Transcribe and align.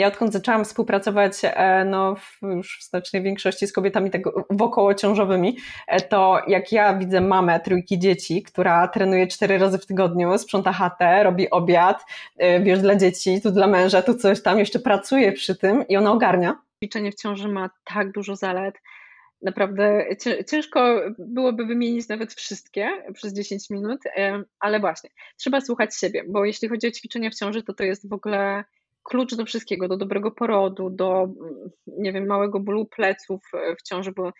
Ja 0.00 0.06
odkąd 0.06 0.32
zaczęłam 0.32 0.64
współpracować 0.64 1.32
e, 1.42 1.84
no, 1.84 2.16
już 2.42 2.78
w 2.78 2.88
znacznej 2.88 3.22
większości 3.22 3.66
z 3.66 3.72
kobietami 3.72 4.10
tak 4.10 4.22
wokołociążowymi, 4.50 5.56
e, 5.86 6.00
to 6.00 6.42
jak 6.46 6.72
ja 6.72 6.98
widzę 6.98 7.20
mamę 7.20 7.60
trójki 7.60 7.98
dzieci, 7.98 8.42
która 8.42 8.88
trenuje 8.88 9.26
cztery 9.26 9.58
razy 9.58 9.78
w 9.78 9.86
tygodniu, 9.86 10.38
sprząta 10.38 10.72
chatę, 10.72 11.22
robi 11.22 11.50
obiad, 11.50 12.04
e, 12.38 12.60
wiesz, 12.60 12.80
dla 12.80 12.96
dzieci, 12.96 13.40
tu 13.40 13.50
dla 13.50 13.66
męża, 13.66 14.02
tu 14.02 14.14
coś 14.14 14.42
tam, 14.42 14.58
jeszcze 14.58 14.78
pracuje 14.78 15.32
przy 15.32 15.56
tym 15.56 15.88
i 15.88 15.96
ona 15.96 16.12
ogarnia. 16.12 16.58
Ćwiczenie 16.76 17.12
w 17.12 17.14
ciąży 17.14 17.48
ma 17.48 17.70
tak 17.84 18.12
dużo 18.12 18.36
zalet, 18.36 18.80
Naprawdę 19.42 20.04
ciężko 20.50 21.00
byłoby 21.18 21.66
wymienić 21.66 22.08
nawet 22.08 22.34
wszystkie 22.34 22.88
przez 23.14 23.32
10 23.32 23.70
minut, 23.70 24.00
ale 24.58 24.80
właśnie, 24.80 25.10
trzeba 25.36 25.60
słuchać 25.60 25.96
siebie, 25.96 26.24
bo 26.28 26.44
jeśli 26.44 26.68
chodzi 26.68 26.86
o 26.86 26.90
ćwiczenia 26.90 27.30
w 27.30 27.34
ciąży, 27.34 27.62
to 27.62 27.74
to 27.74 27.84
jest 27.84 28.08
w 28.08 28.12
ogóle 28.12 28.64
klucz 29.10 29.34
do 29.34 29.44
wszystkiego, 29.44 29.88
do 29.88 29.96
dobrego 29.96 30.30
porodu, 30.30 30.90
do, 30.90 31.28
nie 31.86 32.12
wiem, 32.12 32.26
małego 32.26 32.60
bólu 32.60 32.86
pleców 32.86 33.40
w 33.78 33.82
ciąży, 33.82 34.12
bo 34.12 34.32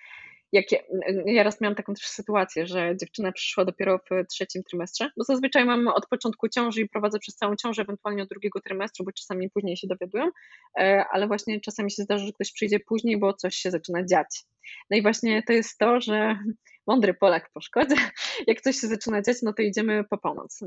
jak 0.52 0.72
ja, 0.72 0.78
ja 1.26 1.42
raz 1.42 1.60
miałam 1.60 1.74
taką 1.74 1.94
też 1.94 2.06
sytuację, 2.06 2.66
że 2.66 2.96
dziewczyna 2.96 3.32
przyszła 3.32 3.64
dopiero 3.64 3.98
w 3.98 4.26
trzecim 4.26 4.62
trymestrze, 4.62 5.10
bo 5.16 5.24
zazwyczaj 5.24 5.64
mam 5.64 5.88
od 5.88 6.06
początku 6.06 6.48
ciąży 6.48 6.80
i 6.80 6.88
prowadzę 6.88 7.18
przez 7.18 7.34
całą 7.36 7.56
ciążę, 7.56 7.82
ewentualnie 7.82 8.22
od 8.22 8.28
drugiego 8.28 8.60
trymestru, 8.60 9.04
bo 9.04 9.12
czasami 9.12 9.50
później 9.50 9.76
się 9.76 9.86
dowiadują, 9.86 10.30
e, 10.78 11.04
ale 11.10 11.26
właśnie 11.26 11.60
czasami 11.60 11.90
się 11.90 12.02
zdarza, 12.02 12.26
że 12.26 12.32
ktoś 12.32 12.52
przyjdzie 12.52 12.80
później, 12.80 13.18
bo 13.18 13.34
coś 13.34 13.54
się 13.54 13.70
zaczyna 13.70 14.04
dziać. 14.04 14.42
No 14.90 14.96
i 14.96 15.02
właśnie 15.02 15.42
to 15.42 15.52
jest 15.52 15.78
to, 15.78 16.00
że 16.00 16.38
mądry 16.86 17.14
Polak 17.14 17.50
po 17.54 17.60
szkodzie, 17.60 17.96
jak 18.46 18.60
coś 18.60 18.76
się 18.76 18.86
zaczyna 18.86 19.22
dziać, 19.22 19.36
no 19.42 19.52
to 19.52 19.62
idziemy 19.62 20.04
po 20.10 20.18
pomoc. 20.18 20.60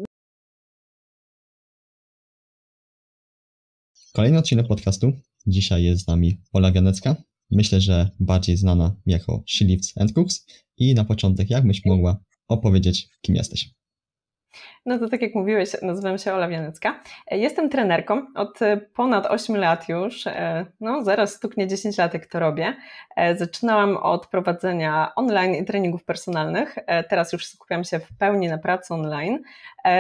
Kolejny 4.16 4.38
odcinek 4.38 4.68
podcastu. 4.68 5.14
Dzisiaj 5.48 5.84
jest 5.84 6.04
z 6.04 6.08
nami 6.08 6.38
Ola 6.52 6.72
Wianecka, 6.72 7.16
myślę, 7.52 7.82
że 7.82 8.10
bardziej 8.20 8.58
znana 8.58 8.96
jako 9.06 9.44
She 9.48 9.66
Lifts 9.66 9.98
and 9.98 10.14
Cooks. 10.14 10.46
I 10.78 10.94
na 10.94 11.06
początek, 11.06 11.50
jakbyś 11.50 11.86
mogła 11.86 12.24
opowiedzieć, 12.48 13.08
kim 13.22 13.36
jesteś? 13.36 13.70
No 14.86 15.00
to 15.00 15.10
tak 15.10 15.22
jak 15.22 15.36
mówiłeś, 15.36 15.70
nazywam 15.82 16.18
się 16.18 16.34
Ola 16.34 16.48
Wianecka. 16.48 17.00
Jestem 17.32 17.70
trenerką 17.70 18.26
od 18.36 18.60
ponad 18.96 19.26
8 19.26 19.58
lat 19.58 19.90
już, 19.90 20.26
no 20.80 21.04
zaraz 21.04 21.34
stuknie 21.34 21.68
10 21.68 21.98
lat 21.98 22.14
jak 22.14 22.26
to 22.26 22.40
robię. 22.40 22.76
Zaczynałam 23.36 23.98
od 23.98 24.28
prowadzenia 24.28 25.12
online 25.16 25.56
i 25.56 25.66
treningów 25.66 26.04
personalnych, 26.04 26.76
teraz 27.10 27.34
już 27.34 27.46
skupiam 27.46 27.84
się 27.84 28.00
w 28.00 28.18
pełni 28.18 28.48
na 28.48 28.58
pracy 28.58 28.94
online. 28.94 29.40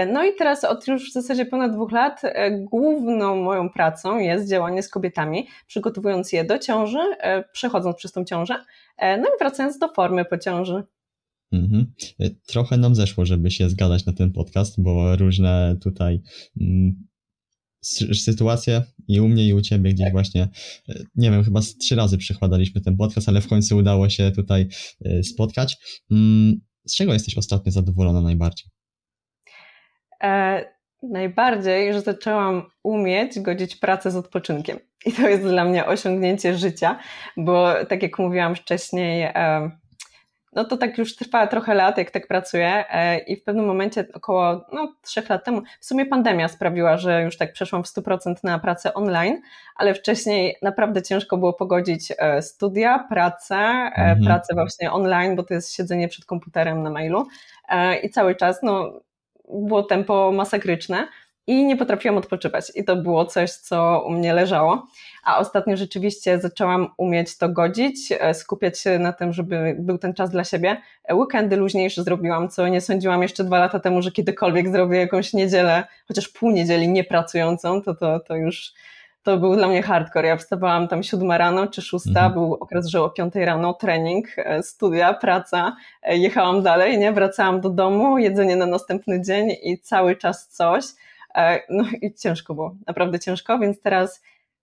No 0.07 0.23
i 0.23 0.35
teraz 0.35 0.63
od 0.63 0.87
już 0.87 1.09
w 1.09 1.13
zasadzie 1.13 1.45
ponad 1.45 1.71
dwóch 1.71 1.91
lat 1.91 2.21
główną 2.51 3.35
moją 3.35 3.69
pracą 3.69 4.17
jest 4.17 4.49
działanie 4.49 4.83
z 4.83 4.89
kobietami, 4.89 5.47
przygotowując 5.67 6.33
je 6.33 6.43
do 6.43 6.59
ciąży, 6.59 6.99
przechodząc 7.51 7.95
przez 7.95 8.11
tą 8.11 8.25
ciążę, 8.25 8.55
no 8.99 9.27
i 9.27 9.39
wracając 9.39 9.77
do 9.77 9.87
formy 9.87 10.25
po 10.25 10.37
ciąży. 10.37 10.83
Mhm. 11.53 11.93
E, 12.19 12.29
trochę 12.29 12.77
nam 12.77 12.95
zeszło, 12.95 13.25
żeby 13.25 13.51
się 13.51 13.69
zgadać 13.69 14.05
na 14.05 14.13
ten 14.13 14.31
podcast, 14.31 14.81
bo 14.81 15.15
różne 15.15 15.77
tutaj 15.81 16.21
mm, 16.61 17.07
sytuacje 18.13 18.83
i 19.07 19.19
u 19.19 19.27
mnie 19.27 19.47
i 19.47 19.53
u 19.53 19.61
ciebie 19.61 19.93
gdzieś 19.93 20.05
tak. 20.05 20.13
właśnie, 20.13 20.47
e, 20.89 21.03
nie 21.15 21.31
wiem, 21.31 21.43
chyba 21.43 21.59
trzy 21.81 21.95
razy 21.95 22.17
przykładaliśmy 22.17 22.81
ten 22.81 22.97
podcast, 22.97 23.29
ale 23.29 23.41
w 23.41 23.47
końcu 23.47 23.77
udało 23.77 24.09
się 24.09 24.31
tutaj 24.31 24.67
e, 25.05 25.23
spotkać. 25.23 25.77
Mm, 26.11 26.61
z 26.85 26.95
czego 26.95 27.13
jesteś 27.13 27.37
ostatnio 27.37 27.71
zadowolona 27.71 28.21
najbardziej? 28.21 28.69
E, 30.23 30.65
najbardziej, 31.03 31.93
że 31.93 32.01
zaczęłam 32.01 32.63
umieć 32.83 33.39
godzić 33.39 33.75
pracę 33.75 34.11
z 34.11 34.15
odpoczynkiem. 34.15 34.79
I 35.05 35.11
to 35.11 35.29
jest 35.29 35.43
dla 35.43 35.65
mnie 35.65 35.85
osiągnięcie 35.85 36.57
życia, 36.57 36.99
bo 37.37 37.73
tak 37.89 38.03
jak 38.03 38.19
mówiłam 38.19 38.55
wcześniej, 38.55 39.23
e, 39.23 39.71
no 40.55 40.65
to 40.65 40.77
tak 40.77 40.97
już 40.97 41.15
trwa 41.15 41.47
trochę 41.47 41.73
lat, 41.73 41.97
jak 41.97 42.11
tak 42.11 42.27
pracuję 42.27 42.85
e, 42.89 43.17
i 43.17 43.35
w 43.35 43.43
pewnym 43.43 43.65
momencie 43.65 44.05
około 44.13 44.65
no, 44.73 44.95
trzech 45.01 45.29
lat 45.29 45.45
temu, 45.45 45.61
w 45.79 45.85
sumie 45.85 46.05
pandemia 46.05 46.47
sprawiła, 46.47 46.97
że 46.97 47.23
już 47.23 47.37
tak 47.37 47.53
przeszłam 47.53 47.83
w 47.83 47.87
100% 47.87 48.35
na 48.43 48.59
pracę 48.59 48.93
online, 48.93 49.41
ale 49.75 49.93
wcześniej 49.93 50.55
naprawdę 50.61 51.01
ciężko 51.01 51.37
było 51.37 51.53
pogodzić 51.53 52.13
e, 52.17 52.41
studia, 52.41 53.05
pracę, 53.09 53.55
e, 53.55 53.93
mhm. 53.95 54.25
pracę 54.25 54.53
właśnie 54.53 54.91
online, 54.91 55.35
bo 55.35 55.43
to 55.43 55.53
jest 55.53 55.73
siedzenie 55.73 56.07
przed 56.07 56.25
komputerem 56.25 56.83
na 56.83 56.89
mailu 56.89 57.27
i 58.03 58.09
cały 58.09 58.35
czas 58.35 58.59
no, 58.63 58.99
było 59.49 59.83
tempo 59.83 60.31
masakryczne 60.31 61.07
i 61.47 61.65
nie 61.65 61.77
potrafiłam 61.77 62.17
odpoczywać. 62.17 62.71
I 62.75 62.83
to 62.83 62.95
było 62.95 63.25
coś, 63.25 63.51
co 63.51 64.03
u 64.07 64.11
mnie 64.11 64.33
leżało. 64.33 64.87
A 65.23 65.39
ostatnio 65.39 65.77
rzeczywiście 65.77 66.39
zaczęłam 66.39 66.87
umieć 66.97 67.37
to 67.37 67.49
godzić, 67.49 68.11
e, 68.11 68.33
skupiać 68.33 68.79
się 68.79 68.99
na 68.99 69.13
tym, 69.13 69.33
żeby 69.33 69.75
był 69.79 69.97
ten 69.97 70.13
czas 70.13 70.29
dla 70.29 70.43
siebie. 70.43 70.81
E, 71.03 71.15
weekendy 71.15 71.55
luźniejsze 71.55 72.03
zrobiłam, 72.03 72.49
co 72.49 72.67
nie 72.67 72.81
sądziłam 72.81 73.21
jeszcze 73.21 73.43
dwa 73.43 73.59
lata 73.59 73.79
temu, 73.79 74.01
że 74.01 74.11
kiedykolwiek 74.11 74.71
zrobię 74.71 74.97
jakąś 74.97 75.33
niedzielę, 75.33 75.83
chociaż 76.07 76.27
pół 76.27 76.51
niedzieli 76.51 76.87
niepracującą, 76.87 77.81
to, 77.81 77.95
to, 77.95 78.19
to 78.19 78.35
już 78.35 78.73
to 79.23 79.37
był 79.37 79.55
dla 79.55 79.67
mnie 79.67 79.81
hardcore. 79.81 80.27
Ja 80.27 80.37
wstawałam 80.37 80.87
tam 80.87 81.03
siódma 81.03 81.37
rano 81.37 81.67
czy 81.67 81.81
szósta, 81.81 82.09
mhm. 82.09 82.33
był 82.33 82.53
okres, 82.53 82.87
że 82.87 83.01
o 83.01 83.09
piątej 83.09 83.45
rano 83.45 83.73
trening, 83.73 84.27
e, 84.37 84.63
studia, 84.63 85.13
praca, 85.13 85.75
jechałam 86.03 86.63
dalej, 86.63 86.97
nie, 86.97 87.11
wracałam 87.11 87.61
do 87.61 87.69
domu, 87.69 88.17
jedzenie 88.17 88.55
na 88.55 88.65
następny 88.65 89.21
dzień 89.21 89.55
i 89.63 89.79
cały 89.79 90.15
czas 90.15 90.47
coś. 90.47 90.83
E, 91.35 91.59
no 91.69 91.83
i 92.01 92.13
ciężko 92.13 92.53
było, 92.53 92.75
naprawdę 92.87 93.19
ciężko, 93.19 93.59
więc 93.59 93.81
teraz 93.81 94.21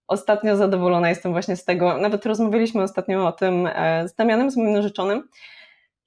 ostatnio 0.08 0.56
zadowolona 0.56 1.08
jestem 1.08 1.32
właśnie 1.32 1.56
z 1.56 1.64
tego, 1.64 1.96
nawet 1.96 2.26
rozmawialiśmy 2.26 2.82
ostatnio 2.82 3.26
o 3.26 3.32
tym 3.32 3.66
e, 3.66 4.08
z 4.08 4.14
Damianem, 4.14 4.50
z 4.50 4.56
moim 4.56 4.72
narzeczonym, 4.72 5.28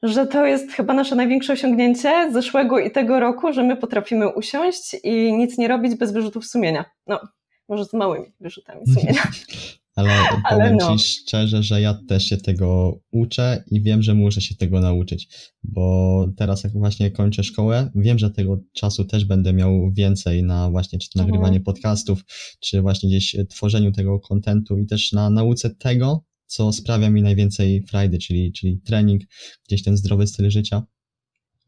że 0.03 0.27
to 0.27 0.45
jest 0.45 0.71
chyba 0.71 0.93
nasze 0.93 1.15
największe 1.15 1.53
osiągnięcie 1.53 2.31
zeszłego 2.31 2.79
i 2.79 2.91
tego 2.91 3.19
roku, 3.19 3.53
że 3.53 3.63
my 3.63 3.75
potrafimy 3.75 4.29
usiąść 4.29 4.95
i 5.03 5.33
nic 5.33 5.57
nie 5.57 5.67
robić 5.67 5.95
bez 5.95 6.11
wyrzutów 6.11 6.45
sumienia. 6.45 6.85
No, 7.07 7.19
może 7.69 7.85
z 7.85 7.93
małymi 7.93 8.33
wyrzutami 8.39 8.81
sumienia. 8.93 9.23
Ale 9.95 10.13
powiem 10.49 10.77
no. 10.79 10.97
Ci 10.97 11.03
szczerze, 11.03 11.63
że 11.63 11.81
ja 11.81 11.93
też 12.07 12.25
się 12.25 12.37
tego 12.37 12.99
uczę 13.11 13.63
i 13.71 13.81
wiem, 13.81 14.03
że 14.03 14.13
muszę 14.13 14.41
się 14.41 14.55
tego 14.55 14.79
nauczyć, 14.79 15.27
bo 15.63 16.27
teraz 16.37 16.63
jak 16.63 16.73
właśnie 16.73 17.11
kończę 17.11 17.43
szkołę, 17.43 17.91
wiem, 17.95 18.19
że 18.19 18.31
tego 18.31 18.59
czasu 18.73 19.05
też 19.05 19.25
będę 19.25 19.53
miał 19.53 19.91
więcej 19.91 20.43
na 20.43 20.69
właśnie 20.69 20.99
czy 20.99 21.09
to 21.09 21.19
nagrywanie 21.19 21.57
mhm. 21.57 21.63
podcastów, 21.63 22.25
czy 22.59 22.81
właśnie 22.81 23.09
gdzieś 23.09 23.35
tworzeniu 23.49 23.91
tego 23.91 24.19
kontentu 24.19 24.77
i 24.77 24.85
też 24.85 25.11
na 25.11 25.29
nauce 25.29 25.75
tego, 25.75 26.23
co 26.45 26.73
sprawia 26.73 27.09
mi 27.09 27.21
najwięcej 27.21 27.83
frajdy, 27.83 28.17
czyli, 28.17 28.51
czyli 28.53 28.79
trening, 28.79 29.21
gdzieś 29.67 29.83
ten 29.83 29.97
zdrowy 29.97 30.27
styl 30.27 30.49
życia. 30.49 30.83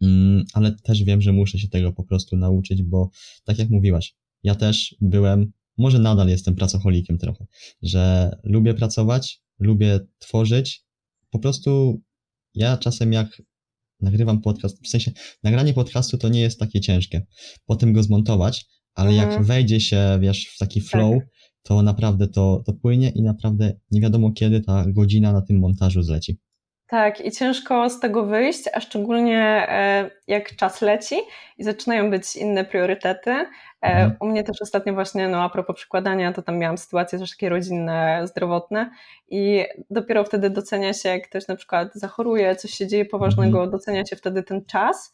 Mm, 0.02 0.46
ale 0.54 0.76
też 0.84 1.04
wiem, 1.04 1.22
że 1.22 1.34
muszę 1.34 1.60
się 1.60 1.68
tego 1.68 1.94
po 1.94 2.04
prostu 2.04 2.38
nauczyć, 2.38 2.84
bo 2.84 3.10
tak 3.44 3.60
jak 3.60 3.70
mówiłaś, 3.70 4.16
ja 4.44 4.56
też 4.56 4.96
byłem 5.02 5.52
może 5.78 6.00
nadal 6.00 6.30
jestem 6.30 6.56
pracocholikiem 6.56 7.18
trochę, 7.18 7.46
że 7.82 8.32
lubię 8.44 8.74
pracować, 8.74 9.42
lubię 9.60 10.00
tworzyć. 10.20 10.86
Po 11.30 11.40
prostu 11.40 12.02
ja 12.54 12.78
czasem 12.78 13.14
jak 13.14 13.42
nagrywam 14.02 14.42
podcast, 14.42 14.86
w 14.86 14.88
sensie 14.88 15.12
nagranie 15.44 15.74
podcastu 15.74 16.18
to 16.18 16.30
nie 16.30 16.42
jest 16.42 16.60
takie 16.60 16.82
ciężkie. 16.82 17.26
Potem 17.66 17.94
go 17.94 18.04
zmontować, 18.04 18.66
ale 18.94 19.10
mhm. 19.10 19.32
jak 19.32 19.44
wejdzie 19.44 19.80
się, 19.80 20.18
wiesz, 20.22 20.46
w 20.46 20.58
taki 20.58 20.82
flow, 20.82 21.20
tak. 21.20 21.30
to 21.64 21.82
naprawdę 21.82 22.28
to, 22.28 22.64
to 22.66 22.74
płynie 22.74 23.10
i 23.10 23.22
naprawdę 23.22 23.80
nie 23.92 24.02
wiadomo 24.02 24.32
kiedy 24.32 24.62
ta 24.62 24.86
godzina 24.88 25.34
na 25.34 25.42
tym 25.42 25.60
montażu 25.60 26.04
zleci. 26.04 26.38
Tak, 26.88 27.22
i 27.26 27.32
ciężko 27.32 27.90
z 27.90 28.00
tego 28.00 28.26
wyjść, 28.26 28.64
a 28.74 28.80
szczególnie 28.80 29.40
e, 29.70 30.10
jak 30.28 30.56
czas 30.56 30.82
leci 30.82 31.16
i 31.58 31.64
zaczynają 31.64 32.10
być 32.10 32.36
inne 32.36 32.66
priorytety. 32.66 33.32
E, 33.32 33.48
mhm. 33.82 34.16
U 34.20 34.26
mnie 34.26 34.44
też 34.44 34.62
ostatnio 34.62 34.94
właśnie, 34.94 35.28
no 35.28 35.44
a 35.44 35.50
propos 35.50 35.76
przykładania, 35.76 36.34
to 36.34 36.42
tam 36.42 36.58
miałam 36.58 36.78
sytuacje 36.78 37.20
też 37.20 37.32
takie 37.32 37.50
rodzinne, 37.50 38.22
zdrowotne 38.28 38.90
i 39.30 39.66
dopiero 39.90 40.24
wtedy 40.24 40.50
docenia 40.50 40.94
się, 40.94 41.10
jak 41.10 41.30
ktoś 41.30 41.48
na 41.48 41.56
przykład 41.56 41.94
zachoruje, 41.94 42.56
coś 42.56 42.72
się 42.72 42.88
dzieje 42.88 43.06
poważnego, 43.06 43.58
mhm. 43.58 43.72
docenia 43.72 44.06
się 44.06 44.16
wtedy 44.16 44.44
ten 44.44 44.66
czas 44.66 45.14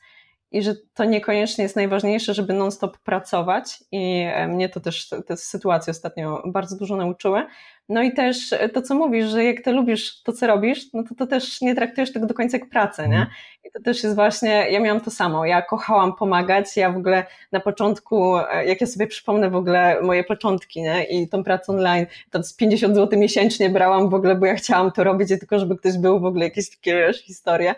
i 0.51 0.63
że 0.63 0.73
to 0.93 1.05
niekoniecznie 1.05 1.63
jest 1.63 1.75
najważniejsze, 1.75 2.33
żeby 2.33 2.53
non-stop 2.53 2.97
pracować 2.97 3.83
i 3.91 4.25
e, 4.33 4.47
mnie 4.47 4.69
to 4.69 4.79
też 4.79 5.09
te 5.27 5.37
sytuacje 5.37 5.91
ostatnio 5.91 6.43
bardzo 6.45 6.77
dużo 6.77 6.95
nauczyły. 6.95 7.45
No 7.91 8.03
i 8.03 8.13
też 8.13 8.53
to, 8.73 8.81
co 8.81 8.95
mówisz, 8.95 9.25
że 9.25 9.43
jak 9.43 9.61
ty 9.61 9.71
lubisz 9.71 10.23
to, 10.23 10.33
co 10.33 10.47
robisz, 10.47 10.93
no 10.93 11.03
to, 11.03 11.15
to 11.15 11.27
też 11.27 11.61
nie 11.61 11.75
traktujesz 11.75 12.13
tego 12.13 12.25
do 12.25 12.33
końca 12.33 12.57
jak 12.57 12.69
pracę, 12.69 13.09
nie? 13.09 13.15
Mhm. 13.15 13.35
I 13.65 13.71
to 13.71 13.81
też 13.81 14.03
jest 14.03 14.15
właśnie, 14.15 14.71
ja 14.71 14.79
miałam 14.79 15.01
to 15.01 15.11
samo, 15.11 15.45
ja 15.45 15.61
kochałam 15.61 16.15
pomagać, 16.15 16.77
ja 16.77 16.91
w 16.91 16.97
ogóle 16.97 17.25
na 17.51 17.59
początku, 17.59 18.37
e, 18.37 18.65
jak 18.65 18.81
ja 18.81 18.87
sobie 18.87 19.07
przypomnę 19.07 19.49
w 19.49 19.55
ogóle 19.55 20.01
moje 20.01 20.23
początki, 20.23 20.81
nie? 20.81 21.03
I 21.03 21.29
tą 21.29 21.43
pracę 21.43 21.71
online, 21.71 22.05
to 22.29 22.43
z 22.43 22.53
50 22.53 22.95
zł 22.95 23.19
miesięcznie 23.19 23.69
brałam 23.69 24.09
w 24.09 24.13
ogóle, 24.13 24.35
bo 24.35 24.45
ja 24.45 24.55
chciałam 24.55 24.91
to 24.91 25.03
robić 25.03 25.29
tylko 25.29 25.59
żeby 25.59 25.77
ktoś 25.77 25.97
był 25.97 26.19
w 26.19 26.25
ogóle 26.25 26.45
jakieś 26.45 26.69
takie, 26.69 26.95
wiesz, 26.95 27.21
historie, 27.21 27.75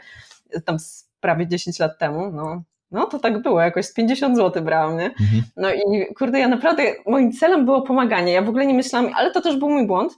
tam 0.65 0.79
z 0.79 1.09
prawie 1.19 1.47
10 1.47 1.79
lat 1.79 1.97
temu, 1.97 2.31
no 2.31 2.63
no 2.93 3.05
to 3.05 3.19
tak 3.19 3.41
było, 3.41 3.61
jakoś 3.61 3.85
z 3.85 3.93
50 3.93 4.37
zł 4.37 4.63
brałam, 4.63 4.97
nie? 4.97 5.05
Mhm. 5.05 5.43
No 5.57 5.73
i 5.73 6.13
kurde, 6.13 6.39
ja 6.39 6.47
naprawdę, 6.47 6.83
moim 7.07 7.31
celem 7.31 7.65
było 7.65 7.81
pomaganie. 7.81 8.33
Ja 8.33 8.41
w 8.41 8.49
ogóle 8.49 8.65
nie 8.65 8.73
myślałam, 8.73 9.11
ale 9.15 9.31
to 9.31 9.41
też 9.41 9.57
był 9.57 9.69
mój 9.69 9.87
błąd, 9.87 10.17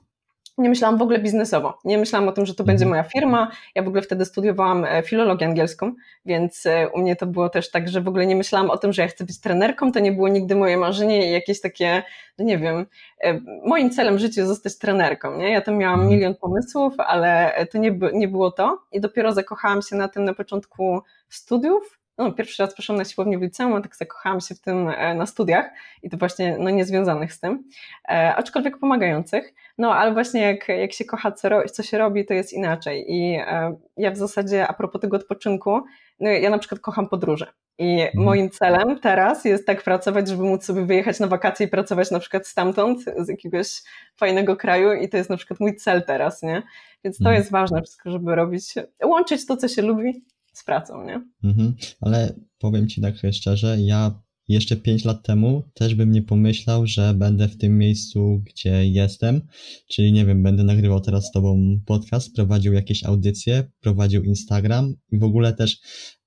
nie 0.58 0.70
myślałam 0.70 0.98
w 0.98 1.02
ogóle 1.02 1.20
biznesowo. 1.20 1.78
Nie 1.86 1.98
myślałam 1.98 2.30
o 2.30 2.32
tym, 2.32 2.46
że 2.46 2.56
to 2.56 2.64
będzie 2.64 2.86
mhm. 2.86 2.90
moja 2.90 3.04
firma. 3.04 3.52
Ja 3.76 3.84
w 3.84 3.88
ogóle 3.88 4.02
wtedy 4.02 4.26
studiowałam 4.26 4.86
e, 4.86 5.04
filologię 5.04 5.46
angielską, 5.46 5.94
więc 6.26 6.66
e, 6.66 6.90
u 6.90 7.00
mnie 7.00 7.16
to 7.16 7.26
było 7.26 7.50
też 7.50 7.72
tak, 7.72 7.90
że 7.90 8.02
w 8.02 8.08
ogóle 8.08 8.26
nie 8.26 8.36
myślałam 8.36 8.70
o 8.70 8.78
tym, 8.78 8.94
że 8.94 9.02
ja 9.02 9.08
chcę 9.08 9.26
być 9.26 9.42
trenerką. 9.42 9.92
To 9.92 10.00
nie 10.00 10.12
było 10.12 10.28
nigdy 10.28 10.56
moje 10.56 10.78
marzenie 10.78 11.30
i 11.30 11.32
jakieś 11.32 11.62
takie, 11.62 12.04
no 12.38 12.46
nie 12.46 12.58
wiem, 12.58 12.86
e, 13.24 13.40
moim 13.66 13.90
celem 13.90 14.16
w 14.16 14.20
życiu 14.20 14.40
jest 14.40 14.50
zostać 14.50 14.78
trenerką. 14.78 15.38
Nie? 15.38 15.52
Ja 15.52 15.62
tam 15.62 15.78
miałam 15.78 16.00
mhm. 16.00 16.16
milion 16.16 16.36
pomysłów, 16.36 16.94
ale 16.98 17.54
to 17.72 17.78
nie, 17.78 18.00
nie 18.14 18.28
było 18.28 18.52
to. 18.52 18.80
I 18.92 19.02
dopiero 19.02 19.34
zakochałam 19.34 19.82
się 19.82 19.96
na 19.96 20.08
tym 20.08 20.26
na 20.26 20.34
początku 20.34 21.02
studiów 21.30 22.00
no, 22.18 22.32
pierwszy 22.32 22.64
raz 22.64 22.76
poszłam 22.76 22.98
na 22.98 23.06
siłownię 23.06 23.40
w 23.40 23.42
liceum, 23.42 23.74
a 23.74 23.82
tak 23.82 23.96
zakochałam 23.96 24.42
się 24.42 24.56
w 24.56 24.62
tym 24.62 24.90
e, 24.90 25.16
na 25.16 25.26
studiach 25.26 25.70
i 26.04 26.10
to 26.10 26.18
właśnie 26.18 26.58
no, 26.60 26.70
niezwiązanych 26.70 27.34
z 27.34 27.40
tym, 27.40 27.64
e, 28.10 28.36
aczkolwiek 28.36 28.78
pomagających. 28.78 29.54
No, 29.78 29.96
ale 29.96 30.14
właśnie 30.14 30.42
jak, 30.42 30.68
jak 30.68 30.94
się 30.94 31.06
kocha, 31.06 31.32
co, 31.32 31.50
ro, 31.50 31.64
co 31.70 31.84
się 31.84 31.98
robi, 31.98 32.26
to 32.26 32.34
jest 32.34 32.54
inaczej. 32.54 33.06
I 33.08 33.36
e, 33.36 33.76
ja 33.98 34.12
w 34.12 34.18
zasadzie, 34.18 34.68
a 34.68 34.74
propos 34.74 35.02
tego 35.02 35.18
odpoczynku, 35.18 35.82
no, 36.20 36.30
ja 36.30 36.50
na 36.50 36.58
przykład 36.58 36.82
kocham 36.82 37.10
podróże. 37.10 37.54
I 37.78 38.02
mhm. 38.02 38.24
moim 38.26 38.50
celem 38.50 39.00
teraz 39.00 39.46
jest 39.46 39.66
tak 39.66 39.84
pracować, 39.84 40.28
żeby 40.28 40.44
móc 40.44 40.66
sobie 40.66 40.86
wyjechać 40.86 41.20
na 41.20 41.28
wakacje 41.28 41.66
i 41.66 41.70
pracować 41.70 42.12
na 42.12 42.20
przykład 42.20 42.48
stamtąd, 42.48 43.00
z 43.18 43.30
jakiegoś 43.30 43.82
fajnego 44.18 44.56
kraju 44.56 44.94
i 44.94 45.10
to 45.10 45.18
jest 45.18 45.30
na 45.30 45.38
przykład 45.38 45.60
mój 45.60 45.76
cel 45.76 46.04
teraz, 46.04 46.44
nie? 46.44 46.64
Więc 47.04 47.18
to 47.18 47.24
mhm. 47.24 47.36
jest 47.36 47.52
ważne 47.52 47.82
wszystko, 47.82 48.12
żeby 48.12 48.36
robić, 48.36 48.74
łączyć 49.04 49.46
to, 49.46 49.58
co 49.58 49.68
się 49.68 49.82
lubi 49.82 50.26
z 50.58 50.64
pracą, 50.64 51.06
nie? 51.06 51.28
Mhm, 51.44 51.76
ale 52.02 52.40
powiem 52.60 52.88
Ci 52.88 53.02
tak 53.02 53.16
szczerze, 53.32 53.78
ja 53.82 54.26
jeszcze 54.48 54.78
pięć 54.78 55.06
lat 55.06 55.24
temu 55.24 55.64
też 55.74 55.96
bym 55.96 56.12
nie 56.12 56.22
pomyślał, 56.22 56.88
że 56.88 57.14
będę 57.14 57.48
w 57.48 57.58
tym 57.58 57.78
miejscu, 57.78 58.44
gdzie 58.46 58.88
jestem, 58.88 59.42
czyli 59.88 60.12
nie 60.12 60.26
wiem, 60.26 60.44
będę 60.44 60.64
nagrywał 60.64 61.02
teraz 61.02 61.26
z 61.26 61.32
Tobą 61.32 61.80
podcast, 61.86 62.36
prowadził 62.36 62.74
jakieś 62.74 63.04
audycje, 63.04 63.72
prowadził 63.80 64.24
Instagram 64.24 64.94
i 65.12 65.20
w 65.20 65.24
ogóle 65.24 65.54
też 65.54 65.80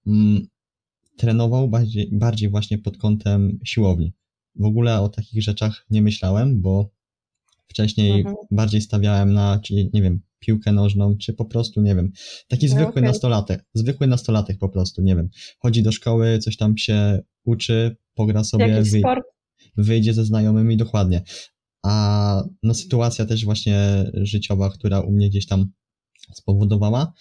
mm, 0.06 0.46
trenował 1.16 1.69
bardziej, 1.69 2.08
bardziej 2.12 2.50
właśnie 2.50 2.78
pod 2.78 2.96
kątem 2.96 3.58
siłowni. 3.64 4.12
W 4.54 4.64
ogóle 4.64 5.00
o 5.00 5.08
takich 5.08 5.42
rzeczach 5.42 5.86
nie 5.90 6.02
myślałem, 6.02 6.60
bo 6.60 6.90
wcześniej 7.69 8.20
mhm. 8.20 8.36
bardziej 8.50 8.81
stawiałem 8.81 9.32
na, 9.32 9.60
czyli 9.64 9.90
nie 9.92 10.02
wiem, 10.02 10.20
piłkę 10.38 10.73
nożną, 10.73 11.17
czy 11.17 11.32
po 11.32 11.44
prostu, 11.44 11.81
nie 11.81 11.94
wiem, 11.94 12.12
taki 12.49 12.67
no 12.67 12.73
zwykły 12.73 12.90
okay. 12.90 13.02
nastolatek, 13.02 13.64
zwykły 13.75 14.06
nastolatek 14.06 14.58
po 14.58 14.69
prostu, 14.69 15.02
nie 15.02 15.17
wiem, 15.17 15.29
chodzi 15.58 15.82
do 15.82 15.93
szkoły, 15.93 16.38
coś 16.38 16.56
tam 16.56 16.79
się 16.79 17.23
uczy, 17.44 17.96
pogra 18.14 18.44
sobie, 18.44 18.82
wyj 18.82 19.02
wyjdzie 19.76 20.14
ze 20.14 20.25
znajomymi, 20.25 20.76
dokładnie. 20.76 21.23
A 21.82 22.44
no 22.62 22.75
sytuacja 22.75 23.26
też 23.26 23.44
właśnie 23.44 24.11
życiowa, 24.14 24.70
która 24.70 25.00
u 25.00 25.12
mnie 25.12 25.29
gdzieś 25.31 25.46
tam 25.46 25.73
spowodowała, 26.35 27.12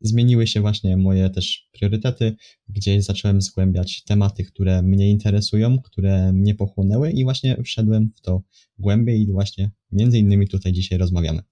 zmieniły 0.00 0.46
się 0.46 0.60
właśnie 0.60 0.96
moje 0.96 1.30
też 1.30 1.68
priorytety, 1.72 2.36
gdzie 2.68 3.02
zacząłem 3.02 3.42
zgłębiać 3.42 4.02
tematy, 4.04 4.44
które 4.44 4.82
mnie 4.82 5.10
interesują, 5.10 5.78
które 5.82 6.32
mnie 6.32 6.54
pochłonęły 6.54 7.10
i 7.10 7.24
właśnie 7.24 7.56
wszedłem 7.64 8.10
w 8.16 8.20
to 8.20 8.42
głębiej 8.78 9.22
i 9.22 9.32
właśnie 9.32 9.70
między 9.92 10.18
innymi 10.18 10.48
tutaj 10.48 10.72
dzisiaj 10.72 10.98
rozmawiamy. 10.98 11.42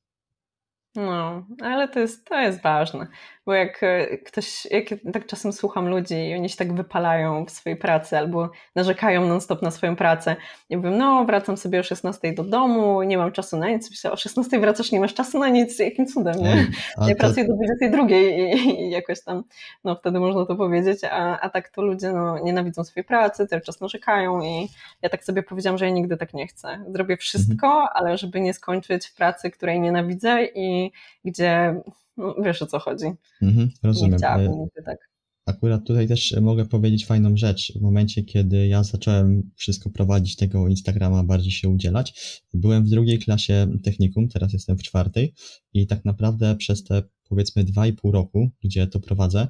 No, 0.97 1.47
ale 1.63 1.89
to 1.89 2.01
jest, 2.01 2.25
to 2.25 2.41
jest 2.41 2.63
ważne, 2.63 3.07
bo 3.47 3.55
jak 3.55 3.83
e, 3.83 4.19
ktoś, 4.19 4.67
jak 4.71 4.85
tak 5.13 5.27
czasem 5.27 5.53
słucham 5.53 5.89
ludzi 5.89 6.15
i 6.15 6.35
oni 6.35 6.49
się 6.49 6.57
tak 6.57 6.75
wypalają 6.75 7.45
w 7.45 7.51
swojej 7.51 7.79
pracy 7.79 8.19
albo 8.19 8.51
narzekają 8.75 9.29
non-stop 9.29 9.63
na 9.63 9.71
swoją 9.71 9.97
pracę 9.97 10.37
i 10.69 10.77
mówią, 10.77 10.91
no 10.91 11.25
wracam 11.25 11.57
sobie 11.57 11.81
o 11.81 11.83
16 11.83 12.33
do 12.33 12.45
domu, 12.45 13.03
nie 13.03 13.19
mam 13.19 13.33
czasu 13.33 13.57
na 13.57 13.69
nic, 13.69 13.91
myślę, 13.91 14.13
o 14.13 14.17
16 14.17 14.61
wracasz, 14.61 14.93
nie 14.93 15.01
masz 15.01 15.15
czasu 15.15 15.39
na 15.39 15.49
nic, 15.49 15.79
jakim 15.79 16.07
cudem, 16.07 16.39
nie? 16.39 16.67
Ja 17.09 17.15
to... 17.15 17.21
pracuję 17.21 17.47
do 17.47 17.55
22 17.55 18.09
i, 18.09 18.59
i, 18.69 18.91
jakoś 18.91 19.25
tam, 19.25 19.45
no 19.85 19.97
wtedy 19.97 20.21
można 20.21 20.47
to 20.47 20.57
powiedzieć, 20.57 21.05
a, 21.05 21.41
a 21.41 21.51
tak 21.51 21.69
to 21.69 21.83
ludzie 21.83 22.13
no, 22.13 22.39
nienawidzą 22.39 22.85
swojej 22.85 23.05
pracy, 23.05 23.47
cały 23.47 23.63
czas 23.63 23.81
narzekają 23.81 24.43
i 24.43 24.69
ja 25.03 25.09
tak 25.09 25.25
sobie 25.25 25.43
powiedziałam, 25.43 25.79
że 25.79 25.85
ja 25.85 25.91
nigdy 25.91 26.17
tak 26.17 26.35
nie 26.35 26.47
chcę. 26.47 26.85
Zrobię 26.89 27.17
wszystko, 27.17 27.67
mhm. 27.67 27.89
ale 27.95 28.19
żeby 28.19 28.41
nie 28.41 28.55
skończyć 28.55 29.07
w 29.07 29.15
pracy, 29.15 29.51
której 29.51 29.81
nienawidzę 29.81 30.45
i 30.55 30.80
gdzie 31.25 31.81
no, 32.17 32.35
wiesz 32.45 32.63
o 32.63 32.67
co 32.67 32.79
chodzi. 32.79 33.07
Mhm, 33.43 33.71
rozumiem. 33.83 34.19
Nie 34.39 34.49
nigdy 34.49 34.83
tak. 34.85 35.11
Akurat 35.47 35.87
tutaj 35.87 36.09
też 36.09 36.37
mogę 36.41 36.67
powiedzieć 36.67 37.07
fajną 37.07 37.37
rzecz. 37.37 37.73
W 37.79 37.81
momencie, 37.81 38.23
kiedy 38.23 38.67
ja 38.67 38.85
zacząłem 38.85 39.51
wszystko 39.57 39.91
prowadzić, 39.91 40.37
tego 40.37 40.69
Instagrama 40.69 41.25
bardziej 41.25 41.53
się 41.53 41.69
udzielać, 41.69 42.41
byłem 42.55 42.85
w 42.85 42.89
drugiej 42.89 43.19
klasie 43.19 43.67
technikum, 43.85 44.29
teraz 44.29 44.53
jestem 44.53 44.79
w 44.79 44.83
czwartej 44.83 45.35
i 45.73 45.87
tak 45.87 46.05
naprawdę 46.05 46.57
przez 46.57 46.85
te 46.85 47.03
powiedzmy 47.29 47.65
dwa 47.65 47.87
i 47.87 47.93
pół 47.93 48.13
roku, 48.13 48.51
gdzie 48.65 48.87
to 48.87 49.01
prowadzę, 49.01 49.49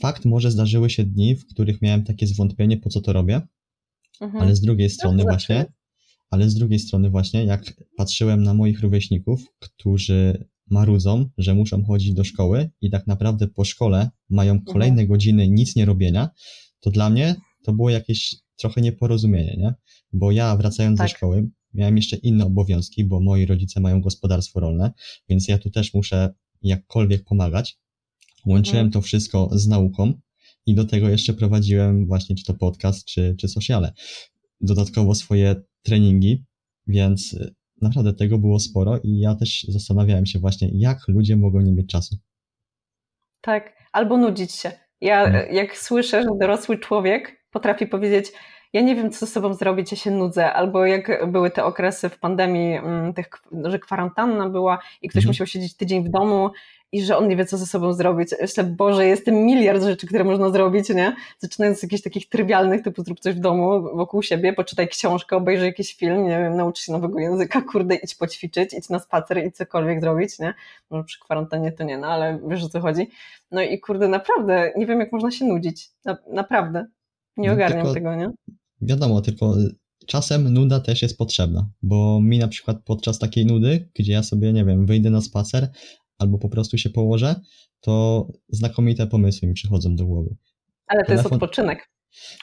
fakt, 0.00 0.24
może 0.24 0.50
zdarzyły 0.50 0.90
się 0.90 1.04
dni, 1.04 1.36
w 1.36 1.46
których 1.46 1.82
miałem 1.82 2.04
takie 2.04 2.26
zwątpienie, 2.26 2.76
po 2.76 2.88
co 2.88 3.00
to 3.00 3.12
robię, 3.12 3.40
mhm. 4.20 4.44
ale 4.44 4.56
z 4.56 4.60
drugiej 4.60 4.90
strony 4.90 5.22
właśnie 5.22 5.66
ale 6.30 6.50
z 6.50 6.54
drugiej 6.54 6.78
strony 6.78 7.10
właśnie, 7.10 7.44
jak 7.44 7.84
patrzyłem 7.96 8.42
na 8.42 8.54
moich 8.54 8.80
rówieśników, 8.80 9.44
którzy 9.58 10.48
marudzą, 10.70 11.28
że 11.38 11.54
muszą 11.54 11.84
chodzić 11.84 12.14
do 12.14 12.24
szkoły 12.24 12.70
i 12.80 12.90
tak 12.90 13.06
naprawdę 13.06 13.48
po 13.48 13.64
szkole 13.64 14.10
mają 14.30 14.52
mhm. 14.52 14.72
kolejne 14.72 15.06
godziny 15.06 15.48
nic 15.48 15.76
nie 15.76 15.84
robienia, 15.84 16.30
to 16.80 16.90
dla 16.90 17.10
mnie 17.10 17.34
to 17.64 17.72
było 17.72 17.90
jakieś 17.90 18.36
trochę 18.56 18.80
nieporozumienie, 18.80 19.56
nie? 19.58 19.74
Bo 20.12 20.32
ja 20.32 20.56
wracając 20.56 20.98
tak. 20.98 21.06
do 21.08 21.16
szkoły 21.16 21.48
miałem 21.74 21.96
jeszcze 21.96 22.16
inne 22.16 22.44
obowiązki, 22.44 23.04
bo 23.04 23.20
moi 23.20 23.46
rodzice 23.46 23.80
mają 23.80 24.00
gospodarstwo 24.00 24.60
rolne, 24.60 24.92
więc 25.28 25.48
ja 25.48 25.58
tu 25.58 25.70
też 25.70 25.94
muszę 25.94 26.34
jakkolwiek 26.62 27.24
pomagać. 27.24 27.78
Łączyłem 28.46 28.86
mhm. 28.86 28.92
to 28.92 29.00
wszystko 29.00 29.50
z 29.52 29.66
nauką 29.66 30.12
i 30.66 30.74
do 30.74 30.84
tego 30.84 31.08
jeszcze 31.08 31.34
prowadziłem 31.34 32.06
właśnie 32.06 32.36
czy 32.36 32.44
to 32.44 32.54
podcast, 32.54 33.04
czy, 33.04 33.34
czy 33.38 33.48
sociale. 33.48 33.92
Dodatkowo 34.60 35.14
swoje 35.14 35.62
treningi, 35.82 36.44
więc 36.86 37.32
y, 37.32 37.54
naprawdę 37.82 38.12
tego 38.12 38.38
było 38.38 38.60
sporo 38.60 38.98
i 39.02 39.18
ja 39.18 39.34
też 39.34 39.66
zastanawiałem 39.68 40.26
się 40.26 40.38
właśnie, 40.38 40.68
jak 40.72 40.98
ludzie 41.08 41.36
mogą 41.36 41.60
nie 41.60 41.72
mieć 41.72 41.90
czasu. 41.90 42.16
Tak, 43.40 43.72
albo 43.92 44.16
nudzić 44.16 44.52
się. 44.52 44.72
Ja 45.00 45.24
hmm. 45.24 45.54
jak 45.54 45.76
słyszę, 45.76 46.22
że 46.22 46.28
dorosły 46.40 46.78
człowiek 46.78 47.44
potrafi 47.50 47.86
powiedzieć, 47.86 48.32
ja 48.72 48.80
nie 48.80 48.96
wiem, 48.96 49.10
co 49.10 49.26
ze 49.26 49.32
sobą 49.32 49.54
zrobić, 49.54 49.92
ja 49.92 49.98
się 49.98 50.10
nudzę, 50.10 50.52
albo 50.52 50.86
jak 50.86 51.30
były 51.32 51.50
te 51.50 51.64
okresy 51.64 52.08
w 52.08 52.18
pandemii, 52.18 52.76
mm, 52.76 53.14
tych, 53.14 53.28
że 53.64 53.78
kwarantanna 53.78 54.48
była 54.48 54.78
i 55.02 55.08
ktoś 55.08 55.22
mhm. 55.22 55.30
musiał 55.30 55.46
siedzieć 55.46 55.76
tydzień 55.76 56.04
w 56.04 56.10
domu 56.10 56.50
i 56.92 57.02
że 57.02 57.16
on 57.16 57.28
nie 57.28 57.36
wie, 57.36 57.44
co 57.44 57.58
ze 57.58 57.66
sobą 57.66 57.92
zrobić. 57.92 58.28
Myślę, 58.40 58.64
Boże, 58.64 59.06
jest 59.06 59.24
tym 59.24 59.34
miliard 59.34 59.82
rzeczy, 59.82 60.06
które 60.06 60.24
można 60.24 60.50
zrobić, 60.50 60.88
nie? 60.88 61.16
Zaczynając 61.38 61.78
z 61.78 61.82
jakichś 61.82 62.02
takich 62.02 62.28
trywialnych, 62.28 62.82
typu 62.82 63.04
zrób 63.04 63.20
coś 63.20 63.34
w 63.34 63.40
domu, 63.40 63.82
wokół 63.96 64.22
siebie, 64.22 64.52
poczytaj 64.52 64.88
książkę, 64.88 65.36
obejrzyj 65.36 65.66
jakiś 65.66 65.94
film, 65.94 66.24
nie 66.24 66.38
wiem, 66.38 66.56
naucz 66.56 66.78
się 66.78 66.92
nowego 66.92 67.18
języka, 67.18 67.62
kurde, 67.62 67.94
idź 67.94 68.14
poćwiczyć, 68.14 68.74
idź 68.74 68.88
na 68.88 68.98
spacer, 68.98 69.46
i 69.46 69.52
cokolwiek 69.52 70.00
zrobić, 70.00 70.38
nie? 70.38 70.54
No 70.90 71.04
przy 71.04 71.20
kwarantannie 71.20 71.72
to 71.72 71.84
nie, 71.84 71.98
no 71.98 72.06
ale 72.06 72.38
wiesz 72.48 72.64
o 72.64 72.68
co 72.68 72.80
chodzi. 72.80 73.10
No 73.50 73.62
i 73.62 73.80
kurde, 73.80 74.08
naprawdę, 74.08 74.72
nie 74.76 74.86
wiem, 74.86 75.00
jak 75.00 75.12
można 75.12 75.30
się 75.30 75.44
nudzić. 75.44 75.90
Na, 76.04 76.16
naprawdę. 76.32 76.86
Nie 77.36 77.48
no, 77.48 77.54
ogarniam 77.54 77.80
tylko, 77.80 77.94
tego, 77.94 78.14
nie? 78.14 78.30
Wiadomo, 78.80 79.20
tylko 79.20 79.54
czasem 80.06 80.54
nuda 80.54 80.80
też 80.80 81.02
jest 81.02 81.18
potrzebna, 81.18 81.68
bo 81.82 82.20
mi 82.22 82.38
na 82.38 82.48
przykład 82.48 82.76
podczas 82.84 83.18
takiej 83.18 83.46
nudy, 83.46 83.88
gdzie 83.94 84.12
ja 84.12 84.22
sobie, 84.22 84.52
nie 84.52 84.64
wiem, 84.64 84.86
wyjdę 84.86 85.10
na 85.10 85.20
spacer, 85.20 85.68
albo 86.18 86.38
po 86.38 86.48
prostu 86.48 86.78
się 86.78 86.90
położę, 86.90 87.40
to 87.80 88.26
znakomite 88.48 89.06
pomysły 89.06 89.48
mi 89.48 89.54
przychodzą 89.54 89.96
do 89.96 90.06
głowy. 90.06 90.36
Ale 90.86 91.00
to 91.00 91.06
Telefon... 91.06 91.24
jest 91.24 91.34
odpoczynek. 91.34 91.90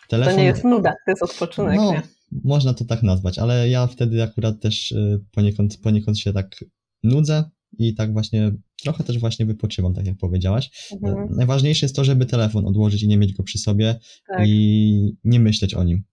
Telefon... 0.09 0.33
To 0.33 0.39
nie 0.39 0.45
jest 0.45 0.63
nuda, 0.63 0.91
to 1.05 1.11
jest 1.11 1.23
odpoczynek. 1.23 1.75
No, 1.77 1.91
nie? 1.91 2.01
można 2.43 2.73
to 2.73 2.85
tak 2.85 3.03
nazwać, 3.03 3.39
ale 3.39 3.69
ja 3.69 3.87
wtedy 3.87 4.23
akurat 4.23 4.61
też 4.61 4.91
y, 4.91 5.19
poniekąd, 5.31 5.77
poniekąd 5.77 6.19
się 6.19 6.33
tak 6.33 6.65
nudzę 7.03 7.43
i 7.77 7.95
tak 7.95 8.13
właśnie 8.13 8.51
trochę 8.83 9.03
też 9.03 9.19
właśnie 9.19 9.45
wypoczywam, 9.45 9.93
tak 9.93 10.05
jak 10.05 10.17
powiedziałaś. 10.17 10.89
Mhm. 10.91 11.27
Najważniejsze 11.35 11.85
jest 11.85 11.95
to, 11.95 12.03
żeby 12.03 12.25
telefon 12.25 12.65
odłożyć 12.65 13.03
i 13.03 13.07
nie 13.07 13.17
mieć 13.17 13.33
go 13.33 13.43
przy 13.43 13.59
sobie 13.59 13.99
tak. 14.27 14.47
i 14.47 15.15
nie 15.23 15.39
myśleć 15.39 15.73
o 15.73 15.83
nim. 15.83 16.03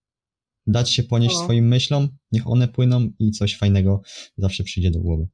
Dać 0.67 0.91
się 0.91 1.03
ponieść 1.03 1.35
o. 1.35 1.43
swoim 1.43 1.67
myślom, 1.67 2.09
niech 2.31 2.47
one 2.47 2.67
płyną 2.67 3.09
i 3.19 3.31
coś 3.31 3.57
fajnego 3.57 4.01
zawsze 4.37 4.63
przyjdzie 4.63 4.91
do 4.91 4.99
głowy. 4.99 5.27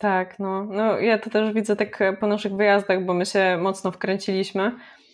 Tak, 0.00 0.38
no, 0.38 0.64
no 0.64 0.98
ja 0.98 1.18
to 1.18 1.30
też 1.30 1.52
widzę 1.52 1.76
tak 1.76 2.02
po 2.20 2.26
naszych 2.26 2.56
wyjazdach, 2.56 3.04
bo 3.04 3.14
my 3.14 3.26
się 3.26 3.58
mocno 3.60 3.90
wkręciliśmy, 3.90 4.72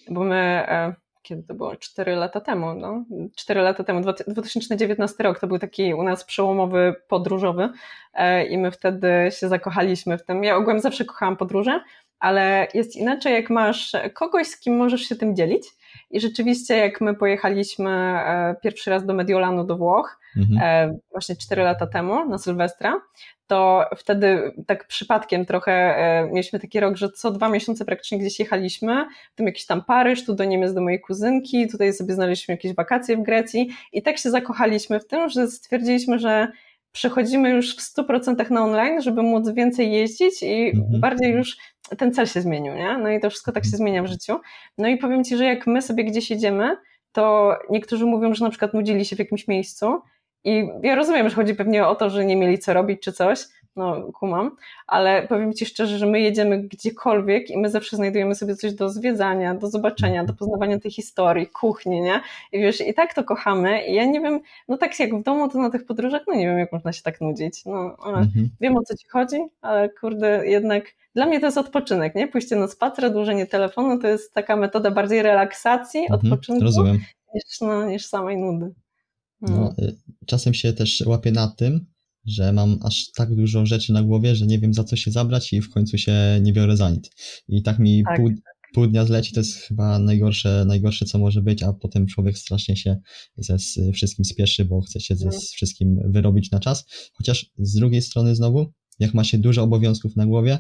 bo 0.09 0.25
my, 0.25 0.37
e, 0.69 0.95
kiedy 1.23 1.43
to 1.43 1.55
było? 1.55 1.77
4 1.77 2.15
lata 2.17 2.41
temu, 2.41 2.75
no, 2.75 3.05
4 3.37 3.61
lata 3.61 3.85
temu, 3.85 4.01
2019 4.27 5.25
rok 5.25 5.39
to 5.41 5.47
był 5.47 5.59
taki 5.59 5.95
u 5.95 6.03
nas 6.03 6.25
przełomowy 6.25 6.95
podróżowy 7.09 7.69
e, 8.15 8.47
i 8.47 8.59
my 8.59 8.71
wtedy 8.71 9.09
się 9.31 9.49
zakochaliśmy 9.49 10.19
w 10.19 10.25
tym. 10.25 10.45
Ja 10.45 10.57
ogółem 10.57 10.81
zawsze 10.81 11.05
kochałam 11.05 11.37
podróże, 11.37 11.81
ale 12.19 12.69
jest 12.75 12.97
inaczej, 12.97 13.33
jak 13.33 13.51
masz 13.51 13.93
kogoś, 14.15 14.47
z 14.47 14.61
kim 14.61 14.77
możesz 14.77 15.01
się 15.01 15.17
tym 15.17 15.37
dzielić 15.37 15.63
I 16.11 16.21
rzeczywiście, 16.21 16.77
jak 16.77 17.01
my 17.01 17.15
pojechaliśmy 17.15 17.91
e, 17.91 18.57
pierwszy 18.63 18.91
raz 18.91 19.07
do 19.07 19.15
Mediolanu, 19.15 19.65
do 19.65 19.77
Włoch, 19.77 20.21
mhm. 20.37 20.61
E, 20.63 20.99
właśnie 21.11 21.37
4 21.37 21.63
lata 21.63 21.87
temu 21.87 22.29
na 22.29 22.39
Sylwestra, 22.39 23.01
to 23.47 23.85
wtedy 23.97 24.55
tak 24.67 24.87
przypadkiem 24.87 25.47
trochę 25.47 25.73
e, 25.73 26.27
mieliśmy 26.27 26.61
taki 26.61 26.81
rok, 26.81 26.97
że 26.97 27.11
co 27.11 27.31
dwa 27.31 27.49
miesiące 27.49 27.85
praktycznie 27.85 28.19
gdzieś 28.19 28.39
jechaliśmy, 28.39 29.07
w 29.33 29.35
tym 29.35 29.47
jakiś 29.47 29.67
tam 29.67 29.85
Paryż, 29.85 30.25
tu 30.25 30.35
do 30.35 30.45
Niemiec 30.45 30.75
do 30.75 30.81
mojej 30.81 31.01
kuzynki, 31.01 31.69
tutaj 31.69 31.93
sobie 31.93 32.15
znaleźliśmy 32.15 32.55
jakieś 32.55 32.75
wakacje 32.75 33.17
w 33.17 33.23
Grecji 33.23 33.69
i 33.93 34.03
tak 34.03 34.19
się 34.19 34.31
zakochaliśmy 34.31 35.01
w 35.01 35.07
tym, 35.07 35.29
że 35.29 35.49
stwierdziliśmy, 35.49 36.19
że 36.19 36.49
przechodzimy 36.93 37.51
już 37.51 37.77
w 37.77 37.95
100% 37.95 38.51
na 38.51 38.65
online, 38.65 39.03
żeby 39.03 39.23
móc 39.23 39.51
więcej 39.51 39.93
jeździć 39.93 40.43
i 40.43 40.71
mhm. 40.75 41.01
bardziej 41.01 41.33
już 41.33 41.57
ten 41.99 42.15
cel 42.15 42.27
się 42.27 42.41
zmienił, 42.41 42.75
nie? 42.75 42.99
No 42.99 43.09
i 43.11 43.21
to 43.21 43.31
wszystko 43.31 43.53
tak 43.53 43.65
się 43.65 43.71
zmienia 43.71 44.03
w 44.03 44.07
życiu. 44.07 44.41
No 44.79 44.89
i 44.89 44.97
powiem 44.97 45.25
Ci, 45.25 45.37
że 45.37 45.45
jak 45.45 45.67
my 45.67 45.83
sobie 45.83 46.05
gdzieś 46.05 46.31
jedziemy, 46.31 46.77
to 47.13 47.55
niektórzy 47.71 48.07
mówią, 48.07 48.35
że 48.35 48.45
na 48.45 48.51
przykład 48.51 48.75
nudzili 48.75 49.05
się 49.05 49.17
w 49.17 49.19
jakimś 49.19 49.49
miejscu 49.49 50.03
i 50.45 50.69
ja 50.83 50.95
rozumiem, 50.95 51.29
że 51.29 51.37
chodzi 51.37 51.55
pewnie 51.55 51.87
o 51.87 51.95
to, 51.95 52.11
że 52.11 52.25
nie 52.25 52.37
mieli 52.37 52.59
co 52.59 52.75
robić 52.75 53.03
czy 53.03 53.13
coś, 53.13 53.39
no 53.77 54.13
kumam, 54.13 54.57
ale 54.87 55.29
powiem 55.29 55.55
Ci 55.55 55.67
szczerze, 55.67 55.99
że 55.99 56.07
my 56.07 56.21
jedziemy 56.21 56.63
gdziekolwiek 56.63 57.51
i 57.51 57.59
my 57.59 57.71
zawsze 57.71 57.97
znajdujemy 57.97 58.35
sobie 58.35 58.57
coś 58.57 58.75
do 58.75 58.91
zwiedzania, 58.91 59.55
do 59.55 59.71
zobaczenia, 59.71 60.25
do 60.25 60.35
poznawania 60.35 60.81
tej 60.81 60.91
historii, 60.91 61.47
kuchni, 61.47 62.01
nie? 62.01 62.21
I 62.53 62.59
wiesz, 62.59 62.81
i 62.81 62.95
tak 62.95 63.15
to 63.15 63.25
kochamy 63.25 63.87
i 63.87 63.95
ja 63.95 64.05
nie 64.05 64.21
wiem, 64.21 64.41
no 64.69 64.77
tak 64.77 65.01
jak 65.01 65.15
w 65.15 65.23
domu, 65.23 65.49
to 65.49 65.59
na 65.59 65.71
tych 65.71 65.87
podróżach, 65.87 66.23
no 66.29 66.35
nie 66.35 66.47
wiem, 66.47 66.59
jak 66.59 66.73
można 66.73 66.93
się 66.93 67.03
tak 67.03 67.21
nudzić, 67.21 67.65
no 67.65 67.97
mhm. 68.07 68.51
wiem 68.61 68.77
o 68.77 68.83
co 68.83 68.97
Ci 68.97 69.09
chodzi, 69.09 69.37
ale 69.61 69.89
kurde, 69.89 70.47
jednak 70.47 70.85
dla 71.15 71.27
mnie 71.27 71.41
to 71.41 71.47
jest 71.47 71.59
odpoczynek, 71.59 72.15
nie? 72.15 72.29
Pójście 72.29 72.57
na 72.57 72.69
spacer, 72.69 73.05
odłożenie 73.05 73.47
telefonu 73.47 73.99
to 74.01 74.09
jest 74.09 74.35
taka 74.35 74.57
metoda 74.57 74.91
bardziej 74.91 75.23
relaksacji, 75.23 76.01
mhm, 76.01 76.21
odpoczynku 76.21 76.65
rozumiem. 76.65 76.99
Niż, 77.35 77.61
no, 77.61 77.87
niż 77.87 78.07
samej 78.07 78.37
nudy. 78.37 78.75
No, 79.41 79.75
y, 79.79 79.97
czasem 80.27 80.55
się 80.55 80.73
też 80.73 81.05
łapię 81.07 81.33
na 81.33 81.49
tym, 81.49 81.87
że 82.27 82.53
mam 82.53 82.79
aż 82.83 83.11
tak 83.17 83.35
dużo 83.35 83.67
rzeczy 83.67 83.93
na 83.93 84.03
głowie, 84.03 84.37
że 84.37 84.47
nie 84.47 84.59
wiem 84.59 84.75
za 84.75 84.85
co 84.85 84.97
się 84.97 85.11
zabrać 85.11 85.53
i 85.53 85.61
w 85.61 85.71
końcu 85.71 85.99
się 85.99 86.41
nie 86.43 86.53
biorę 86.53 86.77
za 86.77 86.91
nic. 86.91 87.11
I 87.49 87.63
tak 87.63 87.79
mi 87.79 88.03
tak. 88.05 88.17
Pół, 88.17 88.31
pół 88.75 88.87
dnia 88.87 89.05
zleci, 89.05 89.35
to 89.35 89.41
jest 89.41 89.57
chyba 89.57 89.99
najgorsze, 89.99 90.65
najgorsze 90.67 91.05
co 91.05 91.19
może 91.19 91.43
być, 91.43 91.63
a 91.63 91.73
potem 91.73 92.07
człowiek 92.07 92.39
strasznie 92.39 92.77
się 92.77 92.97
ze 93.37 93.57
wszystkim 93.93 94.25
spieszy, 94.25 94.65
bo 94.65 94.81
chce 94.81 95.01
się 95.01 95.17
ze 95.17 95.25
mhm. 95.25 95.43
wszystkim 95.43 95.99
wyrobić 96.05 96.51
na 96.51 96.61
czas. 96.61 96.87
Chociaż 97.13 97.51
z 97.59 97.75
drugiej 97.75 98.03
strony 98.03 98.35
znowu, 98.35 98.73
jak 98.99 99.15
ma 99.15 99.25
się 99.25 99.39
dużo 99.39 99.63
obowiązków 99.63 100.17
na 100.17 100.27
głowie, 100.27 100.59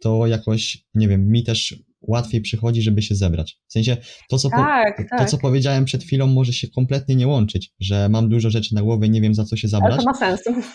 to 0.00 0.26
jakoś, 0.26 0.86
nie 0.94 1.08
wiem, 1.08 1.28
mi 1.28 1.44
też 1.44 1.82
łatwiej 2.00 2.40
przychodzi, 2.40 2.82
żeby 2.82 3.02
się 3.02 3.14
zebrać. 3.14 3.60
W 3.68 3.72
sensie 3.72 3.96
to 4.28 4.38
co, 4.38 4.50
tak, 4.50 4.96
po, 4.96 5.02
tak. 5.10 5.18
to, 5.18 5.26
co 5.26 5.38
powiedziałem 5.38 5.84
przed 5.84 6.04
chwilą, 6.04 6.26
może 6.26 6.52
się 6.52 6.68
kompletnie 6.68 7.16
nie 7.16 7.26
łączyć, 7.26 7.72
że 7.80 8.08
mam 8.08 8.28
dużo 8.28 8.50
rzeczy 8.50 8.74
na 8.74 8.82
głowie, 8.82 9.08
nie 9.08 9.20
wiem 9.20 9.34
za 9.34 9.44
co 9.44 9.56
się 9.56 9.68
zabrać. 9.68 9.92
Ale 9.92 10.02
to 10.02 10.04
ma 10.04 10.14
sensu 10.14 10.68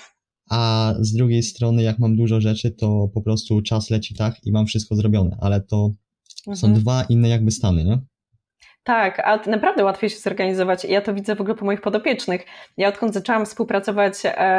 a 0.52 0.94
z 1.00 1.14
drugiej 1.14 1.44
strony, 1.44 1.84
jak 1.84 2.00
mam 2.00 2.16
dużo 2.16 2.42
rzeczy, 2.42 2.72
to 2.72 3.08
po 3.14 3.22
prostu 3.22 3.62
czas 3.62 3.90
leci 3.90 4.16
tak 4.16 4.36
i 4.44 4.52
mam 4.52 4.66
wszystko 4.66 4.96
zrobione, 4.96 5.38
ale 5.42 5.62
to 5.62 5.92
mhm. 6.48 6.58
są 6.58 6.74
dwa 6.74 7.04
inne 7.04 7.30
jakby 7.30 7.52
stany, 7.52 7.84
nie? 7.84 8.00
Tak, 8.84 9.20
a 9.20 9.50
naprawdę 9.50 9.84
łatwiej 9.84 10.10
się 10.10 10.18
zorganizować. 10.18 10.86
Ja 10.86 11.02
to 11.02 11.14
widzę 11.14 11.36
w 11.36 11.42
ogóle 11.42 11.56
po 11.56 11.66
moich 11.66 11.82
podopiecznych. 11.82 12.46
Ja 12.78 12.88
odkąd 12.88 13.14
zaczęłam 13.14 13.46
współpracować 13.46 14.14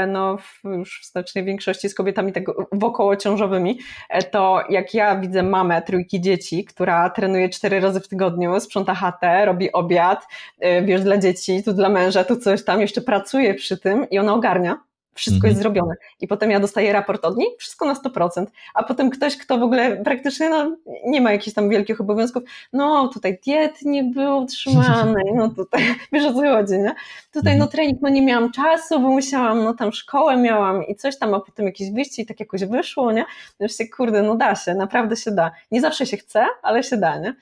no, 0.08 0.36
w, 0.36 0.64
już 0.64 1.00
w 1.02 1.10
znacznej 1.10 1.44
większości 1.44 1.88
z 1.88 1.94
kobietami 1.94 2.32
tak 2.32 2.44
wokołociążowymi, 2.72 3.78
e, 4.10 4.22
to 4.22 4.62
jak 4.70 4.94
ja 4.94 5.20
widzę 5.20 5.42
mamę 5.42 5.82
trójki 5.82 6.20
dzieci, 6.20 6.64
która 6.64 7.10
trenuje 7.10 7.48
cztery 7.48 7.80
razy 7.80 8.00
w 8.00 8.08
tygodniu, 8.08 8.60
sprząta 8.60 8.94
chatę, 8.94 9.44
robi 9.44 9.72
obiad, 9.72 10.26
e, 10.60 10.82
wiesz, 10.82 11.02
dla 11.02 11.18
dzieci, 11.18 11.62
tu 11.62 11.72
dla 11.72 11.88
męża, 11.88 12.24
tu 12.24 12.36
coś 12.36 12.64
tam, 12.64 12.80
jeszcze 12.80 13.00
pracuje 13.00 13.54
przy 13.54 13.78
tym 13.78 14.10
i 14.10 14.18
ona 14.18 14.34
ogarnia, 14.34 14.80
wszystko 15.14 15.46
mhm. 15.46 15.50
jest 15.50 15.62
zrobione. 15.62 15.94
I 16.20 16.28
potem 16.28 16.50
ja 16.50 16.60
dostaję 16.60 16.92
raport 16.92 17.24
od 17.24 17.36
niej, 17.36 17.48
wszystko 17.58 17.86
na 17.86 17.94
100%. 17.94 18.46
A 18.74 18.82
potem 18.82 19.10
ktoś, 19.10 19.36
kto 19.36 19.58
w 19.58 19.62
ogóle 19.62 19.96
praktycznie 20.04 20.50
no, 20.50 20.76
nie 21.06 21.20
ma 21.20 21.32
jakichś 21.32 21.54
tam 21.54 21.68
wielkich 21.68 22.00
obowiązków, 22.00 22.42
no 22.72 23.08
tutaj 23.08 23.38
diet 23.44 23.82
nie 23.82 24.04
było 24.04 24.36
utrzymanej, 24.36 25.24
no 25.36 25.48
tutaj, 25.48 25.82
wiesz 26.12 26.24
o 26.24 26.34
co 26.34 26.40
chodzi, 26.40 26.78
nie? 26.78 26.94
Tutaj 27.32 27.58
no 27.58 27.64
mhm. 27.64 27.70
trening, 27.70 27.98
no 28.02 28.08
nie 28.08 28.22
miałam 28.22 28.52
czasu, 28.52 29.00
bo 29.00 29.08
musiałam, 29.08 29.64
no 29.64 29.74
tam 29.74 29.92
szkołę 29.92 30.36
miałam 30.36 30.86
i 30.86 30.96
coś 30.96 31.18
tam, 31.18 31.34
a 31.34 31.40
potem 31.40 31.66
jakieś 31.66 31.90
wyjście 31.90 32.22
i 32.22 32.26
tak 32.26 32.40
jakoś 32.40 32.64
wyszło, 32.64 33.12
nie? 33.12 33.24
Wiesz 33.60 33.76
się, 33.76 33.88
kurde, 33.88 34.22
no 34.22 34.36
da 34.36 34.54
się, 34.54 34.74
naprawdę 34.74 35.16
się 35.16 35.30
da. 35.30 35.50
Nie 35.70 35.80
zawsze 35.80 36.06
się 36.06 36.16
chce, 36.16 36.46
ale 36.62 36.82
się 36.82 36.96
da, 36.96 37.18
nie? 37.18 37.34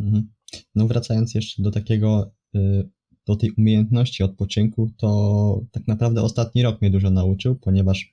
Mhm. 0.00 0.28
No 0.74 0.86
wracając 0.86 1.34
jeszcze 1.34 1.62
do 1.62 1.70
takiego 1.70 2.30
y, 2.54 2.88
do 3.28 3.36
tej 3.36 3.50
umiejętności 3.50 4.22
odpoczynku, 4.22 4.90
to 4.96 5.60
tak 5.72 5.86
naprawdę 5.86 6.22
ostatni 6.22 6.62
rok 6.62 6.80
mnie 6.80 6.90
dużo 6.90 7.10
nauczył, 7.10 7.54
ponieważ 7.56 8.12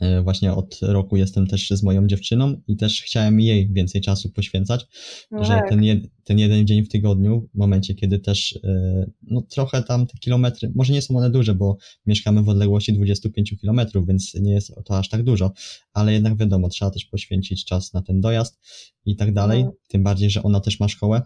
e, 0.00 0.22
właśnie 0.22 0.52
od 0.52 0.78
roku 0.82 1.16
jestem 1.16 1.46
też 1.46 1.70
z 1.70 1.82
moją 1.82 2.06
dziewczyną 2.06 2.60
i 2.68 2.76
też 2.76 3.02
chciałem 3.02 3.40
jej 3.40 3.72
więcej 3.72 4.00
czasu 4.00 4.30
poświęcać, 4.30 4.86
no 5.30 5.44
że 5.44 5.52
tak. 5.52 5.68
ten, 5.68 5.84
jed, 5.84 6.04
ten 6.24 6.38
jeden 6.38 6.66
dzień 6.66 6.84
w 6.84 6.88
tygodniu, 6.88 7.48
w 7.54 7.58
momencie, 7.58 7.94
kiedy 7.94 8.18
też 8.18 8.58
e, 8.64 9.10
no 9.22 9.42
trochę 9.42 9.82
tam 9.82 10.06
te 10.06 10.18
kilometry, 10.18 10.72
może 10.74 10.92
nie 10.92 11.02
są 11.02 11.16
one 11.16 11.30
duże, 11.30 11.54
bo 11.54 11.76
mieszkamy 12.06 12.42
w 12.42 12.48
odległości 12.48 12.92
25 12.92 13.54
kilometrów, 13.60 14.06
więc 14.06 14.34
nie 14.34 14.52
jest 14.52 14.74
to 14.84 14.98
aż 14.98 15.08
tak 15.08 15.22
dużo, 15.22 15.52
ale 15.92 16.12
jednak 16.12 16.36
wiadomo, 16.36 16.68
trzeba 16.68 16.90
też 16.90 17.04
poświęcić 17.04 17.64
czas 17.64 17.92
na 17.92 18.02
ten 18.02 18.20
dojazd 18.20 18.60
i 19.04 19.16
tak 19.16 19.34
dalej, 19.34 19.64
no. 19.64 19.72
tym 19.88 20.02
bardziej, 20.02 20.30
że 20.30 20.42
ona 20.42 20.60
też 20.60 20.80
ma 20.80 20.88
szkołę. 20.88 21.22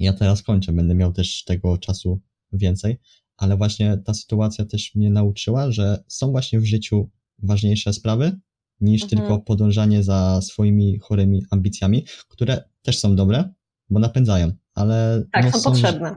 Ja 0.00 0.12
teraz 0.12 0.42
kończę, 0.42 0.72
będę 0.72 0.94
miał 0.94 1.12
też 1.12 1.44
tego 1.44 1.78
czasu 1.78 2.20
więcej, 2.58 2.98
ale 3.36 3.56
właśnie 3.56 3.98
ta 4.04 4.14
sytuacja 4.14 4.64
też 4.64 4.94
mnie 4.94 5.10
nauczyła, 5.10 5.72
że 5.72 6.04
są 6.08 6.30
właśnie 6.30 6.60
w 6.60 6.64
życiu 6.64 7.10
ważniejsze 7.38 7.92
sprawy 7.92 8.40
niż 8.80 9.02
mhm. 9.02 9.20
tylko 9.20 9.38
podążanie 9.38 10.02
za 10.02 10.40
swoimi 10.42 10.98
chorymi 10.98 11.42
ambicjami, 11.50 12.04
które 12.28 12.64
też 12.82 12.98
są 12.98 13.16
dobre, 13.16 13.54
bo 13.90 14.00
napędzają, 14.00 14.52
ale. 14.74 15.24
Tak, 15.32 15.44
no, 15.44 15.50
są, 15.52 15.60
są 15.60 15.70
potrzebne. 15.70 16.16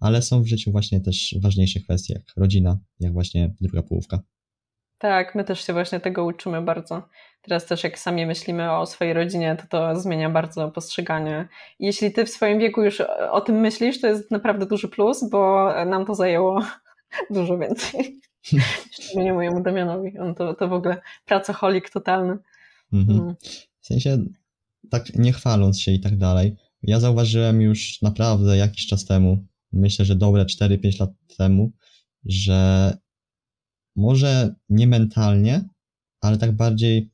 Ale 0.00 0.22
są 0.22 0.42
w 0.42 0.46
życiu 0.46 0.72
właśnie 0.72 1.00
też 1.00 1.34
ważniejsze 1.40 1.80
kwestie, 1.80 2.14
jak 2.14 2.24
rodzina, 2.36 2.78
jak 3.00 3.12
właśnie 3.12 3.54
druga 3.60 3.82
połówka. 3.82 4.22
Tak, 4.98 5.34
my 5.34 5.44
też 5.44 5.66
się 5.66 5.72
właśnie 5.72 6.00
tego 6.00 6.24
uczymy 6.24 6.62
bardzo. 6.62 7.08
Teraz 7.42 7.66
też 7.66 7.84
jak 7.84 7.98
sami 7.98 8.26
myślimy 8.26 8.72
o 8.72 8.86
swojej 8.86 9.14
rodzinie, 9.14 9.56
to 9.56 9.66
to 9.66 10.00
zmienia 10.00 10.30
bardzo 10.30 10.70
postrzeganie. 10.70 11.48
jeśli 11.78 12.12
ty 12.12 12.24
w 12.24 12.30
swoim 12.30 12.58
wieku 12.58 12.82
już 12.82 13.00
o 13.30 13.40
tym 13.40 13.56
myślisz, 13.60 14.00
to 14.00 14.06
jest 14.06 14.30
naprawdę 14.30 14.66
duży 14.66 14.88
plus, 14.88 15.30
bo 15.30 15.72
nam 15.84 16.06
to 16.06 16.14
zajęło 16.14 16.62
dużo 17.30 17.58
więcej. 17.58 18.20
Szczególnie 19.00 19.32
mojemu 19.32 19.62
Damianowi. 19.62 20.18
On 20.18 20.34
to, 20.34 20.54
to 20.54 20.68
w 20.68 20.72
ogóle 20.72 21.00
pracoholik 21.24 21.90
totalny. 21.90 22.38
Mhm. 22.92 23.20
Mm. 23.20 23.34
W 23.80 23.86
sensie, 23.86 24.18
tak 24.90 25.14
nie 25.14 25.32
chwaląc 25.32 25.80
się 25.80 25.92
i 25.92 26.00
tak 26.00 26.16
dalej, 26.16 26.56
ja 26.82 27.00
zauważyłem 27.00 27.60
już 27.60 28.02
naprawdę 28.02 28.56
jakiś 28.56 28.86
czas 28.86 29.04
temu, 29.04 29.46
myślę, 29.72 30.04
że 30.04 30.16
dobre 30.16 30.44
4-5 30.44 31.00
lat 31.00 31.10
temu, 31.38 31.72
że 32.24 32.92
może 33.98 34.54
nie 34.68 34.86
mentalnie, 34.86 35.68
ale 36.20 36.38
tak 36.38 36.56
bardziej 36.56 37.10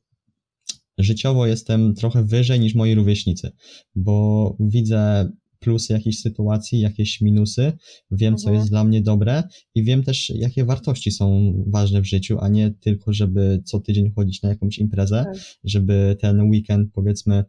życiowo 0.97 1.47
jestem 1.47 1.95
trochę 1.95 2.23
wyżej 2.23 2.59
niż 2.59 2.75
moi 2.75 2.95
rówieśnicy, 2.95 3.51
bo 3.95 4.55
widzę 4.59 5.29
plusy 5.59 5.93
jakiejś 5.93 6.19
sytuacji, 6.19 6.79
jakieś 6.79 7.21
minusy, 7.21 7.73
wiem, 8.11 8.33
mhm. 8.33 8.37
co 8.37 8.53
jest 8.53 8.69
dla 8.69 8.83
mnie 8.83 9.01
dobre 9.01 9.43
i 9.75 9.83
wiem 9.83 10.03
też, 10.03 10.29
jakie 10.29 10.65
wartości 10.65 11.11
są 11.11 11.53
ważne 11.67 12.01
w 12.01 12.05
życiu, 12.05 12.37
a 12.39 12.49
nie 12.49 12.71
tylko, 12.71 13.13
żeby 13.13 13.61
co 13.65 13.79
tydzień 13.79 14.11
chodzić 14.11 14.41
na 14.41 14.49
jakąś 14.49 14.77
imprezę, 14.77 15.23
tak. 15.33 15.43
żeby 15.63 16.17
ten 16.21 16.41
weekend, 16.41 16.89
powiedzmy, 16.93 17.43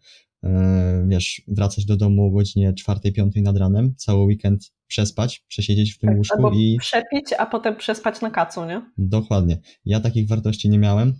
wiesz, 1.07 1.43
wracać 1.49 1.85
do 1.85 1.97
domu 1.97 2.27
o 2.27 2.31
godzinie 2.31 2.75
czwartej, 2.75 3.13
piątej 3.13 3.43
nad 3.43 3.57
ranem, 3.57 3.95
cały 3.97 4.25
weekend 4.25 4.73
przespać, 4.87 5.45
przesiedzieć 5.49 5.95
w 5.95 5.99
tym 5.99 6.09
tak, 6.09 6.19
łóżku 6.19 6.51
i... 6.55 6.77
przepić, 6.81 7.33
a 7.39 7.47
potem 7.47 7.77
przespać 7.77 8.21
na 8.21 8.31
kacu, 8.31 8.65
nie? 8.65 8.91
Dokładnie. 8.99 9.59
Ja 9.85 10.01
takich 10.01 10.29
wartości 10.29 10.69
nie 10.69 10.79
miałem. 10.79 11.15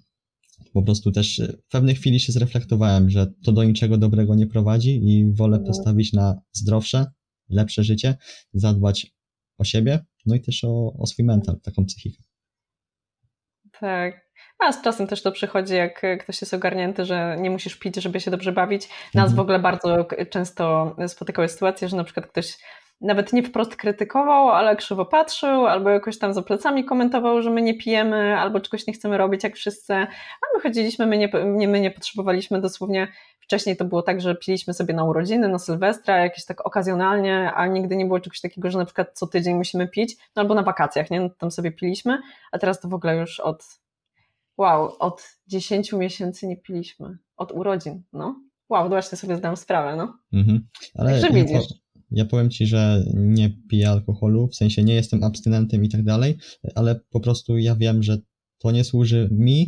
Po 0.73 0.83
prostu 0.83 1.13
też 1.13 1.43
w 1.69 1.71
pewnej 1.71 1.95
chwili 1.95 2.21
się 2.21 2.33
zreflektowałem, 2.33 3.11
że 3.11 3.33
to 3.45 3.53
do 3.53 3.65
niczego 3.65 3.99
dobrego 3.99 4.35
nie 4.35 4.47
prowadzi 4.47 5.09
i 5.09 5.33
wolę 5.33 5.57
mhm. 5.57 5.67
postawić 5.67 6.13
na 6.13 6.41
zdrowsze, 6.53 7.07
lepsze 7.49 7.85
życie, 7.85 8.17
zadbać 8.53 9.15
o 9.59 9.65
siebie, 9.65 10.05
no 10.27 10.35
i 10.35 10.41
też 10.41 10.65
o, 10.65 10.93
o 10.99 11.07
swój 11.07 11.25
mental, 11.25 11.61
taką 11.61 11.85
psychikę. 11.85 12.23
Tak. 13.81 14.26
A 14.59 14.73
z 14.73 14.83
czasem 14.83 15.07
też 15.07 15.23
to 15.23 15.33
przychodzi, 15.33 15.75
jak 15.75 16.03
ktoś 16.21 16.41
jest 16.41 16.55
ogarnięty, 16.55 17.05
że 17.05 17.37
nie 17.39 17.51
musisz 17.51 17.77
pić, 17.77 17.97
żeby 17.97 18.21
się 18.21 18.31
dobrze 18.31 18.53
bawić. 18.53 18.89
Nas 19.15 19.25
mhm. 19.25 19.37
w 19.37 19.41
ogóle 19.41 19.59
bardzo 19.59 20.07
często 20.31 20.97
spotykały 21.09 21.49
sytuacje, 21.49 21.89
że 21.89 21.97
na 21.97 22.05
przykład 22.05 22.27
ktoś 22.27 22.59
nawet 23.01 23.33
nie 23.33 23.43
wprost 23.43 23.77
krytykował, 23.77 24.49
ale 24.49 24.77
krzywo 24.77 25.05
patrzył, 25.05 25.67
albo 25.67 25.91
jakoś 25.91 26.19
tam 26.19 26.35
za 26.35 26.43
plecami 26.43 26.85
komentował, 26.85 27.43
że 27.43 27.51
my 27.51 27.63
nie 27.63 27.75
pijemy, 27.75 28.39
albo 28.39 28.61
czegoś 28.61 28.87
nie 28.87 28.93
chcemy 28.93 29.19
robić 29.19 29.45
jak 29.45 29.57
wszyscy, 29.57 29.95
a 29.95 30.47
my 30.55 30.61
chodziliśmy, 30.63 31.07
my 31.07 31.19
nie, 31.19 31.31
nie, 31.45 31.69
my 31.69 31.81
nie 31.81 31.91
potrzebowaliśmy 31.91 32.61
dosłownie 32.61 33.09
Wcześniej 33.47 33.77
to 33.77 33.85
było 33.85 34.03
tak, 34.03 34.21
że 34.21 34.35
piliśmy 34.35 34.75
sobie 34.75 34.95
na 34.95 35.05
urodziny, 35.05 35.49
na 35.49 35.59
Sylwestra, 35.59 36.17
jakieś 36.17 36.45
tak 36.45 36.67
okazjonalnie, 36.67 37.53
a 37.55 37.67
nigdy 37.67 37.97
nie 37.97 38.07
było 38.07 38.21
czegoś 38.21 38.41
takiego, 38.41 38.71
że 38.71 38.79
na 38.79 38.85
przykład 38.85 39.11
co 39.15 39.27
tydzień 39.27 39.57
musimy 39.57 39.89
pić, 39.89 40.17
no 40.37 40.43
albo 40.43 40.55
na 40.55 40.63
wakacjach, 40.63 41.11
nie? 41.11 41.21
No, 41.21 41.31
tam 41.31 41.51
sobie 41.51 41.73
piliśmy, 41.73 42.19
a 42.53 42.59
teraz 42.59 42.81
to 42.81 42.89
w 42.89 42.95
ogóle 42.95 43.17
już 43.17 43.41
od, 43.41 43.65
wow, 44.59 44.93
od 44.99 45.23
10 45.47 45.93
miesięcy 45.93 46.47
nie 46.47 46.57
piliśmy. 46.57 47.19
Od 47.37 47.53
urodzin, 47.53 48.03
no. 48.13 48.43
Wow, 48.69 48.89
właśnie 48.89 49.19
sobie 49.19 49.37
zdam 49.37 49.57
sprawę, 49.57 49.97
no. 49.97 50.19
Mhm. 50.33 50.69
Ale 50.95 51.11
Także 51.11 51.27
ja, 51.27 51.45
widzisz. 51.45 51.69
Po, 51.69 51.75
ja 52.11 52.25
powiem 52.25 52.51
Ci, 52.51 52.67
że 52.67 53.05
nie 53.15 53.51
piję 53.71 53.91
alkoholu, 53.91 54.49
w 54.49 54.57
sensie 54.57 54.85
nie 54.85 54.95
jestem 54.95 55.25
abstynentem 55.25 55.85
i 55.85 55.89
tak 55.89 56.03
dalej, 56.05 56.39
ale 56.75 57.01
po 57.11 57.21
prostu 57.21 57.59
ja 57.59 57.77
wiem, 57.77 58.03
że 58.03 58.19
to 58.59 58.71
nie 58.71 58.85
służy 58.85 59.29
mi, 59.33 59.67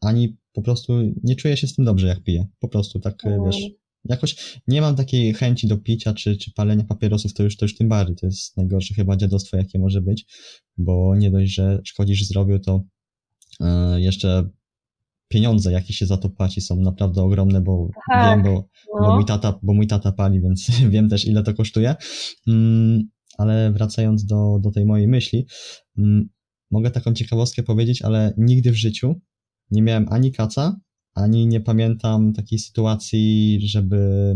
ani 0.00 0.36
po 0.52 0.62
prostu 0.62 0.92
nie 1.22 1.36
czuję 1.36 1.56
się 1.56 1.66
z 1.66 1.74
tym 1.74 1.84
dobrze, 1.84 2.06
jak 2.06 2.22
piję. 2.22 2.46
Po 2.58 2.68
prostu 2.68 3.00
tak, 3.00 3.24
mm. 3.24 3.44
wiesz, 3.44 3.56
jakoś 4.04 4.60
nie 4.68 4.80
mam 4.80 4.96
takiej 4.96 5.34
chęci 5.34 5.66
do 5.66 5.78
picia 5.78 6.14
czy, 6.14 6.36
czy 6.36 6.52
palenia 6.52 6.84
papierosów, 6.84 7.34
to 7.34 7.42
już, 7.42 7.56
to 7.56 7.64
już 7.64 7.76
tym 7.76 7.88
bardziej. 7.88 8.16
To 8.16 8.26
jest 8.26 8.56
najgorsze 8.56 8.94
chyba 8.94 9.16
dziadostwo, 9.16 9.56
jakie 9.56 9.78
może 9.78 10.00
być, 10.00 10.26
bo 10.76 11.16
nie 11.16 11.30
dość, 11.30 11.54
że 11.54 11.80
szkodzisz 11.84 12.24
zdrowiu, 12.24 12.58
to 12.58 12.84
jeszcze 13.96 14.48
pieniądze, 15.28 15.72
jakie 15.72 15.92
się 15.92 16.06
za 16.06 16.16
to 16.16 16.30
płaci, 16.30 16.60
są 16.60 16.76
naprawdę 16.76 17.22
ogromne, 17.22 17.60
bo 17.60 17.88
tak, 18.10 18.42
wiem, 18.42 18.42
bo, 18.44 18.68
no. 18.94 19.06
bo, 19.06 19.14
mój 19.14 19.24
tata, 19.24 19.58
bo 19.62 19.74
mój 19.74 19.86
tata 19.86 20.12
pali, 20.12 20.40
więc 20.40 20.70
wiem 20.92 21.08
też, 21.08 21.24
ile 21.24 21.42
to 21.42 21.54
kosztuje. 21.54 21.94
Mm, 22.48 23.08
ale 23.38 23.72
wracając 23.72 24.24
do, 24.24 24.58
do 24.60 24.70
tej 24.70 24.86
mojej 24.86 25.08
myśli, 25.08 25.46
mm, 25.98 26.28
mogę 26.70 26.90
taką 26.90 27.14
ciekawostkę 27.14 27.62
powiedzieć, 27.62 28.02
ale 28.02 28.34
nigdy 28.36 28.72
w 28.72 28.76
życiu 28.76 29.20
nie 29.70 29.82
miałem 29.82 30.06
ani 30.10 30.32
kaca, 30.32 30.80
ani 31.14 31.46
nie 31.46 31.60
pamiętam 31.60 32.32
takiej 32.32 32.58
sytuacji, 32.58 33.58
żeby 33.62 34.34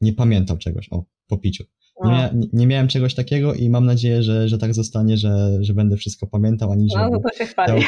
nie 0.00 0.12
pamiętał 0.12 0.58
czegoś 0.58 0.88
o 0.92 1.04
po 1.26 1.38
piciu. 1.38 1.64
Nie, 2.04 2.10
mia 2.10 2.30
nie, 2.52 2.66
miałem 2.66 2.88
czegoś 2.88 3.14
takiego 3.14 3.54
i 3.54 3.70
mam 3.70 3.86
nadzieję, 3.86 4.22
że, 4.22 4.48
że 4.48 4.58
tak 4.58 4.74
zostanie, 4.74 5.16
że, 5.16 5.58
że 5.60 5.74
będę 5.74 5.96
wszystko 5.96 6.26
pamiętał, 6.26 6.72
ani 6.72 6.88
żeby, 6.90 7.10
no, 7.10 7.20
tego, 7.66 7.80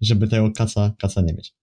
żeby 0.00 0.28
tego 0.28 0.50
kaca, 0.56 0.92
kaca 0.98 1.20
nie 1.20 1.32
mieć. 1.32 1.54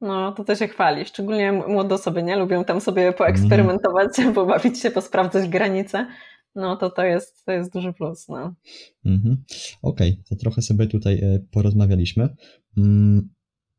No, 0.00 0.32
to 0.32 0.44
też 0.44 0.58
się 0.58 0.68
chwali. 0.68 1.04
Szczególnie 1.04 1.52
młode 1.52 1.94
osoby, 1.94 2.22
nie? 2.22 2.36
Lubią 2.36 2.64
tam 2.64 2.80
sobie 2.80 3.12
poeksperymentować, 3.12 4.18
mm. 4.18 4.34
pobawić 4.44 4.80
się, 4.80 4.90
posprawdzać 4.90 5.48
granice. 5.48 6.06
No, 6.54 6.76
to 6.76 6.90
to 6.90 7.04
jest, 7.04 7.44
to 7.44 7.52
jest 7.52 7.72
duży 7.72 7.92
plus, 7.92 8.28
no. 8.28 8.54
Mm 9.04 9.20
-hmm. 9.20 9.36
Okej, 9.82 10.10
okay, 10.12 10.24
to 10.28 10.36
trochę 10.36 10.62
sobie 10.62 10.86
tutaj 10.86 11.14
e, 11.14 11.38
porozmawialiśmy. 11.50 12.28
Mm, 12.76 13.28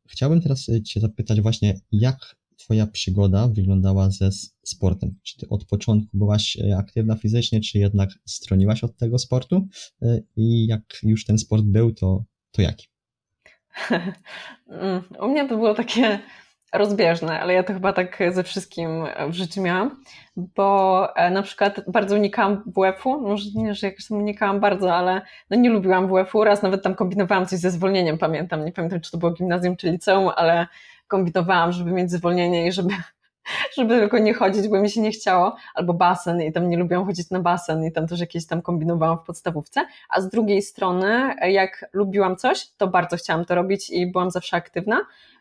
Chciałbym 0.08 0.40
teraz 0.40 0.68
e, 0.68 0.82
Cię 0.82 1.00
zapytać 1.00 1.40
właśnie, 1.40 1.74
jak 1.92 2.36
Twoja 2.56 2.86
przygoda 2.86 3.48
wyglądała 3.48 4.10
ze 4.10 4.30
sportem? 4.64 5.18
Czy 5.22 5.38
Ty 5.38 5.48
od 5.48 5.64
początku 5.64 6.18
byłaś 6.18 6.56
e, 6.56 6.76
aktywna 6.76 7.16
fizycznie, 7.16 7.60
czy 7.60 7.78
jednak 7.78 8.10
stroniłaś 8.24 8.84
od 8.84 8.96
tego 8.96 9.18
sportu? 9.18 9.68
E, 10.02 10.20
I 10.36 10.66
jak 10.66 10.82
już 11.02 11.24
ten 11.24 11.38
sport 11.38 11.64
był, 11.64 11.94
to, 11.94 12.24
to 12.50 12.62
jaki? 12.62 12.88
Mm, 14.68 15.02
u 15.20 15.28
mnie 15.28 15.48
to 15.48 15.56
było 15.56 15.74
takie 15.74 16.18
rozbieżne, 16.72 17.40
ale 17.40 17.54
ja 17.54 17.62
to 17.62 17.72
chyba 17.72 17.92
tak 17.92 18.18
ze 18.32 18.42
wszystkim 18.42 19.04
w 19.28 19.32
życiu 19.32 19.62
miałam, 19.62 20.02
bo 20.36 21.08
e, 21.16 21.30
na 21.30 21.42
przykład 21.42 21.80
bardzo 21.88 22.16
unikałam 22.16 22.62
WF-u, 22.66 23.20
może 23.20 23.44
nie, 23.54 23.74
że 23.74 23.86
jakoś 23.86 24.08
tam 24.08 24.18
unikałam 24.18 24.60
bardzo, 24.60 24.94
ale 24.94 25.22
no 25.50 25.56
nie 25.56 25.70
lubiłam 25.70 26.08
WF-u, 26.08 26.44
raz 26.44 26.62
nawet 26.62 26.82
tam 26.82 26.94
kombinowałam 26.94 27.46
coś 27.46 27.58
ze 27.58 27.70
zwolnieniem, 27.70 28.18
pamiętam, 28.18 28.64
nie 28.64 28.72
pamiętam 28.72 29.00
czy 29.00 29.10
to 29.10 29.18
było 29.18 29.32
gimnazjum 29.32 29.76
czy 29.76 29.90
liceum, 29.90 30.30
ale 30.36 30.66
kombinowałam, 31.08 31.72
żeby 31.72 31.90
mieć 31.92 32.10
zwolnienie 32.10 32.66
i 32.66 32.72
żeby 32.72 32.94
żeby 33.76 33.98
tylko 33.98 34.18
nie 34.18 34.34
chodzić, 34.34 34.68
bo 34.68 34.80
mi 34.80 34.90
się 34.90 35.00
nie 35.00 35.10
chciało, 35.10 35.56
albo 35.74 35.94
basen 35.94 36.42
i 36.42 36.52
tam 36.52 36.68
nie 36.68 36.76
lubiłam 36.76 37.06
chodzić 37.06 37.30
na 37.30 37.40
basen 37.40 37.84
i 37.84 37.92
tam 37.92 38.06
też 38.06 38.20
jakieś 38.20 38.46
tam 38.46 38.62
kombinowałam 38.62 39.18
w 39.18 39.22
podstawówce, 39.22 39.86
a 40.08 40.20
z 40.20 40.28
drugiej 40.28 40.62
strony 40.62 41.34
jak 41.48 41.90
lubiłam 41.92 42.36
coś, 42.36 42.68
to 42.76 42.88
bardzo 42.88 43.16
chciałam 43.16 43.44
to 43.44 43.54
robić 43.54 43.90
i 43.90 44.06
byłam 44.06 44.30
zawsze 44.30 44.56
aktywna, 44.56 45.00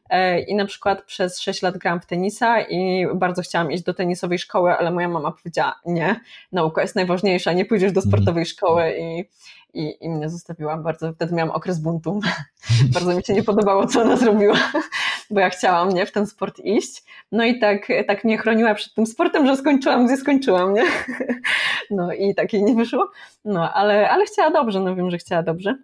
E, 0.10 0.40
I 0.40 0.56
na 0.56 0.66
przykład 0.66 1.04
przez 1.04 1.40
6 1.40 1.62
lat 1.62 1.78
grałam 1.78 2.02
w 2.02 2.06
tenisa 2.06 2.62
i 2.62 3.08
bardzo 3.16 3.42
chciałam 3.42 3.72
iść 3.72 3.84
do 3.84 3.94
tenisowej 3.94 4.40
szkoły, 4.40 4.72
ale 4.72 4.92
moja 4.92 5.10
mama 5.10 5.32
powiedziała: 5.32 5.80
Nie, 5.86 6.20
nauka 6.52 6.82
jest 6.82 6.96
najważniejsza, 6.96 7.54
nie 7.54 7.66
pójdziesz 7.66 7.92
do 7.92 8.02
mhm. 8.02 8.12
sportowej 8.12 8.46
szkoły 8.46 8.94
i, 9.00 9.26
i, 9.74 9.98
i 10.02 10.10
mnie 10.10 10.30
zostawiła. 10.30 10.78
Bardzo 10.78 11.14
wtedy 11.14 11.36
miałam 11.36 11.52
okres 11.52 11.80
buntu. 11.80 12.20
bardzo 12.94 13.16
mi 13.16 13.24
się 13.24 13.34
nie 13.34 13.44
podobało, 13.44 13.88
co 13.88 14.02
ona 14.02 14.18
zrobiła, 14.18 14.58
bo 15.30 15.40
ja 15.40 15.50
chciałam 15.50 15.90
nie, 15.90 16.06
w 16.06 16.12
ten 16.12 16.28
sport 16.28 16.60
iść. 16.60 17.04
No 17.32 17.46
i 17.46 17.60
tak, 17.60 17.88
tak 18.08 18.24
mnie 18.24 18.38
chroniła 18.38 18.76
przed 18.76 18.94
tym 18.94 19.06
sportem, 19.06 19.48
że 19.48 19.58
skończyłam, 19.58 20.08
gdzie 20.08 20.18
skończyłam, 20.18 20.74
nie? 20.74 20.84
no 21.92 22.14
i 22.14 22.36
tak 22.36 22.54
jej 22.54 22.64
nie 22.64 22.76
wyszło. 22.76 23.12
No 23.46 23.74
ale, 23.74 24.10
ale 24.10 24.26
chciała 24.26 24.52
dobrze, 24.52 24.80
no 24.80 24.96
wiem, 24.96 25.12
że 25.12 25.18
chciała 25.18 25.44
dobrze 25.44 25.76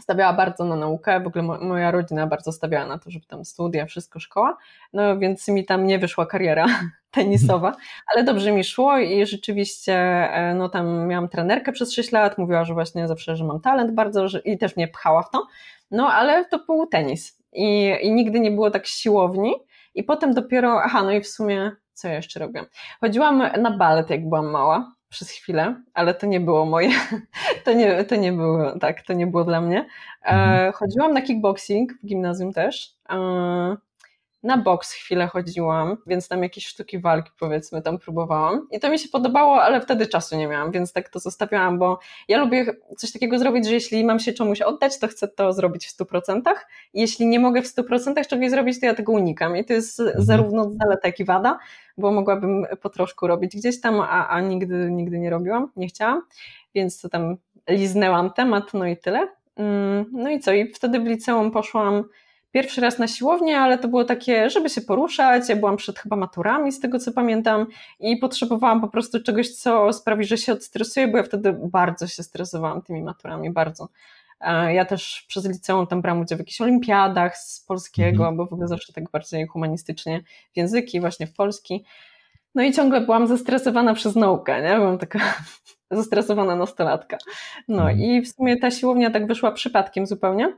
stawiała 0.00 0.32
bardzo 0.32 0.64
na 0.64 0.76
naukę, 0.76 1.20
w 1.20 1.26
ogóle 1.26 1.44
moja 1.44 1.90
rodzina 1.90 2.26
bardzo 2.26 2.52
stawiała 2.52 2.86
na 2.86 2.98
to, 2.98 3.10
żeby 3.10 3.26
tam 3.26 3.44
studia, 3.44 3.86
wszystko, 3.86 4.20
szkoła, 4.20 4.56
no 4.92 5.18
więc 5.18 5.48
mi 5.48 5.64
tam 5.64 5.86
nie 5.86 5.98
wyszła 5.98 6.26
kariera 6.26 6.66
tenisowa, 7.10 7.76
ale 8.14 8.24
dobrze 8.24 8.52
mi 8.52 8.64
szło 8.64 8.98
i 8.98 9.26
rzeczywiście 9.26 9.94
e, 9.94 10.54
no 10.54 10.68
tam 10.68 11.06
miałam 11.06 11.28
trenerkę 11.28 11.72
przez 11.72 11.92
6 11.92 12.12
lat, 12.12 12.38
mówiła, 12.38 12.64
że 12.64 12.74
właśnie 12.74 13.08
zawsze, 13.08 13.36
że 13.36 13.44
mam 13.44 13.60
talent 13.60 13.92
bardzo 13.92 14.28
że, 14.28 14.40
i 14.40 14.58
też 14.58 14.76
mnie 14.76 14.88
pchała 14.88 15.22
w 15.22 15.30
to, 15.30 15.46
no 15.90 16.08
ale 16.08 16.44
to 16.44 16.58
był 16.58 16.86
tenis 16.86 17.39
i, 17.52 17.96
i 18.02 18.12
nigdy 18.12 18.40
nie 18.40 18.50
było 18.50 18.70
tak 18.70 18.86
siłowni 18.86 19.54
i 19.94 20.04
potem 20.04 20.34
dopiero, 20.34 20.82
aha, 20.82 21.02
no 21.02 21.12
i 21.12 21.20
w 21.20 21.28
sumie 21.28 21.72
co 22.00 22.08
ja 22.08 22.14
jeszcze 22.14 22.40
robiłam? 22.40 22.66
Chodziłam 23.00 23.38
na 23.62 23.70
balet, 23.70 24.10
jak 24.10 24.28
byłam 24.28 24.50
mała, 24.50 24.94
przez 25.08 25.30
chwilę, 25.30 25.82
ale 25.94 26.14
to 26.14 26.26
nie 26.26 26.40
było 26.40 26.66
moje, 26.66 26.90
to 27.64 27.72
nie, 27.72 28.04
to 28.04 28.16
nie 28.16 28.32
było, 28.32 28.78
tak, 28.78 29.02
to 29.02 29.12
nie 29.12 29.26
było 29.26 29.44
dla 29.44 29.60
mnie. 29.60 29.86
E, 30.22 30.28
mhm. 30.28 30.72
Chodziłam 30.72 31.12
na 31.12 31.22
kickboxing 31.22 31.92
w 32.02 32.06
gimnazjum 32.06 32.52
też. 32.52 32.94
Na 34.42 34.58
boks 34.58 34.92
chwilę 34.92 35.26
chodziłam, 35.26 35.96
więc 36.06 36.28
tam 36.28 36.42
jakieś 36.42 36.66
sztuki 36.66 36.98
walki 36.98 37.30
powiedzmy 37.38 37.82
tam 37.82 37.98
próbowałam 37.98 38.66
i 38.70 38.80
to 38.80 38.90
mi 38.90 38.98
się 38.98 39.08
podobało, 39.08 39.62
ale 39.62 39.80
wtedy 39.80 40.06
czasu 40.06 40.36
nie 40.36 40.48
miałam, 40.48 40.72
więc 40.72 40.92
tak 40.92 41.08
to 41.08 41.18
zostawiałam, 41.18 41.78
bo 41.78 41.98
ja 42.28 42.38
lubię 42.38 42.66
coś 42.96 43.12
takiego 43.12 43.38
zrobić, 43.38 43.66
że 43.66 43.74
jeśli 43.74 44.04
mam 44.04 44.18
się 44.18 44.32
czemuś 44.32 44.60
oddać, 44.60 44.98
to 44.98 45.08
chcę 45.08 45.28
to 45.28 45.52
zrobić 45.52 45.86
w 45.86 45.98
100%. 45.98 46.42
Jeśli 46.94 47.26
nie 47.26 47.40
mogę 47.40 47.62
w 47.62 47.66
100% 47.66 48.26
czegoś 48.26 48.50
zrobić, 48.50 48.80
to 48.80 48.86
ja 48.86 48.94
tego 48.94 49.12
unikam 49.12 49.56
i 49.56 49.64
to 49.64 49.72
jest 49.72 50.00
mhm. 50.00 50.24
zarówno 50.24 50.70
zaleta, 50.70 51.08
jak 51.08 51.20
i 51.20 51.24
wada, 51.24 51.58
bo 51.98 52.12
mogłabym 52.12 52.66
po 52.82 52.88
troszku 52.88 53.26
robić 53.26 53.56
gdzieś 53.56 53.80
tam, 53.80 54.00
a, 54.00 54.28
a 54.28 54.40
nigdy, 54.40 54.90
nigdy 54.90 55.18
nie 55.18 55.30
robiłam, 55.30 55.70
nie 55.76 55.88
chciałam, 55.88 56.22
więc 56.74 57.00
to 57.00 57.08
tam 57.08 57.36
liznęłam 57.68 58.32
temat, 58.32 58.74
no 58.74 58.86
i 58.86 58.96
tyle. 58.96 59.28
Mm, 59.56 60.04
no 60.12 60.30
i 60.30 60.40
co, 60.40 60.52
i 60.52 60.72
wtedy 60.72 61.00
w 61.00 61.04
liceum 61.04 61.50
poszłam 61.50 62.04
pierwszy 62.50 62.80
raz 62.80 62.98
na 62.98 63.08
siłownię, 63.08 63.58
ale 63.58 63.78
to 63.78 63.88
było 63.88 64.04
takie, 64.04 64.50
żeby 64.50 64.70
się 64.70 64.80
poruszać. 64.80 65.48
Ja 65.48 65.56
byłam 65.56 65.76
przed 65.76 65.98
chyba 65.98 66.16
maturami, 66.16 66.72
z 66.72 66.80
tego 66.80 66.98
co 66.98 67.12
pamiętam, 67.12 67.66
i 68.00 68.16
potrzebowałam 68.16 68.80
po 68.80 68.88
prostu 68.88 69.22
czegoś, 69.22 69.48
co 69.48 69.92
sprawi, 69.92 70.24
że 70.24 70.38
się 70.38 70.52
odstresuję, 70.52 71.08
bo 71.08 71.16
ja 71.16 71.22
wtedy 71.22 71.52
bardzo 71.52 72.06
się 72.06 72.22
stresowałam 72.22 72.82
tymi 72.82 73.02
maturami, 73.02 73.50
bardzo. 73.50 73.88
E, 74.40 74.74
ja 74.74 74.84
też 74.84 75.24
przez 75.28 75.48
liceum 75.48 75.86
tam 75.86 76.02
brałam 76.02 76.20
udział 76.20 76.36
w 76.36 76.40
jakichś 76.40 76.60
olimpiadach 76.60 77.36
z 77.36 77.60
polskiego, 77.60 78.22
mhm. 78.22 78.36
bo 78.36 78.46
w 78.46 78.52
ogóle 78.52 78.68
zawsze 78.68 78.92
tak 78.92 79.10
bardziej 79.10 79.46
humanistycznie 79.46 80.22
w 80.52 80.56
języki, 80.56 81.00
właśnie 81.00 81.26
w 81.26 81.34
polski. 81.34 81.84
No 82.54 82.62
i 82.62 82.72
ciągle 82.72 83.00
byłam 83.00 83.26
zestresowana 83.26 83.94
przez 83.94 84.16
naukę, 84.16 84.62
nie? 84.62 84.76
Byłam 84.76 84.98
taka 84.98 85.18
zestresowana 85.90 86.56
nastolatka. 86.56 87.18
No 87.68 87.90
mhm. 87.90 88.00
i 88.00 88.22
w 88.22 88.28
sumie 88.28 88.56
ta 88.56 88.70
siłownia 88.70 89.10
tak 89.10 89.26
wyszła 89.26 89.52
przypadkiem 89.52 90.06
zupełnie. 90.06 90.52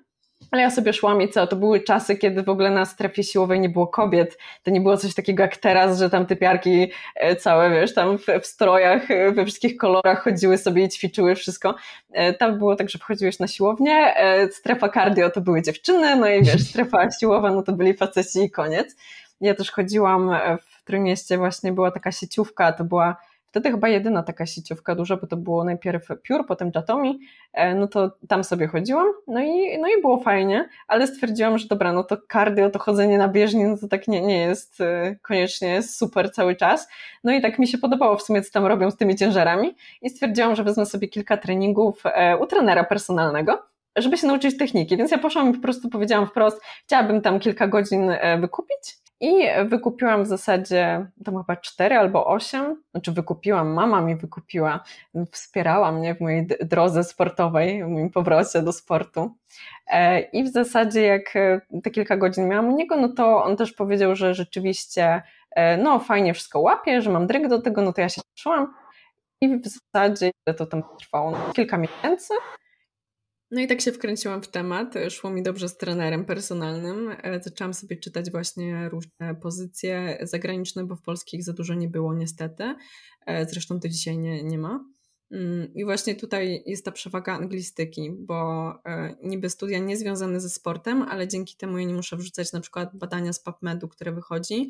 Ale 0.52 0.62
ja 0.62 0.70
sobie 0.70 0.92
szłam 0.92 1.22
i 1.22 1.28
co, 1.28 1.46
to 1.46 1.56
były 1.56 1.80
czasy, 1.80 2.16
kiedy 2.16 2.42
w 2.42 2.48
ogóle 2.48 2.70
na 2.70 2.84
strefie 2.84 3.24
siłowej 3.24 3.60
nie 3.60 3.68
było 3.68 3.86
kobiet. 3.86 4.38
To 4.62 4.70
nie 4.70 4.80
było 4.80 4.96
coś 4.96 5.14
takiego 5.14 5.42
jak 5.42 5.56
teraz, 5.56 5.98
że 5.98 6.10
tam 6.10 6.26
typiarki 6.26 6.90
e, 7.14 7.36
całe, 7.36 7.70
wiesz, 7.70 7.94
tam 7.94 8.18
w, 8.18 8.26
w 8.42 8.46
strojach, 8.46 9.10
e, 9.10 9.32
we 9.32 9.44
wszystkich 9.44 9.76
kolorach 9.76 10.22
chodziły 10.24 10.58
sobie 10.58 10.84
i 10.84 10.88
ćwiczyły 10.88 11.34
wszystko. 11.34 11.74
E, 12.12 12.32
tam 12.32 12.58
było 12.58 12.76
tak, 12.76 12.90
że 12.90 12.98
wchodziłeś 12.98 13.38
na 13.38 13.46
siłownię, 13.46 14.14
strefa 14.50 14.88
cardio 14.88 15.30
to 15.30 15.40
były 15.40 15.62
dziewczyny, 15.62 16.16
no 16.16 16.28
i 16.28 16.44
wiesz, 16.44 16.68
strefa 16.68 17.10
siłowa 17.20 17.50
no 17.50 17.62
to 17.62 17.72
byli 17.72 17.94
faceci 17.94 18.42
i 18.42 18.50
koniec. 18.50 18.96
Ja 19.40 19.54
też 19.54 19.70
chodziłam 19.70 20.30
w 20.62 20.84
Trójmieście, 20.84 21.38
właśnie 21.38 21.72
była 21.72 21.90
taka 21.90 22.12
sieciówka, 22.12 22.72
to 22.72 22.84
była 22.84 23.16
wtedy 23.52 23.70
chyba 23.70 23.88
jedyna 23.88 24.22
taka 24.22 24.46
sieciówka 24.46 24.94
duża, 24.94 25.16
bo 25.16 25.26
to 25.26 25.36
było 25.36 25.64
najpierw 25.64 26.06
Pure, 26.28 26.44
potem 26.44 26.70
Jatomi, 26.74 27.18
e, 27.52 27.74
no 27.74 27.86
to 27.88 28.10
tam 28.28 28.44
sobie 28.44 28.66
chodziłam, 28.66 29.06
no 29.26 29.40
i, 29.40 29.78
no 29.78 29.88
i 29.88 30.00
było 30.00 30.20
fajnie, 30.20 30.68
ale 30.88 31.06
stwierdziłam, 31.06 31.58
że 31.58 31.68
dobra, 31.68 31.92
no 31.92 32.04
to 32.04 32.16
cardio, 32.32 32.70
to 32.70 32.78
chodzenie 32.78 33.18
na 33.18 33.28
bieżni, 33.28 33.64
no 33.64 33.76
to 33.78 33.88
tak 33.88 34.08
nie, 34.08 34.22
nie 34.22 34.38
jest 34.38 34.80
e, 34.80 35.16
koniecznie 35.22 35.82
super 35.82 36.32
cały 36.32 36.56
czas, 36.56 36.88
no 37.24 37.32
i 37.32 37.40
tak 37.40 37.58
mi 37.58 37.68
się 37.68 37.78
podobało 37.78 38.16
w 38.16 38.22
sumie, 38.22 38.42
co 38.42 38.52
tam 38.52 38.66
robią 38.66 38.90
z 38.90 38.96
tymi 38.96 39.16
ciężarami 39.16 39.76
i 40.02 40.10
stwierdziłam, 40.10 40.56
że 40.56 40.64
wezmę 40.64 40.86
sobie 40.86 41.08
kilka 41.08 41.36
treningów 41.36 42.02
u 42.40 42.46
trenera 42.46 42.84
personalnego, 42.84 43.62
żeby 43.96 44.16
się 44.16 44.26
nauczyć 44.26 44.58
techniki. 44.58 44.96
Więc 44.96 45.10
ja 45.10 45.18
poszłam 45.18 45.50
i 45.50 45.54
po 45.54 45.62
prostu 45.62 45.88
powiedziałam 45.88 46.26
wprost, 46.26 46.62
chciałabym 46.84 47.20
tam 47.20 47.40
kilka 47.40 47.66
godzin 47.66 48.10
e, 48.10 48.38
wykupić 48.38 49.01
i 49.22 49.48
wykupiłam 49.64 50.24
w 50.24 50.26
zasadzie 50.26 51.06
tam 51.24 51.38
chyba 51.38 51.56
cztery 51.56 51.96
albo 51.96 52.26
osiem, 52.26 52.82
znaczy 52.90 53.12
wykupiłam, 53.12 53.68
mama 53.68 54.00
mi 54.00 54.16
wykupiła, 54.16 54.84
wspierała 55.30 55.92
mnie 55.92 56.14
w 56.14 56.20
mojej 56.20 56.46
drodze 56.46 57.04
sportowej, 57.04 57.84
w 57.84 57.88
moim 57.88 58.10
powrocie 58.10 58.62
do 58.62 58.72
sportu. 58.72 59.34
E, 59.86 60.20
I 60.20 60.44
w 60.44 60.48
zasadzie 60.48 61.02
jak 61.02 61.36
e, 61.36 61.60
te 61.82 61.90
kilka 61.90 62.16
godzin 62.16 62.48
miałam 62.48 62.68
u 62.72 62.76
niego, 62.76 62.96
no 62.96 63.08
to 63.08 63.44
on 63.44 63.56
też 63.56 63.72
powiedział, 63.72 64.16
że 64.16 64.34
rzeczywiście 64.34 65.22
no 65.78 65.98
fajnie 65.98 66.34
wszystko 66.34 66.60
łapie, 66.60 67.02
że 67.02 67.10
mam 67.10 67.26
dryg 67.26 67.48
do 67.48 67.62
tego, 67.62 67.82
no 67.82 67.92
to 67.92 68.00
ja 68.00 68.08
się 68.08 68.20
cieszyłam. 68.34 68.74
I 69.40 69.58
w 69.58 69.66
zasadzie 69.66 70.30
to 70.56 70.66
tam 70.66 70.82
trwało 70.98 71.30
no, 71.30 71.38
kilka 71.52 71.78
miesięcy, 71.78 72.34
no 73.52 73.60
i 73.60 73.66
tak 73.66 73.80
się 73.80 73.92
wkręciłam 73.92 74.42
w 74.42 74.48
temat. 74.48 74.94
Szło 75.10 75.30
mi 75.30 75.42
dobrze 75.42 75.68
z 75.68 75.76
trenerem 75.76 76.24
personalnym. 76.24 77.16
E, 77.22 77.42
zaczęłam 77.42 77.74
sobie 77.74 77.96
czytać 77.96 78.30
właśnie 78.30 78.88
różne 78.88 79.34
pozycje 79.42 80.18
zagraniczne, 80.22 80.84
bo 80.84 80.96
w 80.96 81.02
polskich 81.02 81.44
za 81.44 81.52
dużo 81.52 81.74
nie 81.74 81.88
było 81.88 82.14
niestety. 82.14 82.74
E, 83.26 83.48
zresztą 83.48 83.80
to 83.80 83.88
dzisiaj 83.88 84.18
nie, 84.18 84.42
nie 84.42 84.58
ma. 84.58 84.84
Mm, 85.30 85.74
I 85.74 85.84
właśnie 85.84 86.14
tutaj 86.14 86.62
jest 86.66 86.84
ta 86.84 86.92
przewaga 86.92 87.34
anglistyki, 87.34 88.12
bo 88.18 88.70
e, 88.84 89.16
niby 89.22 89.50
studia 89.50 89.78
nie 89.78 89.96
związane 89.96 90.40
ze 90.40 90.50
sportem, 90.50 91.02
ale 91.02 91.28
dzięki 91.28 91.56
temu 91.56 91.78
ja 91.78 91.84
nie 91.84 91.94
muszę 91.94 92.16
wrzucać 92.16 92.52
na 92.52 92.60
przykład 92.60 92.96
badania 92.96 93.32
z 93.32 93.42
PubMedu, 93.42 93.88
które 93.88 94.12
wychodzi 94.12 94.68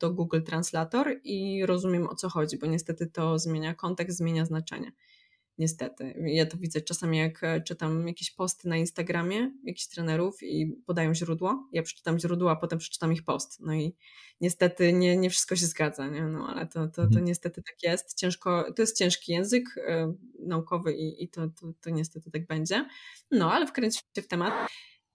do 0.00 0.10
Google 0.10 0.42
Translator 0.42 1.20
i 1.24 1.66
rozumiem 1.66 2.08
o 2.08 2.14
co 2.14 2.28
chodzi, 2.28 2.58
bo 2.58 2.66
niestety 2.66 3.06
to 3.06 3.38
zmienia 3.38 3.74
kontekst, 3.74 4.18
zmienia 4.18 4.44
znaczenie 4.44 4.92
niestety. 5.60 6.14
Ja 6.26 6.46
to 6.46 6.56
widzę 6.56 6.80
czasami, 6.80 7.18
jak 7.18 7.44
e, 7.44 7.60
czytam 7.60 8.08
jakieś 8.08 8.30
posty 8.30 8.68
na 8.68 8.76
Instagramie 8.76 9.52
jakichś 9.64 9.86
trenerów 9.86 10.42
i 10.42 10.66
podają 10.86 11.14
źródło. 11.14 11.68
Ja 11.72 11.82
przeczytam 11.82 12.18
źródło, 12.18 12.50
a 12.50 12.56
potem 12.56 12.78
przeczytam 12.78 13.12
ich 13.12 13.24
post. 13.24 13.60
No 13.60 13.74
i 13.74 13.96
niestety 14.40 14.92
nie, 14.92 15.16
nie 15.16 15.30
wszystko 15.30 15.56
się 15.56 15.66
zgadza, 15.66 16.08
nie? 16.08 16.22
No, 16.22 16.48
ale 16.48 16.66
to, 16.66 16.86
to, 16.86 16.94
to 16.94 17.02
mhm. 17.02 17.24
niestety 17.24 17.62
tak 17.62 17.82
jest. 17.82 18.18
Ciężko, 18.18 18.72
to 18.76 18.82
jest 18.82 18.98
ciężki 18.98 19.32
język 19.32 19.76
y, 19.76 19.82
naukowy 20.38 20.92
i, 20.92 21.24
i 21.24 21.28
to, 21.28 21.48
to, 21.48 21.72
to 21.80 21.90
niestety 21.90 22.30
tak 22.30 22.46
będzie. 22.46 22.88
No, 23.30 23.52
ale 23.52 23.66
wkręcić 23.66 24.02
się 24.16 24.22
w 24.22 24.28
temat. 24.28 24.54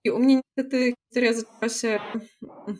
I 0.03 0.11
u 0.11 0.19
mnie 0.19 0.41
niestety 0.57 0.93
historia 1.03 1.33
zaczęła 1.33 1.69
się 1.69 1.99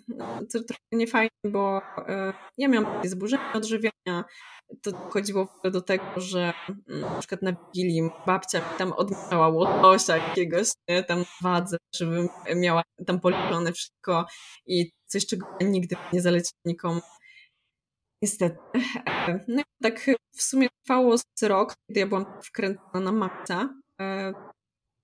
no, 0.08 0.40
trochę 0.52 0.82
niefajnie, 0.92 1.30
bo 1.46 1.78
y, 1.80 2.34
ja 2.58 2.68
miałam 2.68 2.94
takie 2.96 3.10
zburzenie 3.10 3.44
odżywiania, 3.54 4.24
to 4.82 4.92
chodziło 5.10 5.48
do 5.64 5.82
tego, 5.82 6.04
że 6.18 6.54
mm, 6.90 7.02
na 7.02 7.20
przykład 7.20 7.42
na 7.42 7.52
Wigilii 7.52 8.10
babcia 8.26 8.62
tam 8.62 8.94
odmieniała 8.94 9.48
łotosia 9.48 10.18
jakiegoś, 10.18 10.68
nie, 10.90 11.04
tam 11.04 11.26
wadze, 11.42 11.78
żebym 11.96 12.30
miała 12.56 12.84
tam 13.06 13.20
policzone 13.20 13.74
wszystko 13.74 14.26
i 14.66 14.92
coś, 15.06 15.26
czego 15.26 15.48
nigdy 15.62 15.96
nie 16.14 16.22
zaleci 16.22 16.52
nikomu. 16.66 17.02
Niestety. 18.22 18.58
No 19.48 19.62
i 19.62 19.84
tak 19.84 20.06
w 20.36 20.42
sumie 20.42 20.68
trwało 20.84 21.16
rok, 21.44 21.74
kiedy 21.88 22.00
ja 22.00 22.08
byłam 22.08 22.26
wkręcona 22.44 23.00
na 23.00 23.12
maksa. 23.12 23.70
E, 24.02 24.34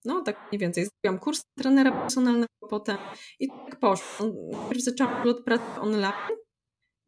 no, 0.05 0.21
tak 0.21 0.51
mniej 0.51 0.59
więcej. 0.59 0.85
Zrobiłam 0.85 1.19
kurs 1.19 1.41
trenera 1.57 1.91
personalnego 1.91 2.47
potem 2.69 2.97
i 3.39 3.47
tak 3.47 3.79
poszło. 3.79 4.27
Najpierw 4.51 4.81
zaczęłam 4.81 5.27
od 5.27 5.43
pracy 5.43 5.81
online, 5.81 6.37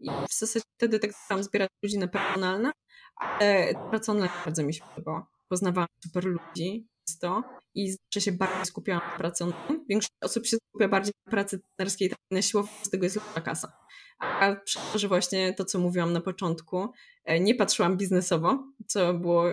i 0.04 0.10
w 0.30 0.34
zasadzie 0.34 0.66
wtedy 0.78 1.00
tak 1.00 1.12
zaczęłam 1.13 1.44
zbierać 1.44 1.70
ludzi 1.84 1.98
na 1.98 2.08
personalne, 2.08 2.72
ale 3.16 3.74
praca 3.89 4.12
online 4.12 4.32
bardzo 4.46 4.63
mi 4.63 4.74
się 4.74 4.84
podobała. 4.96 5.28
Poznawałam 5.50 5.88
super 6.04 6.26
ludzi 6.26 6.88
to 7.22 7.44
i 7.76 7.92
zawsze 7.92 8.22
się 8.22 8.32
bardziej 8.32 8.66
skupiałam 8.66 9.02
na 9.12 9.18
pracy 9.18 9.44
online. 9.44 9.86
Większość 9.89 10.13
osób 10.22 10.46
się 10.46 10.58
skupia 10.70 10.88
bardziej 10.88 11.13
na 11.26 11.32
pracy 11.32 11.60
trenerskiej, 11.76 12.10
tak 12.10 12.20
na 12.32 12.42
siłowni, 12.42 12.74
z 12.84 12.89
tego 12.89 13.04
jest 13.04 13.16
lepsza 13.16 13.42
kasa. 13.42 13.74
A 14.20 14.56
przez 14.56 14.92
to, 14.94 15.00
że 15.00 15.08
właśnie 15.08 15.54
to, 15.54 15.66
co 15.66 15.80
mówiłam 15.80 16.13
na 16.13 16.22
początku, 16.22 16.89
e, 17.26 17.39
nie 17.39 17.56
patrzyłam 17.56 17.98
biznesowo, 17.98 18.63
co 18.88 19.13
było 19.13 19.46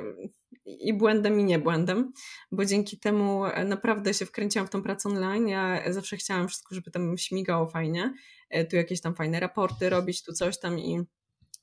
i 0.65 0.95
błędem, 0.95 1.41
i 1.41 1.45
nie 1.45 1.59
błędem, 1.59 2.13
bo 2.53 2.65
dzięki 2.65 2.99
temu 2.99 3.47
e, 3.47 3.65
naprawdę 3.65 4.15
się 4.15 4.27
wkręciłam 4.27 4.67
w 4.67 4.71
tą 4.71 4.83
pracę 4.83 5.09
online. 5.09 5.49
Ja 5.49 5.93
zawsze 5.93 6.17
chciałam 6.17 6.49
wszystko, 6.49 6.75
żeby 6.75 6.91
tam 6.91 7.19
śmigało 7.19 7.69
fajnie, 7.69 8.15
tu 8.71 8.77
jakieś 8.77 9.01
tam 9.01 9.15
fajne 9.15 9.41
raporty 9.41 9.91
robić, 9.91 10.25
tu 10.25 10.33
coś 10.33 10.59
tam 10.59 10.79
i 10.79 11.05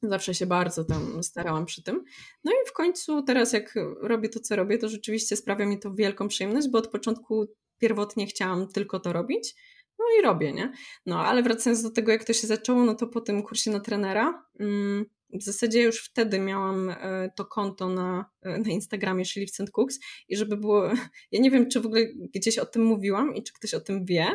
Zawsze 0.04 0.34
się 0.34 0.46
bardzo 0.46 0.86
tam 0.86 1.24
starałam 1.24 1.66
przy 1.66 1.84
tym. 1.84 2.04
No 2.44 2.52
i 2.52 2.70
w 2.70 2.74
końcu 2.74 3.24
teraz 3.24 3.54
jak 3.54 3.74
robię 4.02 4.30
to, 4.30 4.40
co 4.40 4.56
robię, 4.56 4.78
to 4.78 4.90
rzeczywiście 4.90 5.36
sprawia 5.36 5.66
mi 5.66 5.80
to 5.80 5.94
wielką 5.94 6.28
przyjemność, 6.28 6.70
bo 6.70 6.78
od 6.78 6.88
początku 6.88 7.48
pierwotnie 7.78 8.28
chciałam 8.28 8.68
tylko 8.68 9.00
to 9.00 9.14
robić. 9.14 9.56
No 10.00 10.06
i 10.20 10.22
robię, 10.22 10.54
nie? 10.54 10.72
No 11.06 11.26
ale 11.26 11.44
wracając 11.44 11.84
do 11.84 11.92
tego, 11.92 12.12
jak 12.12 12.24
to 12.24 12.34
się 12.34 12.48
zaczęło, 12.48 12.86
no 12.86 12.96
to 12.96 13.08
po 13.08 13.22
tym 13.22 13.44
kursie 13.44 13.72
na 13.72 13.80
trenera, 13.80 14.46
mm, 14.60 15.06
w 15.34 15.44
zasadzie 15.44 15.82
już 15.82 16.06
wtedy 16.06 16.40
miałam 16.40 16.90
e, 16.90 17.30
to 17.36 17.46
konto 17.46 17.90
na, 17.90 18.26
e, 18.42 18.58
na 18.58 18.70
Instagramie 18.70 19.26
Shilift 19.26 19.58
Cooks 19.72 20.00
i 20.30 20.38
żeby 20.38 20.58
było, 20.58 20.84
ja 21.32 21.42
nie 21.42 21.52
wiem, 21.52 21.70
czy 21.70 21.82
w 21.82 21.86
ogóle 21.86 22.02
gdzieś 22.36 22.58
o 22.58 22.66
tym 22.66 22.84
mówiłam 22.84 23.36
i 23.36 23.44
czy 23.44 23.54
ktoś 23.54 23.74
o 23.74 23.82
tym 23.82 24.06
wie, 24.06 24.28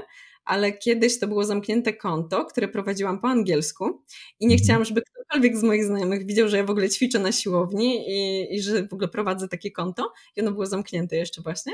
ale 0.45 0.73
kiedyś 0.73 1.19
to 1.19 1.27
było 1.27 1.45
zamknięte 1.45 1.93
konto, 1.93 2.45
które 2.45 2.69
prowadziłam 2.69 3.21
po 3.21 3.29
angielsku 3.29 4.03
i 4.41 4.47
nie 4.47 4.55
mhm. 4.55 4.65
chciałam, 4.65 4.85
żeby 4.85 5.03
ktokolwiek 5.03 5.57
z 5.57 5.63
moich 5.63 5.85
znajomych 5.85 6.27
widział, 6.27 6.49
że 6.49 6.57
ja 6.57 6.65
w 6.65 6.71
ogóle 6.71 6.91
ćwiczę 6.91 7.19
na 7.19 7.33
siłowni 7.33 8.11
i, 8.11 8.49
i 8.55 8.63
że 8.63 8.89
w 8.89 8.93
ogóle 8.93 9.09
prowadzę 9.09 9.49
takie 9.49 9.71
konto 9.71 10.13
i 10.37 10.41
ono 10.41 10.53
było 10.53 10.67
zamknięte 10.67 11.17
jeszcze 11.17 11.43
właśnie. 11.43 11.73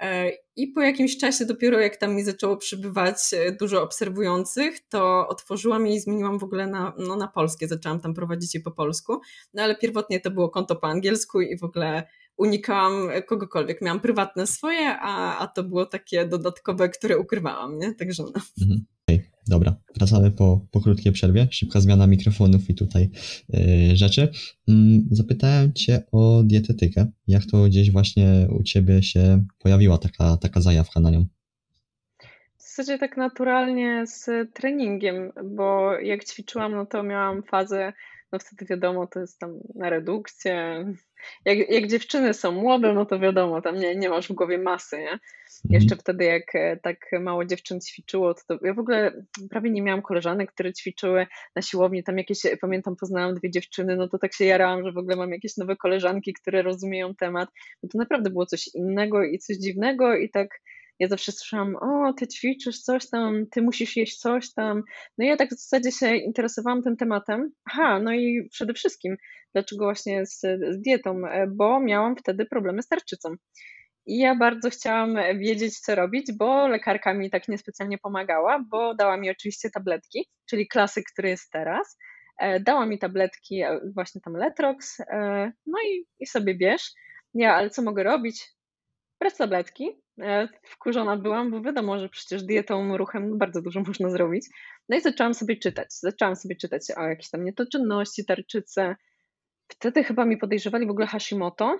E, 0.00 0.30
I 0.56 0.68
po 0.68 0.80
jakimś 0.80 1.18
czasie, 1.18 1.46
dopiero 1.46 1.80
jak 1.80 1.96
tam 1.96 2.14
mi 2.14 2.24
zaczęło 2.24 2.56
przybywać 2.56 3.16
e, 3.32 3.52
dużo 3.52 3.82
obserwujących, 3.82 4.88
to 4.88 5.28
otworzyłam 5.28 5.86
je 5.86 5.94
i 5.94 6.00
zmieniłam 6.00 6.38
w 6.38 6.44
ogóle 6.44 6.66
na, 6.66 6.92
no, 6.98 7.16
na 7.16 7.28
polskie. 7.28 7.68
Zaczęłam 7.68 8.00
tam 8.00 8.14
prowadzić 8.14 8.54
je 8.54 8.60
po 8.60 8.70
polsku, 8.70 9.20
no 9.54 9.62
ale 9.62 9.76
pierwotnie 9.76 10.20
to 10.20 10.30
było 10.30 10.48
konto 10.48 10.76
po 10.76 10.86
angielsku 10.86 11.40
i 11.40 11.58
w 11.58 11.64
ogóle 11.64 12.08
unikałam 12.36 13.08
kogokolwiek. 13.26 13.82
Miałam 13.82 14.00
prywatne 14.00 14.46
swoje, 14.46 14.96
a, 15.00 15.38
a 15.38 15.46
to 15.46 15.64
było 15.64 15.86
takie 15.86 16.26
dodatkowe, 16.26 16.88
które 16.88 17.18
ukrywałam, 17.18 17.78
nie? 17.78 17.94
Także 17.94 18.22
no. 18.22 18.32
Mhm. 18.62 18.84
Okay, 19.08 19.24
dobra, 19.46 19.76
wracamy 19.96 20.30
po, 20.30 20.66
po 20.70 20.80
krótkiej 20.80 21.12
przerwie. 21.12 21.48
Szybka 21.50 21.80
zmiana 21.80 22.06
mikrofonów 22.06 22.70
i 22.70 22.74
tutaj 22.74 23.10
yy, 23.48 23.96
rzeczy. 23.96 24.28
Yy, 24.68 24.74
zapytałem 25.10 25.72
Cię 25.72 26.02
o 26.12 26.42
dietetykę. 26.44 27.06
Jak 27.28 27.42
to 27.50 27.64
gdzieś 27.64 27.92
właśnie 27.92 28.48
u 28.58 28.62
Ciebie 28.62 29.02
się 29.02 29.44
pojawiła 29.58 29.98
taka, 29.98 30.36
taka 30.36 30.60
zajawka 30.60 31.00
na 31.00 31.10
nią? 31.10 31.26
W 32.56 32.62
zasadzie 32.62 32.98
tak 32.98 33.16
naturalnie 33.16 34.04
z 34.06 34.30
treningiem, 34.54 35.32
bo 35.44 35.92
jak 35.92 36.24
ćwiczyłam, 36.24 36.72
no 36.72 36.86
to 36.86 37.02
miałam 37.02 37.42
fazę 37.42 37.92
no 38.32 38.38
wtedy 38.38 38.64
wiadomo, 38.64 39.06
to 39.06 39.20
jest 39.20 39.38
tam 39.38 39.60
na 39.74 39.90
redukcję. 39.90 40.84
Jak, 41.44 41.70
jak 41.70 41.86
dziewczyny 41.86 42.34
są 42.34 42.52
młode, 42.52 42.92
no 42.92 43.06
to 43.06 43.18
wiadomo, 43.18 43.62
tam 43.62 43.78
nie, 43.78 43.96
nie 43.96 44.08
masz 44.08 44.28
w 44.28 44.32
głowie 44.32 44.58
masy, 44.58 44.98
nie? 44.98 45.10
Mhm. 45.10 45.20
Jeszcze 45.70 45.96
wtedy, 45.96 46.24
jak 46.24 46.54
e, 46.54 46.76
tak 46.76 46.96
mało 47.20 47.44
dziewczyn 47.44 47.80
ćwiczyło, 47.80 48.34
to, 48.34 48.40
to 48.48 48.66
ja 48.66 48.74
w 48.74 48.78
ogóle 48.78 49.22
prawie 49.50 49.70
nie 49.70 49.82
miałam 49.82 50.02
koleżanek, 50.02 50.52
które 50.52 50.72
ćwiczyły 50.72 51.26
na 51.56 51.62
siłowni. 51.62 52.04
Tam 52.04 52.18
jakieś, 52.18 52.38
pamiętam, 52.60 52.96
poznałam 52.96 53.34
dwie 53.34 53.50
dziewczyny, 53.50 53.96
no 53.96 54.08
to 54.08 54.18
tak 54.18 54.34
się 54.34 54.44
jarałam, 54.44 54.84
że 54.84 54.92
w 54.92 54.98
ogóle 54.98 55.16
mam 55.16 55.32
jakieś 55.32 55.56
nowe 55.56 55.76
koleżanki, 55.76 56.32
które 56.32 56.62
rozumieją 56.62 57.14
temat. 57.14 57.48
No 57.82 57.88
to 57.92 57.98
naprawdę 57.98 58.30
było 58.30 58.46
coś 58.46 58.68
innego 58.74 59.24
i 59.24 59.38
coś 59.38 59.56
dziwnego 59.56 60.16
i 60.16 60.30
tak 60.30 60.48
ja 60.98 61.08
zawsze 61.08 61.32
słyszałam, 61.32 61.76
o, 61.76 62.12
ty 62.12 62.28
ćwiczysz 62.28 62.80
coś 62.80 63.10
tam, 63.10 63.46
ty 63.50 63.62
musisz 63.62 63.96
jeść 63.96 64.18
coś 64.18 64.52
tam. 64.54 64.82
No 65.18 65.24
i 65.24 65.28
ja 65.28 65.36
tak 65.36 65.48
w 65.48 65.60
zasadzie 65.60 65.92
się 65.92 66.16
interesowałam 66.16 66.82
tym 66.82 66.96
tematem. 66.96 67.50
Aha, 67.70 68.00
no 68.00 68.12
i 68.12 68.48
przede 68.50 68.74
wszystkim, 68.74 69.16
dlaczego 69.54 69.84
właśnie 69.84 70.26
z, 70.26 70.40
z 70.70 70.80
dietą? 70.80 71.26
E, 71.26 71.46
bo 71.46 71.80
miałam 71.80 72.16
wtedy 72.16 72.46
problemy 72.46 72.82
z 72.82 72.88
tarczycą. 72.88 73.34
I 74.06 74.18
ja 74.18 74.36
bardzo 74.36 74.70
chciałam 74.70 75.16
wiedzieć, 75.38 75.78
co 75.78 75.94
robić, 75.94 76.32
bo 76.38 76.68
lekarka 76.68 77.14
mi 77.14 77.30
tak 77.30 77.48
niespecjalnie 77.48 77.98
pomagała, 77.98 78.64
bo 78.70 78.94
dała 78.94 79.16
mi 79.16 79.30
oczywiście 79.30 79.70
tabletki, 79.70 80.26
czyli 80.50 80.68
klasyk, 80.68 81.04
który 81.12 81.28
jest 81.28 81.50
teraz. 81.52 81.98
E, 82.38 82.60
dała 82.60 82.86
mi 82.86 82.98
tabletki, 82.98 83.62
e, 83.62 83.80
właśnie 83.94 84.20
tam 84.20 84.34
Letrox, 84.34 84.98
no 85.66 85.78
i, 85.90 86.06
i 86.20 86.26
sobie 86.26 86.54
bierz. 86.54 86.92
Ja, 87.34 87.54
ale 87.54 87.70
co 87.70 87.82
mogę 87.82 88.02
robić? 88.02 88.55
Brać 89.20 89.36
tabletki, 89.36 90.02
E, 90.22 90.48
wkurzona 90.62 91.16
byłam, 91.16 91.50
bo 91.50 91.60
wiadomo, 91.60 91.98
że 91.98 92.08
przecież 92.08 92.42
dietą, 92.42 92.96
ruchem 92.96 93.38
bardzo 93.38 93.62
dużo 93.62 93.80
można 93.86 94.10
zrobić. 94.10 94.46
No 94.88 94.96
i 94.96 95.00
zaczęłam 95.00 95.34
sobie 95.34 95.56
czytać. 95.56 95.94
Zaczęłam 95.94 96.36
sobie 96.36 96.56
czytać 96.56 96.82
o 96.96 97.02
jakieś 97.02 97.30
tam 97.30 97.44
nietoczynności, 97.44 98.24
tarczyce. 98.24 98.96
wtedy 99.68 100.04
chyba 100.04 100.24
mi 100.24 100.36
podejrzewali 100.36 100.86
w 100.86 100.90
ogóle 100.90 101.06
Hashimoto. 101.06 101.78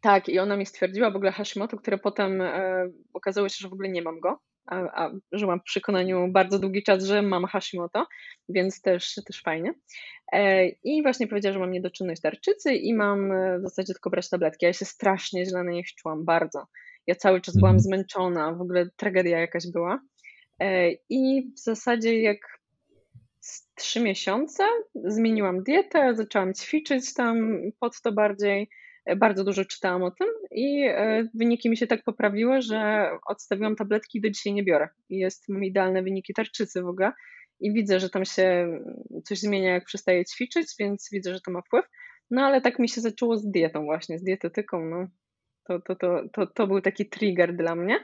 Tak, 0.00 0.28
i 0.28 0.38
ona 0.38 0.56
mi 0.56 0.66
stwierdziła 0.66 1.10
w 1.10 1.16
ogóle 1.16 1.32
Hashimoto, 1.32 1.76
które 1.76 1.98
potem 1.98 2.42
e, 2.42 2.90
okazało 3.14 3.48
się, 3.48 3.56
że 3.60 3.68
w 3.68 3.72
ogóle 3.72 3.88
nie 3.88 4.02
mam 4.02 4.20
go, 4.20 4.38
a, 4.66 5.04
a 5.04 5.10
żyłam 5.32 5.60
w 5.60 5.64
przekonaniu 5.64 6.28
bardzo 6.32 6.58
długi 6.58 6.82
czas, 6.82 7.04
że 7.04 7.22
mam 7.22 7.44
Hashimoto, 7.44 8.06
więc 8.48 8.80
też, 8.80 9.14
też 9.26 9.42
fajnie. 9.42 9.74
E, 10.32 10.68
I 10.68 11.02
właśnie 11.02 11.26
powiedziała, 11.26 11.52
że 11.52 11.58
mam 11.58 11.72
niedoczynność 11.72 12.22
tarczycy 12.22 12.74
i 12.74 12.94
mam 12.94 13.32
e, 13.32 13.58
w 13.58 13.62
zasadzie 13.62 13.94
tylko 13.94 14.10
brać 14.10 14.28
tabletki. 14.28 14.66
Ja 14.66 14.72
się 14.72 14.84
strasznie 14.84 15.46
źle 15.46 15.64
na 15.64 15.70
nich 15.70 15.94
czułam, 15.94 16.24
bardzo. 16.24 16.66
Ja 17.06 17.14
cały 17.14 17.40
czas 17.40 17.56
byłam 17.56 17.76
mhm. 17.76 17.80
zmęczona, 17.80 18.52
w 18.52 18.60
ogóle 18.60 18.90
tragedia 18.96 19.40
jakaś 19.40 19.66
była. 19.72 20.00
E, 20.60 20.90
I 21.08 21.52
w 21.56 21.60
zasadzie 21.60 22.22
jak 22.22 22.38
trzy 23.74 24.00
miesiące 24.00 24.64
zmieniłam 24.94 25.62
dietę, 25.62 26.14
zaczęłam 26.14 26.54
ćwiczyć 26.54 27.14
tam 27.14 27.60
pod 27.80 28.00
to 28.00 28.12
bardziej. 28.12 28.68
Bardzo 29.16 29.44
dużo 29.44 29.64
czytałam 29.64 30.02
o 30.02 30.10
tym 30.10 30.28
i 30.50 30.82
e, 30.88 31.28
wyniki 31.34 31.70
mi 31.70 31.76
się 31.76 31.86
tak 31.86 32.02
poprawiły, 32.02 32.62
że 32.62 33.10
odstawiłam 33.26 33.76
tabletki 33.76 34.18
i 34.18 34.20
do 34.20 34.30
dzisiaj 34.30 34.52
nie 34.52 34.64
biorę. 34.64 34.88
Jest, 35.08 35.48
mam 35.48 35.64
idealne 35.64 36.02
wyniki 36.02 36.34
tarczycy 36.34 36.82
w 36.82 36.86
ogóle 36.86 37.12
i 37.60 37.72
widzę, 37.72 38.00
że 38.00 38.10
tam 38.10 38.24
się 38.24 38.78
coś 39.24 39.38
zmienia, 39.38 39.72
jak 39.72 39.84
przestaję 39.84 40.24
ćwiczyć, 40.24 40.74
więc 40.78 41.08
widzę, 41.12 41.34
że 41.34 41.40
to 41.40 41.50
ma 41.50 41.62
wpływ. 41.62 41.84
No 42.30 42.42
ale 42.42 42.60
tak 42.60 42.78
mi 42.78 42.88
się 42.88 43.00
zaczęło 43.00 43.36
z 43.36 43.50
dietą 43.50 43.84
właśnie, 43.84 44.18
z 44.18 44.22
dietetyką, 44.22 44.84
no. 44.84 45.06
To, 45.68 45.80
to, 45.80 45.96
to, 45.96 46.22
to, 46.32 46.46
to 46.46 46.66
był 46.66 46.80
taki 46.80 47.08
trigger 47.08 47.56
dla 47.56 47.74
mnie. 47.74 47.94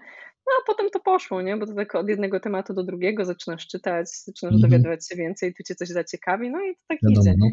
No 0.46 0.52
a 0.60 0.66
potem 0.66 0.90
to 0.90 1.00
poszło, 1.00 1.42
nie? 1.42 1.56
Bo 1.56 1.66
to 1.66 1.74
tak 1.74 1.94
od 1.94 2.08
jednego 2.08 2.40
tematu 2.40 2.74
do 2.74 2.84
drugiego 2.84 3.24
zaczynasz 3.24 3.66
czytać, 3.66 4.06
zaczynasz 4.10 4.52
mm 4.52 4.58
-hmm. 4.58 4.62
dowiadywać 4.62 5.08
się 5.08 5.16
więcej, 5.16 5.54
tu 5.54 5.62
cię 5.62 5.74
coś 5.74 5.88
zaciekawi, 5.88 6.50
no 6.50 6.64
i 6.64 6.74
to 6.74 6.80
tak 6.88 6.98
Wiadomo, 7.02 7.20
idzie. 7.20 7.34
No. 7.38 7.46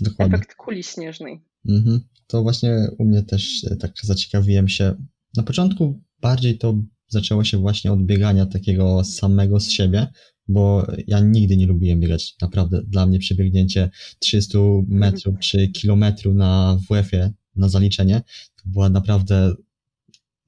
Dokładnie. 0.00 0.36
Efekt 0.36 0.54
kuli 0.54 0.82
śnieżnej. 0.82 1.40
Mhm. 1.68 2.00
To 2.26 2.42
właśnie 2.42 2.88
u 2.98 3.04
mnie 3.04 3.22
też 3.22 3.64
e, 3.64 3.76
tak 3.76 3.92
zaciekawiłem 4.02 4.68
się. 4.68 4.94
Na 5.36 5.42
początku 5.42 6.00
bardziej 6.20 6.58
to 6.58 6.82
zaczęło 7.08 7.44
się 7.44 7.58
właśnie 7.58 7.92
od 7.92 8.02
biegania 8.02 8.46
takiego 8.46 9.04
samego 9.04 9.60
z 9.60 9.70
siebie, 9.70 10.06
bo 10.48 10.86
ja 11.06 11.20
nigdy 11.20 11.56
nie 11.56 11.66
lubiłem 11.66 12.00
biegać. 12.00 12.34
Naprawdę 12.40 12.82
dla 12.82 13.06
mnie 13.06 13.18
przebiegnięcie 13.18 13.90
300 14.18 14.58
metrów 14.88 15.38
czy 15.38 15.68
kilometru 15.68 16.34
na 16.34 16.78
WF-ie 16.90 17.32
na 17.56 17.68
zaliczenie 17.68 18.22
to 18.56 18.62
była 18.66 18.88
naprawdę. 18.88 19.54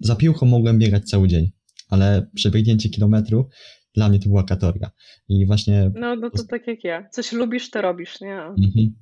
Za 0.00 0.16
piłką 0.16 0.46
mogłem 0.46 0.78
biegać 0.78 1.08
cały 1.08 1.28
dzień, 1.28 1.50
ale 1.88 2.26
przebiegnięcie 2.34 2.88
kilometru 2.88 3.48
dla 3.94 4.08
mnie 4.08 4.18
to 4.18 4.28
była 4.28 4.44
katorga. 4.44 4.90
I 5.28 5.46
właśnie. 5.46 5.90
No, 5.94 6.16
no 6.16 6.30
to 6.30 6.44
tak 6.44 6.66
jak 6.66 6.84
ja. 6.84 7.08
Coś 7.08 7.32
lubisz, 7.32 7.70
to 7.70 7.82
robisz, 7.82 8.20
nie? 8.20 8.42
Mhm. 8.42 8.94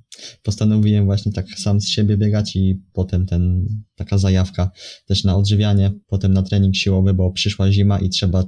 Postanowiłem 0.43 1.05
właśnie 1.05 1.31
tak 1.31 1.49
sam 1.49 1.81
z 1.81 1.87
siebie 1.87 2.17
biegać 2.17 2.55
i 2.55 2.81
potem 2.93 3.25
ten, 3.25 3.67
taka 3.95 4.17
zajawka 4.17 4.71
też 5.05 5.23
na 5.23 5.37
odżywianie, 5.37 5.91
potem 6.07 6.33
na 6.33 6.43
trening 6.43 6.75
siłowy, 6.75 7.13
bo 7.13 7.31
przyszła 7.31 7.71
zima 7.71 7.99
i 7.99 8.09
trzeba 8.09 8.43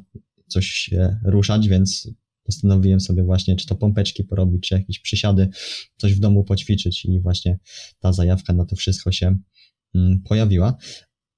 coś 0.48 0.66
się 0.68 1.18
ruszać, 1.26 1.68
więc 1.68 2.10
postanowiłem 2.44 3.00
sobie 3.00 3.24
właśnie, 3.24 3.56
czy 3.56 3.68
to 3.68 3.76
pompeczki 3.76 4.24
porobić, 4.24 4.68
czy 4.68 4.76
jakieś 4.76 5.00
przysiady, 5.00 5.50
coś 5.98 6.14
w 6.14 6.20
domu 6.20 6.44
poćwiczyć 6.44 7.06
i 7.06 7.20
właśnie 7.20 7.60
ta 8.00 8.14
zajawka 8.14 8.54
na 8.54 8.66
to 8.66 8.76
wszystko 8.76 9.12
się 9.12 9.38
mm, 9.96 10.22
pojawiła. 10.30 10.78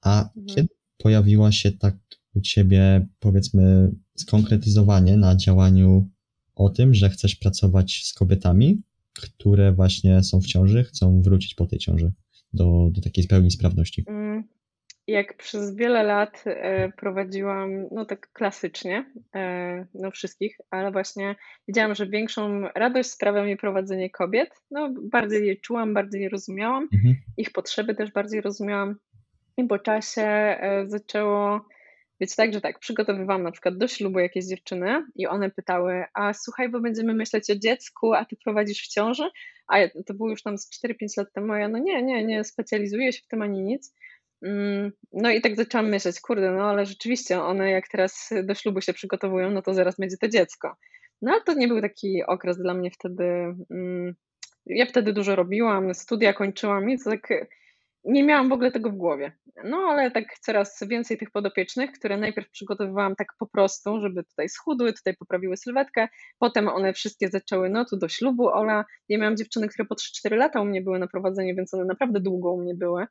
A 0.02 0.22
mhm. 0.22 0.46
kiedy 0.46 0.68
pojawiła 0.98 1.52
się 1.52 1.72
tak 1.72 1.98
u 2.36 2.41
ciebie, 2.41 3.08
powiedzmy, 3.19 3.91
skonkretyzowanie 4.15 5.17
na 5.17 5.36
działaniu 5.36 6.10
o 6.56 6.69
tym, 6.69 6.93
że 6.93 7.10
chcesz 7.10 7.36
pracować 7.36 8.02
z 8.04 8.13
kobietami, 8.13 8.82
które 9.13 9.71
właśnie 9.71 10.24
są 10.24 10.41
w 10.41 10.45
ciąży, 10.45 10.84
chcą 10.84 11.21
wrócić 11.21 11.56
po 11.56 11.65
tej 11.65 11.80
ciąży 11.80 12.12
do, 12.54 12.89
do 12.91 13.02
takiej 13.02 13.28
pełni 13.28 13.52
sprawności? 13.52 14.04
Mm, 14.08 14.43
jak 15.08 15.38
przez 15.38 15.76
wiele 15.76 16.04
lat 16.04 16.43
e, 16.45 16.91
prowadziłam, 16.91 17.88
no 17.91 18.06
tak 18.06 18.32
klasycznie, 18.34 19.12
e, 19.36 19.86
no 19.93 20.12
wszystkich, 20.12 20.58
ale 20.69 20.91
właśnie 20.91 21.36
widziałam, 21.67 21.95
że 21.95 22.08
większą 22.08 22.62
radość 22.76 23.10
sprawia 23.10 23.43
mi 23.43 23.58
prowadzenie 23.58 24.10
kobiet. 24.10 24.50
No 24.71 24.93
bardziej 25.12 25.48
je 25.48 25.56
czułam, 25.56 25.93
bardziej 25.93 26.21
je 26.21 26.30
rozumiałam, 26.30 26.88
mhm. 26.93 27.15
ich 27.38 27.52
potrzeby 27.52 27.95
też 27.95 28.12
bardziej 28.12 28.41
rozumiałam 28.41 28.95
i 29.58 29.63
po 29.63 29.80
czasie 29.80 30.21
e, 30.21 30.84
zaczęło 30.88 31.65
więc 32.19 32.36
tak, 32.36 32.54
że 32.54 32.62
tak, 32.62 32.80
przygotowywałam 32.80 33.43
na 33.43 33.51
przykład 33.51 33.78
do 33.78 33.88
ślubu 33.88 34.19
jakieś 34.19 34.45
dziewczyny 34.45 35.06
i 35.15 35.28
one 35.28 35.51
pytały, 35.51 36.04
a 36.13 36.34
słuchaj, 36.34 36.69
bo 36.69 36.80
będziemy 36.80 37.13
myśleć 37.13 37.49
o 37.49 37.56
dziecku, 37.56 38.13
a 38.13 38.25
ty 38.25 38.36
prowadzisz 38.43 38.82
w 38.82 38.88
ciąży? 38.88 39.30
A 39.67 39.78
to 40.06 40.13
było 40.13 40.30
już 40.30 40.43
tam 40.43 40.58
z 40.58 40.69
4-5 40.86 40.93
lat 41.17 41.34
temu, 41.34 41.54
a 41.54 41.60
ja 41.60 41.67
no 41.67 41.78
nie, 41.78 42.04
nie, 42.04 42.25
nie 42.25 42.43
specjalizuję 42.43 43.13
się 43.13 43.21
w 43.25 43.28
tym 43.28 43.41
ani 43.41 43.62
nic. 43.62 43.93
Mm, 44.41 44.91
no 45.13 45.32
i 45.32 45.41
tak 45.41 45.56
zaczęłam 45.56 45.89
myśleć, 45.89 46.19
kurde, 46.21 46.51
no 46.51 46.63
ale 46.63 46.86
rzeczywiście 46.86 47.41
one 47.41 47.71
jak 47.71 47.88
teraz 47.88 48.30
do 48.43 48.56
ślubu 48.56 48.82
się 48.82 48.93
przygotowują, 48.93 49.51
no 49.51 49.62
to 49.62 49.73
zaraz 49.73 49.97
będzie 49.97 50.17
to 50.17 50.28
dziecko. 50.28 50.75
No 51.21 51.32
ale 51.32 51.41
to 51.41 51.54
nie 51.54 51.67
był 51.67 51.82
taki 51.82 52.23
okres 52.23 52.58
dla 52.58 52.73
mnie 52.73 52.91
wtedy. 52.91 53.23
Mm, 53.71 54.15
ja 54.65 54.86
wtedy 54.86 55.13
dużo 55.13 55.36
robiłam, 55.36 55.93
studia 55.93 56.34
kończyłam 56.34 56.89
i 56.89 56.99
tak 56.99 57.30
nie 58.06 58.24
miałam 58.24 58.50
w 58.50 58.54
ogóle 58.54 58.72
tego 58.72 58.89
w 58.89 58.96
głowie. 58.96 59.32
No 59.63 59.78
ale 59.78 60.12
tak 60.12 60.39
coraz 60.39 60.80
więcej 60.88 61.18
tych 61.18 61.32
podopiecznych, 61.32 61.91
które 61.91 62.18
najpierw 62.18 62.50
przygotowywałam 62.50 63.15
tak 63.15 63.28
po 63.39 63.48
prostu, 63.48 64.02
żeby 64.02 64.24
tutaj 64.24 64.50
schudły, 64.50 64.94
tutaj 64.94 65.15
poprawiły 65.15 65.58
sylwetkę, 65.58 66.08
potem 66.39 66.68
one 66.68 66.94
wszystkie 66.94 67.30
zaczęły, 67.30 67.70
no 67.70 67.86
tu 67.86 67.98
do 67.98 68.10
ślubu, 68.10 68.48
Ola, 68.48 68.86
ja 69.10 69.18
miałam 69.18 69.38
dziewczyny, 69.38 69.68
które 69.68 69.86
po 69.86 69.96
3-4 69.96 70.38
lata 70.38 70.62
u 70.62 70.65
mnie 70.65 70.82
były 70.82 71.00
na 71.00 71.08
prowadzeniu, 71.08 71.56
więc 71.56 71.74
one 71.74 71.86
naprawdę 71.86 72.20
długo 72.20 72.52
u 72.52 72.62
mnie 72.62 72.76
były. 72.76 73.06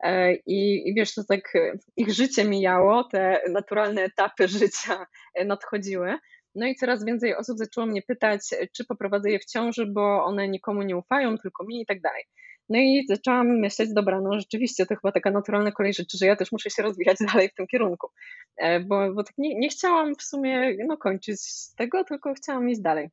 E, 0.00 0.34
I, 0.34 0.88
I 0.88 0.94
wiesz, 0.94 1.14
to 1.14 1.24
tak 1.24 1.52
ich 1.96 2.10
życie 2.10 2.44
mijało, 2.44 3.04
te 3.04 3.40
naturalne 3.50 4.02
etapy 4.02 4.48
życia 4.58 5.06
nadchodziły. 5.46 6.14
No 6.54 6.66
i 6.66 6.74
coraz 6.74 7.04
więcej 7.04 7.36
osób 7.36 7.58
zaczęło 7.58 7.86
mnie 7.86 8.02
pytać, 8.02 8.40
czy 8.76 8.84
poprowadzę 8.84 9.30
je 9.30 9.38
w 9.38 9.44
ciąży, 9.44 9.86
bo 9.86 10.24
one 10.24 10.48
nikomu 10.48 10.82
nie 10.82 10.96
ufają, 10.96 11.38
tylko 11.38 11.64
mi 11.64 11.80
i 11.80 11.86
tak 11.86 12.00
dalej. 12.00 12.24
No 12.68 12.78
i 12.78 13.04
zaczęłam 13.08 13.58
myśleć, 13.58 13.92
dobra, 13.92 14.20
no 14.20 14.38
rzeczywiście 14.38 14.86
to 14.86 14.94
chyba 14.96 15.12
taka 15.12 15.30
naturalna 15.30 15.72
kolej 15.72 15.94
rzeczy, 15.94 16.18
że 16.18 16.26
ja 16.26 16.36
też 16.36 16.52
muszę 16.52 16.70
się 16.70 16.82
rozwijać 16.82 17.18
dalej 17.32 17.48
w 17.48 17.54
tym 17.54 17.66
kierunku, 17.66 18.08
e, 18.56 18.80
bo, 18.80 19.14
bo 19.14 19.24
tak 19.24 19.34
nie, 19.38 19.58
nie 19.58 19.68
chciałam 19.68 20.14
w 20.14 20.22
sumie 20.22 20.76
no, 20.86 20.96
kończyć 20.96 21.40
tego, 21.76 22.04
tylko 22.04 22.34
chciałam 22.34 22.70
iść 22.70 22.80
dalej. 22.80 23.08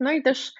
No 0.00 0.12
i 0.12 0.22
też 0.22 0.52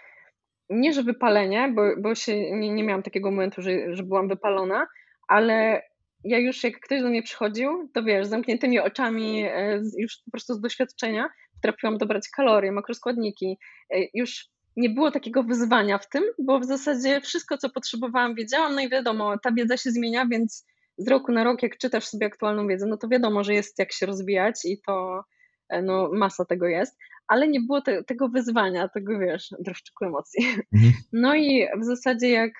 nie, 0.70 0.92
że 0.92 1.02
wypalenie, 1.02 1.72
bo, 1.74 1.82
bo 1.98 2.14
się 2.14 2.52
nie, 2.52 2.70
nie 2.74 2.84
miałam 2.84 3.02
takiego 3.02 3.30
momentu, 3.30 3.62
że, 3.62 3.94
że 3.96 4.02
byłam 4.02 4.28
wypalona, 4.28 4.86
ale 5.28 5.82
ja 6.24 6.38
już 6.38 6.64
jak 6.64 6.80
ktoś 6.80 7.02
do 7.02 7.08
mnie 7.08 7.22
przychodził, 7.22 7.90
to 7.94 8.02
wiesz, 8.02 8.26
zamkniętymi 8.26 8.80
oczami, 8.80 9.42
e, 9.44 9.80
już 9.98 10.16
po 10.24 10.30
prostu 10.30 10.54
z 10.54 10.60
doświadczenia, 10.60 11.28
potrafiłam 11.54 11.98
dobrać 11.98 12.28
kalorie, 12.36 12.72
makroskładniki, 12.72 13.58
e, 13.94 13.98
już 14.14 14.48
nie 14.76 14.90
było 14.90 15.10
takiego 15.10 15.42
wyzwania 15.42 15.98
w 15.98 16.08
tym, 16.08 16.24
bo 16.38 16.60
w 16.60 16.64
zasadzie 16.64 17.20
wszystko, 17.20 17.58
co 17.58 17.70
potrzebowałam, 17.70 18.34
wiedziałam, 18.34 18.74
no 18.74 18.80
i 18.80 18.88
wiadomo, 18.88 19.38
ta 19.38 19.52
wiedza 19.52 19.76
się 19.76 19.90
zmienia, 19.90 20.26
więc 20.26 20.66
z 20.98 21.08
roku 21.08 21.32
na 21.32 21.44
rok, 21.44 21.62
jak 21.62 21.78
czytasz 21.78 22.06
sobie 22.06 22.26
aktualną 22.26 22.66
wiedzę, 22.66 22.86
no 22.86 22.96
to 22.96 23.08
wiadomo, 23.08 23.44
że 23.44 23.54
jest 23.54 23.78
jak 23.78 23.92
się 23.92 24.06
rozwijać 24.06 24.64
i 24.64 24.80
to 24.86 25.24
e, 25.68 25.82
no, 25.82 26.10
masa 26.12 26.44
tego 26.44 26.66
jest, 26.66 26.98
ale 27.26 27.48
nie 27.48 27.60
było 27.60 27.80
te, 27.80 28.04
tego 28.04 28.28
wyzwania, 28.28 28.88
tego 28.88 29.18
wiesz, 29.18 29.48
dreszczyku 29.60 30.04
emocji. 30.04 30.44
Mhm. 30.74 30.92
No 31.12 31.34
i 31.34 31.66
w 31.80 31.84
zasadzie 31.84 32.30
jak 32.30 32.52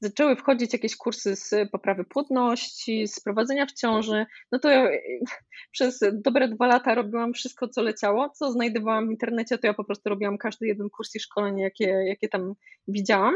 zaczęły 0.00 0.36
wchodzić 0.36 0.72
jakieś 0.72 0.96
kursy 0.96 1.36
z 1.36 1.54
poprawy 1.72 2.04
płodności, 2.04 3.08
z 3.08 3.20
prowadzenia 3.20 3.66
w 3.66 3.72
ciąży, 3.72 4.26
no 4.52 4.58
to 4.58 4.70
ja 4.70 4.88
przez 5.72 6.00
dobre 6.12 6.48
dwa 6.48 6.66
lata 6.66 6.94
robiłam 6.94 7.32
wszystko, 7.32 7.68
co 7.68 7.82
leciało, 7.82 8.30
co 8.30 8.52
znajdowałam 8.52 9.08
w 9.08 9.10
internecie, 9.10 9.58
to 9.58 9.66
ja 9.66 9.74
po 9.74 9.84
prostu 9.84 10.08
robiłam 10.08 10.38
każdy 10.38 10.66
jeden 10.66 10.90
kurs 10.90 11.14
i 11.14 11.20
szkolenie, 11.20 11.62
jakie, 11.62 11.84
jakie 11.84 12.28
tam 12.28 12.54
widziałam. 12.88 13.34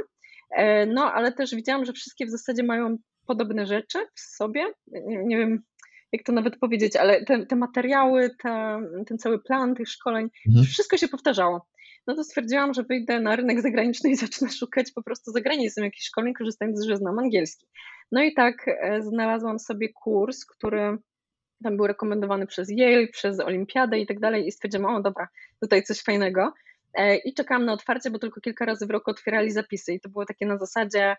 E, 0.51 0.87
no, 0.87 1.13
ale 1.13 1.33
też 1.33 1.55
widziałam, 1.55 1.85
że 1.85 1.93
wszystkie 1.93 2.27
w 2.27 2.31
zasadzie 2.31 2.63
mają 2.63 2.97
podobne 3.27 3.67
rzeczy 3.67 3.99
w 4.15 4.21
sobie. 4.21 4.65
Nie, 4.87 5.25
nie 5.25 5.37
wiem, 5.37 5.63
jak 6.13 6.23
to 6.23 6.33
nawet 6.33 6.59
powiedzieć, 6.59 6.97
ale 6.97 7.25
te, 7.25 7.47
te 7.47 7.57
materiały, 7.57 8.31
te, 8.43 8.81
ten 9.07 9.19
cały 9.19 9.43
plan 9.43 9.75
tych 9.75 9.89
szkoleń, 9.89 10.29
mhm. 10.49 10.67
wszystko 10.67 10.97
się 10.97 11.09
powtarzało 11.09 11.67
no 12.07 12.15
to 12.15 12.25
stwierdziłam, 12.25 12.75
że 12.75 12.83
wyjdę 12.83 13.21
na 13.21 13.37
rynek 13.37 13.61
zagraniczny 13.61 14.11
i 14.11 14.17
zacznę 14.17 14.49
szukać 14.49 14.93
po 14.93 15.03
prostu 15.03 15.31
za 15.31 15.41
granicą 15.41 15.83
jakichś 15.83 16.07
szkoleń, 16.07 16.35
korzystając, 16.35 16.85
że 16.85 16.97
znam 16.97 17.19
angielski. 17.19 17.67
No 18.13 18.23
i 18.23 18.35
tak 18.35 18.69
e, 18.69 19.03
znalazłam 19.03 19.59
sobie 19.59 19.89
kurs, 19.89 20.45
który 20.45 20.99
tam 21.63 21.77
był 21.77 21.87
rekomendowany 21.87 22.47
przez 22.47 22.69
Yale, 22.71 23.07
przez 23.07 23.41
Olimpiadę 23.41 23.99
i 23.99 24.07
tak 24.07 24.21
dalej 24.21 24.47
i 24.47 24.53
stwierdziłam, 24.53 24.95
o 24.95 25.03
dobra, 25.03 25.29
tutaj 25.61 25.83
coś 25.83 26.03
fajnego. 26.03 26.53
E, 26.95 27.17
I 27.17 27.35
czekałam 27.35 27.65
na 27.65 27.73
otwarcie, 27.73 28.11
bo 28.11 28.19
tylko 28.19 28.41
kilka 28.41 28.65
razy 28.65 28.87
w 28.87 28.91
roku 28.91 29.11
otwierali 29.11 29.51
zapisy 29.51 29.93
i 29.93 30.01
to 30.01 30.09
było 30.09 30.27
takie 30.27 30.47
na 30.47 30.59
zasadzie 30.59 31.17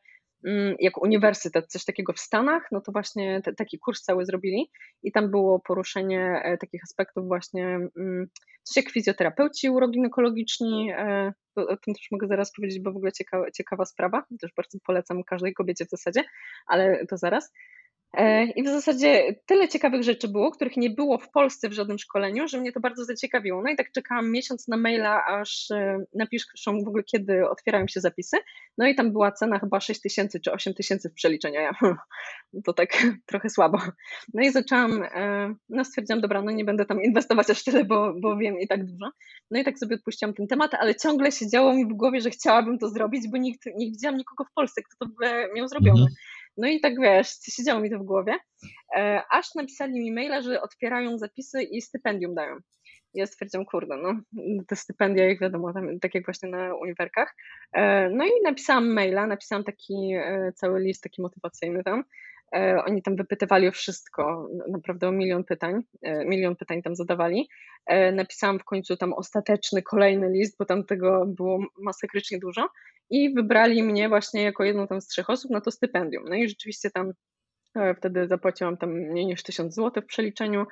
mm, 0.48 0.76
jak 0.80 1.02
uniwersytet, 1.02 1.68
coś 1.68 1.86
takiego 1.86 2.14
w 2.14 2.20
Stanach, 2.20 2.64
no 2.72 2.82
to 2.82 2.92
właśnie 2.92 3.42
te, 3.42 3.54
taki 3.54 3.80
kurs 3.80 4.02
cały 4.02 4.26
zrobili 4.26 4.72
i 5.04 5.12
tam 5.12 5.32
było 5.32 5.60
poruszenie 5.60 6.42
e, 6.44 6.58
takich 6.58 6.84
aspektów 6.84 7.28
właśnie, 7.28 7.66
mm, 7.98 8.28
coś 8.64 8.76
jak 8.84 8.94
fizjoterapeuci 8.94 9.70
uroginekologiczni, 9.70 10.92
e, 10.92 11.34
o 11.56 11.78
tym 11.78 11.94
też 11.94 12.08
mogę 12.12 12.28
zaraz 12.28 12.52
powiedzieć, 12.54 12.80
bo 12.84 12.92
w 12.92 12.98
ogóle 12.98 13.12
ciekawa, 13.12 13.52
ciekawa 13.52 13.86
sprawa, 13.86 14.24
też 14.42 14.52
bardzo 14.58 14.78
polecam 14.86 15.24
każdej 15.24 15.54
kobiecie 15.54 15.86
w 15.86 15.90
zasadzie, 15.90 16.24
ale 16.68 17.06
to 17.06 17.18
zaraz. 17.18 17.54
E, 18.18 18.46
I 18.46 18.64
w 18.64 18.68
zasadzie 18.68 19.36
tyle 19.46 19.68
ciekawych 19.68 20.04
rzeczy 20.04 20.28
było, 20.28 20.52
których 20.52 20.78
nie 20.78 20.90
było 20.90 21.18
w 21.18 21.30
Polsce 21.30 21.70
w 21.70 21.74
żadnym 21.74 22.00
szkoleniu, 22.00 22.48
że 22.48 22.62
mnie 22.62 22.72
to 22.72 22.80
bardzo 22.80 23.06
zaciekawiło. 23.06 23.62
No 23.64 23.70
i 23.70 23.76
tak 23.76 23.92
czekałam 23.92 24.32
miesiąc 24.32 24.68
na 24.68 24.78
maila, 24.78 25.26
aż 25.26 25.72
e, 25.72 26.06
napiszą 26.14 26.84
w 26.84 26.88
ogóle, 26.88 27.04
kiedy 27.04 27.50
otwierają 27.50 27.88
się 27.88 28.02
zapisy. 28.02 28.38
No 28.78 28.88
i 28.88 28.96
tam 28.96 29.12
była 29.12 29.32
cena 29.32 29.60
chyba 29.60 29.80
6 29.80 30.02
tysięcy 30.02 30.40
czy 30.40 30.52
8 30.52 30.74
tysięcy 30.74 31.10
w 31.10 31.14
przeliczeniu. 31.14 31.60
Ja, 31.60 31.72
to 32.66 32.74
tak 32.74 32.90
trochę 33.26 33.50
słabo. 33.50 33.78
No 34.34 34.44
i 34.44 34.52
zaczęłam, 34.52 35.04
e, 35.04 35.56
no 35.70 35.86
stwierdziłam, 35.86 36.22
dobra, 36.22 36.42
no 36.42 36.52
nie 36.52 36.66
będę 36.66 36.86
tam 36.86 37.02
inwestować 37.02 37.50
aż 37.50 37.64
tyle, 37.64 37.86
bo, 37.86 38.14
bo 38.22 38.38
wiem 38.38 38.60
i 38.60 38.68
tak 38.68 38.86
dużo. 38.86 39.12
No 39.52 39.60
i 39.60 39.64
tak 39.64 39.80
sobie 39.80 39.96
odpuściłam 39.96 40.34
ten 40.34 40.48
temat, 40.48 40.74
ale 40.74 40.96
ciągle 40.96 41.32
siedziało 41.32 41.74
mi 41.74 41.86
w 41.86 41.94
głowie, 41.94 42.22
że 42.22 42.30
chciałabym 42.30 42.80
to 42.80 42.90
zrobić, 42.90 43.28
bo 43.32 43.38
nikt, 43.38 43.66
nie 43.78 43.86
widziałam 43.92 44.18
nikogo 44.18 44.44
w 44.44 44.54
Polsce, 44.54 44.82
kto 44.82 44.96
to 45.00 45.06
w 45.06 45.12
ogóle 45.12 45.50
miał 45.56 45.68
zrobione. 45.68 46.02
Mhm. 46.02 46.16
No 46.58 46.68
i 46.68 46.80
tak 46.80 47.00
wiesz, 47.02 47.28
siedziało 47.42 47.82
mi 47.82 47.90
to 47.90 48.00
w 48.00 48.04
głowie, 48.04 48.38
e, 48.98 49.22
aż 49.32 49.56
napisali 49.56 50.00
mi 50.00 50.12
maila, 50.12 50.42
że 50.42 50.62
otwierają 50.62 51.18
zapisy 51.18 51.64
i 51.64 51.82
stypendium 51.82 52.36
dają. 52.36 52.56
Ja 53.16 53.26
stwierdziłam, 53.26 53.66
kurde, 53.66 53.98
no 53.98 54.14
te 54.68 54.76
stypendia, 54.76 55.26
jak 55.26 55.40
wiadomo, 55.40 55.74
tam, 55.74 56.00
tak 56.00 56.16
jak 56.16 56.26
właśnie 56.26 56.50
na 56.50 56.76
uniwerkach. 56.76 57.36
E, 57.74 58.10
no 58.10 58.26
i 58.26 58.30
napisałam 58.44 58.94
maila, 58.94 59.28
napisałam 59.28 59.64
taki 59.64 60.14
e, 60.16 60.52
cały 60.56 60.80
list 60.80 61.04
taki 61.04 61.22
motywacyjny 61.22 61.84
tam. 61.84 62.04
Oni 62.86 63.02
tam 63.02 63.16
wypytywali 63.16 63.68
o 63.68 63.72
wszystko, 63.72 64.50
naprawdę 64.68 65.08
o 65.08 65.12
milion 65.12 65.44
pytań, 65.44 65.82
milion 66.26 66.56
pytań 66.56 66.82
tam 66.82 66.96
zadawali. 66.96 67.50
Napisałam 68.14 68.60
w 68.60 68.64
końcu 68.64 68.98
tam 68.98 69.14
ostateczny, 69.14 69.82
kolejny 69.82 70.30
list, 70.30 70.58
bo 70.60 70.66
tam 70.66 70.84
tego 70.84 71.26
było 71.26 71.60
masakrycznie 71.78 72.40
dużo 72.40 72.70
i 73.10 73.34
wybrali 73.34 73.84
mnie 73.84 74.10
właśnie 74.10 74.44
jako 74.44 74.64
jedną 74.64 74.88
tam 74.88 75.02
z 75.02 75.08
trzech 75.08 75.30
osób 75.30 75.52
na 75.52 75.62
to 75.62 75.72
stypendium. 75.72 76.24
No 76.30 76.36
i 76.36 76.50
rzeczywiście 76.50 76.92
tam 76.92 77.14
e, 77.76 77.96
wtedy 77.96 78.28
zapłaciłam 78.28 78.78
tam 78.78 78.90
mniej 78.92 79.26
niż 79.26 79.44
1000 79.44 79.76
zł 79.76 80.04
w 80.04 80.06
przeliczeniu 80.06 80.62
e, 80.62 80.66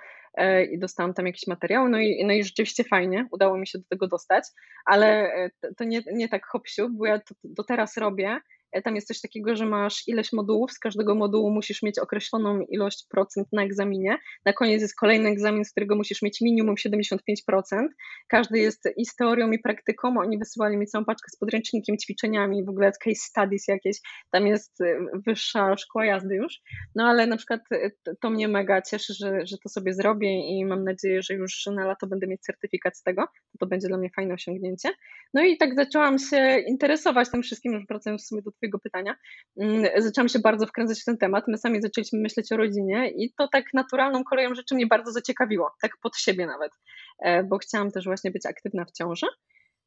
i 0.71 0.79
dostałam 0.79 1.13
tam 1.13 1.27
jakieś 1.27 1.47
materiały, 1.47 1.89
no 1.89 1.99
i, 1.99 2.25
no 2.25 2.33
i 2.33 2.43
rzeczywiście 2.43 2.83
fajnie, 2.83 3.27
udało 3.31 3.57
mi 3.57 3.67
się 3.67 3.79
do 3.79 3.85
tego 3.89 4.07
dostać, 4.07 4.43
ale 4.85 5.33
e, 5.33 5.49
to 5.77 5.83
nie, 5.83 6.01
nie 6.13 6.29
tak 6.29 6.45
hop 6.45 6.67
bo 6.89 7.05
ja 7.05 7.19
to 7.19 7.35
do 7.43 7.63
teraz 7.63 7.97
robię 7.97 8.27
E, 8.29 8.39
tam 8.81 8.95
jest 8.95 9.07
coś 9.07 9.21
takiego, 9.21 9.55
że 9.55 9.65
masz 9.65 10.07
ileś 10.07 10.33
modułów, 10.33 10.71
z 10.71 10.79
każdego 10.79 11.15
modułu 11.15 11.51
musisz 11.51 11.83
mieć 11.83 11.99
określoną 11.99 12.61
ilość 12.61 13.05
procent 13.09 13.47
na 13.51 13.63
egzaminie. 13.63 14.17
Na 14.45 14.53
koniec 14.53 14.81
jest 14.81 14.95
kolejny 14.95 15.29
egzamin, 15.29 15.65
z 15.65 15.71
którego 15.71 15.95
musisz 15.95 16.21
mieć 16.21 16.41
minimum 16.41 16.75
75%. 16.75 17.87
Każdy 18.27 18.59
jest 18.59 18.89
i 18.97 19.05
z 19.05 19.15
teorią, 19.15 19.51
i 19.51 19.59
praktyką. 19.59 20.17
Oni 20.17 20.37
wysyłali 20.37 20.77
mi 20.77 20.87
całą 20.87 21.05
paczkę 21.05 21.29
z 21.31 21.37
podręcznikiem, 21.37 21.97
ćwiczeniami, 21.97 22.65
w 22.65 22.69
ogóle 22.69 22.91
case 22.91 23.15
studies 23.15 23.67
jakieś. 23.67 23.97
Tam 24.31 24.47
jest 24.47 24.81
e, 24.81 24.97
wyższa 25.25 25.77
szkoła 25.77 26.05
jazdy 26.05 26.35
już. 26.35 26.61
No 26.95 27.07
ale 27.07 27.27
na 27.27 27.37
przykład 27.37 27.61
e, 27.71 27.91
to 28.21 28.29
mnie 28.29 28.47
mega 28.47 28.81
cieszy, 28.81 29.13
że, 29.13 29.45
że 29.45 29.57
to 29.57 29.69
sobie 29.69 29.93
zrobię 29.93 30.57
i 30.57 30.65
mam 30.65 30.83
nadzieję, 30.83 31.21
że 31.21 31.33
już 31.33 31.65
na 31.65 31.85
lato 31.85 32.07
będę 32.07 32.27
mieć 32.27 32.41
certyfikat 32.41 32.97
z 32.97 33.03
tego. 33.03 33.25
To 33.59 33.65
będzie 33.65 33.87
dla 33.87 33.97
mnie 33.97 34.09
fajne 34.15 34.33
osiągnięcie. 34.33 34.89
No 35.33 35.43
i 35.43 35.57
tak 35.57 35.75
zaczęłam 35.75 36.19
się 36.19 36.63
interesować 36.67 37.31
tym 37.31 37.43
wszystkim, 37.43 37.73
już 37.73 37.85
wracając 37.87 38.23
w 38.23 38.27
sumie 38.27 38.41
do 38.41 38.51
Twojego 38.63 38.79
pytania, 38.79 39.15
mm, 39.57 39.85
zaczęłam 39.97 40.29
się 40.29 40.39
bardzo 40.39 40.67
wkręcać 40.67 41.01
w 41.01 41.05
ten 41.05 41.17
temat. 41.17 41.47
My 41.47 41.57
sami 41.57 41.81
zaczęliśmy 41.81 42.19
myśleć 42.19 42.51
o 42.51 42.57
rodzinie 42.57 43.11
i 43.15 43.33
to 43.37 43.47
tak 43.47 43.65
naturalną 43.73 44.23
koleją 44.23 44.55
rzeczy 44.55 44.75
mnie 44.75 44.87
bardzo 44.87 45.11
zaciekawiło, 45.11 45.71
tak 45.81 45.91
pod 46.01 46.17
siebie 46.17 46.47
nawet, 46.47 46.71
e, 47.19 47.43
bo 47.43 47.57
chciałam 47.57 47.91
też 47.91 48.05
właśnie 48.05 48.31
być 48.31 48.45
aktywna 48.45 48.85
w 48.85 48.91
ciąży. 48.91 49.27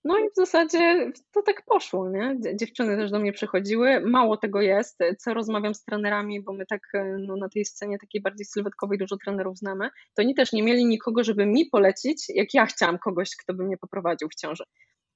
No 0.04 0.18
i 0.18 0.30
w 0.30 0.34
zasadzie 0.34 1.12
to 1.32 1.42
tak 1.42 1.62
poszło, 1.66 2.10
nie? 2.10 2.36
Dziewczyny 2.54 2.96
też 2.96 3.10
do 3.10 3.18
mnie 3.18 3.32
przychodziły. 3.32 4.00
Mało 4.00 4.36
tego 4.36 4.60
jest, 4.60 4.98
co 5.18 5.34
rozmawiam 5.34 5.74
z 5.74 5.84
trenerami, 5.84 6.42
bo 6.42 6.52
my 6.52 6.66
tak 6.66 6.80
e, 6.94 7.16
no, 7.18 7.36
na 7.36 7.48
tej 7.48 7.64
scenie 7.64 7.98
takiej 7.98 8.22
bardziej 8.22 8.46
sylwetkowej 8.46 8.98
dużo 8.98 9.16
trenerów 9.24 9.58
znamy, 9.58 9.88
to 10.14 10.22
oni 10.22 10.34
też 10.34 10.52
nie 10.52 10.62
mieli 10.62 10.86
nikogo, 10.86 11.24
żeby 11.24 11.46
mi 11.46 11.66
polecić, 11.66 12.24
jak 12.28 12.54
ja 12.54 12.66
chciałam 12.66 12.98
kogoś, 12.98 13.30
kto 13.36 13.54
by 13.54 13.64
mnie 13.64 13.76
poprowadził 13.76 14.28
w 14.28 14.34
ciąży. 14.34 14.64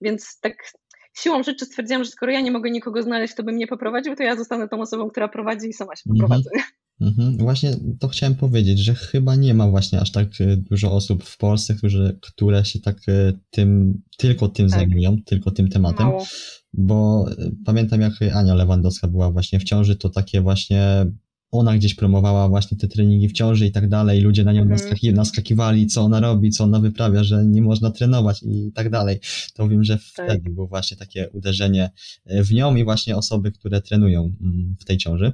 Więc 0.01 0.41
tak 0.41 0.55
siłą 1.17 1.43
rzeczy 1.43 1.65
stwierdziłam, 1.65 2.05
że 2.05 2.11
skoro 2.11 2.33
ja 2.33 2.41
nie 2.41 2.51
mogę 2.51 2.71
nikogo 2.71 3.03
znaleźć, 3.03 3.35
kto 3.35 3.43
by 3.43 3.53
mnie 3.53 3.67
poprowadził, 3.67 4.17
to 4.17 4.23
ja 4.23 4.37
zostanę 4.37 4.69
tą 4.69 4.81
osobą, 4.81 5.11
która 5.11 5.29
prowadzi 5.29 5.69
i 5.69 5.73
sama 5.73 5.97
się 5.97 6.03
mhm. 6.11 6.21
poprowadzę. 6.21 6.51
Mhm. 7.01 7.39
Właśnie 7.39 7.77
to 8.01 8.09
chciałem 8.09 8.35
powiedzieć, 8.35 8.79
że 8.79 8.95
chyba 8.95 9.37
nie 9.37 9.55
ma 9.55 9.69
właśnie 9.69 10.01
aż 10.01 10.13
tak 10.13 10.29
e, 10.41 10.57
dużo 10.57 10.93
osób 10.93 11.25
w 11.25 11.39
Polsce, 11.39 11.75
którzy, 11.75 12.19
które 12.23 12.65
się 12.65 12.81
tak 12.81 12.97
e, 13.09 13.33
tym, 13.51 14.01
tylko 14.19 14.49
tym 14.49 14.69
tak. 14.69 14.79
zajmują, 14.79 15.17
tylko 15.27 15.51
tym 15.51 15.69
tematem. 15.69 16.07
Mało. 16.07 16.27
Bo 16.73 17.27
e, 17.31 17.51
pamiętam, 17.65 18.01
jak 18.01 18.13
Ania 18.35 18.55
Lewandowska 18.55 19.09
była 19.09 19.31
właśnie 19.31 19.59
w 19.61 19.65
ciąży, 19.65 19.97
to 19.97 20.11
takie 20.11 20.41
właśnie 20.41 21.07
ona 21.53 21.77
gdzieś 21.77 21.95
promowała 21.95 22.49
właśnie 22.49 22.79
te 22.79 22.89
treningi 22.89 23.29
w 23.29 23.33
ciąży 23.33 23.67
i 23.67 23.73
tak 23.73 23.89
dalej, 23.89 24.21
ludzie 24.21 24.45
na 24.45 24.53
nią 24.53 24.63
mm. 24.63 24.71
naskaki, 24.71 25.13
naskakiwali, 25.13 25.87
co 25.87 26.03
ona 26.03 26.21
robi, 26.21 26.51
co 26.51 26.65
ona 26.65 26.81
wyprawia, 26.81 27.25
że 27.25 27.45
nie 27.45 27.63
można 27.63 27.91
trenować 27.91 28.43
i 28.43 28.73
tak 28.75 28.91
dalej. 28.91 29.21
To 29.55 29.69
wiem, 29.69 29.85
że 29.85 29.99
tak. 30.17 30.27
wtedy 30.27 30.51
było 30.51 30.67
właśnie 30.67 30.97
takie 30.97 31.31
uderzenie 31.31 31.91
w 32.27 32.53
nią 32.53 32.77
i 32.77 32.85
właśnie 32.85 33.17
osoby, 33.17 33.53
które 33.53 33.81
trenują 33.81 34.33
mm, 34.41 34.77
w 34.81 34.85
tej 34.85 34.97
ciąży. 34.97 35.33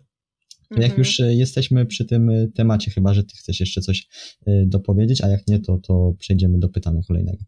Jak 0.70 0.80
mm 0.80 0.90
-hmm. 0.90 0.98
już 0.98 1.20
e, 1.20 1.34
jesteśmy 1.34 1.86
przy 1.86 2.04
tym 2.04 2.30
e, 2.30 2.48
temacie, 2.48 2.90
chyba 2.90 3.14
że 3.14 3.24
ty 3.24 3.36
chcesz 3.36 3.60
jeszcze 3.60 3.80
coś 3.80 4.08
e, 4.46 4.66
dopowiedzieć, 4.66 5.24
a 5.24 5.28
jak 5.28 5.46
nie, 5.48 5.58
to, 5.58 5.78
to 5.78 6.12
przejdziemy 6.18 6.58
do 6.58 6.68
pytania 6.68 7.00
kolejnego. 7.06 7.38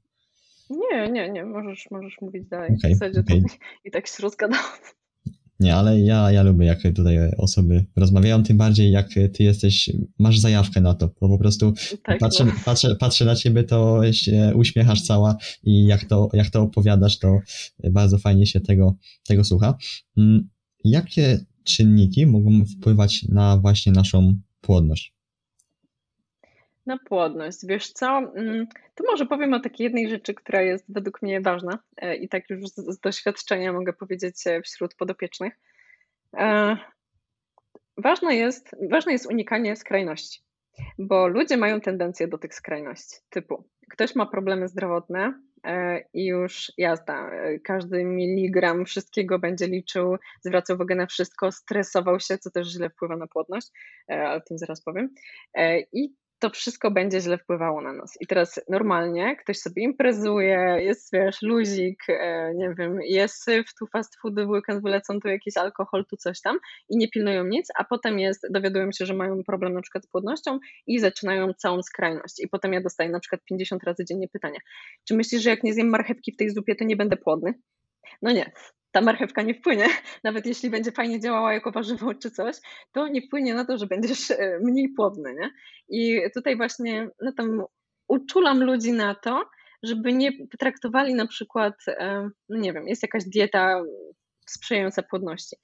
Nie, 0.70 1.10
nie, 1.10 1.30
nie, 1.30 1.44
możesz, 1.44 1.86
możesz 1.90 2.16
mówić 2.20 2.46
dalej. 2.48 2.70
Okay, 2.78 2.90
w 2.90 2.94
zasadzie 2.94 3.20
okay. 3.20 3.42
i 3.84 3.90
tak 3.90 4.06
się 4.06 4.22
rozgadałam. 4.22 4.64
Nie, 5.60 5.76
ale 5.76 6.00
ja, 6.00 6.32
ja 6.32 6.42
lubię, 6.42 6.66
jak 6.66 6.82
tutaj 6.82 7.18
osoby 7.36 7.84
rozmawiają, 7.96 8.42
tym 8.42 8.56
bardziej 8.56 8.92
jak 8.92 9.08
ty 9.32 9.42
jesteś, 9.42 9.90
masz 10.18 10.38
zajawkę 10.38 10.80
na 10.80 10.94
to, 10.94 11.10
bo 11.20 11.28
po 11.28 11.38
prostu 11.38 11.72
tak, 12.02 12.18
patrzę, 12.18 12.44
no. 12.44 12.52
patrzę, 12.64 12.96
patrzę 12.96 13.24
na 13.24 13.36
ciebie, 13.36 13.64
to 13.64 14.12
się 14.12 14.52
uśmiechasz 14.54 15.02
cała 15.02 15.36
i 15.64 15.86
jak 15.86 16.04
to, 16.04 16.28
jak 16.32 16.50
to 16.50 16.62
opowiadasz, 16.62 17.18
to 17.18 17.40
bardzo 17.90 18.18
fajnie 18.18 18.46
się 18.46 18.60
tego, 18.60 18.94
tego 19.26 19.44
słucha. 19.44 19.78
Mm, 20.16 20.48
jakie 20.84 21.40
czynniki 21.64 22.26
mogą 22.26 22.64
wpływać 22.64 23.22
na 23.22 23.56
właśnie 23.56 23.92
naszą 23.92 24.38
płodność? 24.60 25.17
Na 26.88 26.98
płodność. 26.98 27.58
Wiesz 27.66 27.92
co, 27.92 28.18
mm, 28.18 28.66
to 28.94 29.04
może 29.06 29.26
powiem 29.26 29.54
o 29.54 29.60
takiej 29.60 29.84
jednej 29.84 30.08
rzeczy, 30.08 30.34
która 30.34 30.62
jest 30.62 30.84
według 30.88 31.22
mnie 31.22 31.40
ważna 31.40 31.78
e, 31.96 32.16
i 32.16 32.28
tak 32.28 32.50
już 32.50 32.68
z, 32.68 33.00
doświadczenia 33.00 33.72
mogę 33.72 33.92
powiedzieć 33.92 34.46
e, 34.46 34.62
wśród 34.62 34.94
podopiecznych. 34.94 35.52
E, 36.36 36.76
ważne 37.96 38.36
jest, 38.36 38.70
ważne 38.90 39.12
jest 39.12 39.30
unikanie 39.30 39.76
skrajności, 39.76 40.40
bo 40.98 41.28
ludzie 41.28 41.56
mają 41.56 41.80
tendencję 41.80 42.28
do 42.28 42.38
tych 42.38 42.54
skrajności, 42.54 43.16
typu 43.30 43.64
ktoś 43.90 44.14
ma 44.14 44.26
problemy 44.26 44.68
zdrowotne, 44.68 45.40
i 46.14 46.26
już 46.26 46.72
jazda. 46.78 47.30
Każdy 47.64 48.04
miligram 48.04 48.84
wszystkiego 48.84 49.38
będzie 49.38 49.66
liczył, 49.66 50.16
zwracał 50.40 50.76
uwagę 50.76 50.94
na 50.94 51.06
wszystko, 51.06 51.52
stresował 51.52 52.20
się, 52.20 52.38
co 52.38 52.50
też 52.50 52.68
źle 52.68 52.90
wpływa 52.90 53.16
na 53.16 53.26
płodność, 53.26 53.68
ale 54.08 54.34
o 54.34 54.40
tym 54.40 54.58
zaraz 54.58 54.82
powiem. 54.82 55.14
I 55.92 56.14
to 56.38 56.50
wszystko 56.50 56.90
będzie 56.90 57.20
źle 57.20 57.38
wpływało 57.38 57.80
na 57.80 57.92
nas. 57.92 58.16
I 58.20 58.26
teraz 58.26 58.60
normalnie 58.68 59.36
ktoś 59.36 59.58
sobie 59.58 59.82
imprezuje, 59.82 60.76
jest 60.80 61.12
wiesz, 61.12 61.42
luzik, 61.42 62.02
e, 62.08 62.54
nie 62.54 62.74
wiem, 62.78 62.98
jest 63.02 63.42
syf, 63.42 63.74
tu 63.78 63.86
fast 63.86 64.16
foody 64.22 64.46
w 64.46 64.48
weekend 64.48 64.82
wylecą, 64.82 65.20
tu 65.20 65.28
jakiś 65.28 65.56
alkohol, 65.56 66.04
tu 66.10 66.16
coś 66.16 66.40
tam 66.40 66.58
i 66.88 66.96
nie 66.96 67.08
pilnują 67.08 67.44
nic, 67.44 67.68
a 67.78 67.84
potem 67.84 68.18
jest, 68.18 68.46
dowiadują 68.50 68.92
się, 68.92 69.06
że 69.06 69.14
mają 69.14 69.44
problem 69.44 69.74
na 69.74 69.80
przykład 69.80 70.04
z 70.04 70.06
płodnością 70.06 70.58
i 70.86 70.98
zaczynają 70.98 71.52
całą 71.54 71.82
skrajność. 71.82 72.40
I 72.40 72.48
potem 72.48 72.72
ja 72.72 72.80
dostaję 72.80 73.10
na 73.10 73.20
przykład 73.20 73.44
50 73.44 73.84
razy 73.84 74.04
dziennie 74.04 74.28
pytanie, 74.28 74.58
czy 75.04 75.14
myślisz, 75.14 75.42
że 75.42 75.50
jak 75.50 75.62
nie 75.62 75.74
zjem 75.74 75.88
marchewki 75.88 76.32
w 76.32 76.36
tej 76.36 76.50
zupie, 76.50 76.76
to 76.76 76.84
nie 76.84 76.96
będę 76.96 77.16
płodny? 77.16 77.54
No 78.22 78.32
nie, 78.32 78.52
ta 78.92 79.00
marchewka 79.00 79.42
nie 79.42 79.54
wpłynie, 79.54 79.86
nawet 80.24 80.46
jeśli 80.46 80.70
będzie 80.70 80.92
fajnie 80.92 81.20
działała 81.20 81.54
jako 81.54 81.72
warzywo 81.72 82.14
czy 82.14 82.30
coś, 82.30 82.56
to 82.92 83.08
nie 83.08 83.22
wpłynie 83.22 83.54
na 83.54 83.64
to, 83.64 83.78
że 83.78 83.86
będziesz 83.86 84.30
e, 84.30 84.58
mniej 84.62 84.88
płodny, 84.88 85.34
nie? 85.34 85.50
I 85.88 86.20
tutaj 86.34 86.56
właśnie 86.56 87.08
no 87.20 87.32
tam 87.32 87.62
uczulam 88.08 88.62
ludzi 88.62 88.92
na 88.92 89.14
to, 89.14 89.44
żeby 89.82 90.12
nie 90.12 90.30
traktowali 90.58 91.14
na 91.14 91.26
przykład, 91.26 91.74
e, 91.88 92.28
no 92.48 92.58
nie 92.58 92.72
wiem, 92.72 92.88
jest 92.88 93.02
jakaś 93.02 93.24
dieta 93.24 93.82
sprzyjająca 94.46 95.02
płodności. 95.02 95.56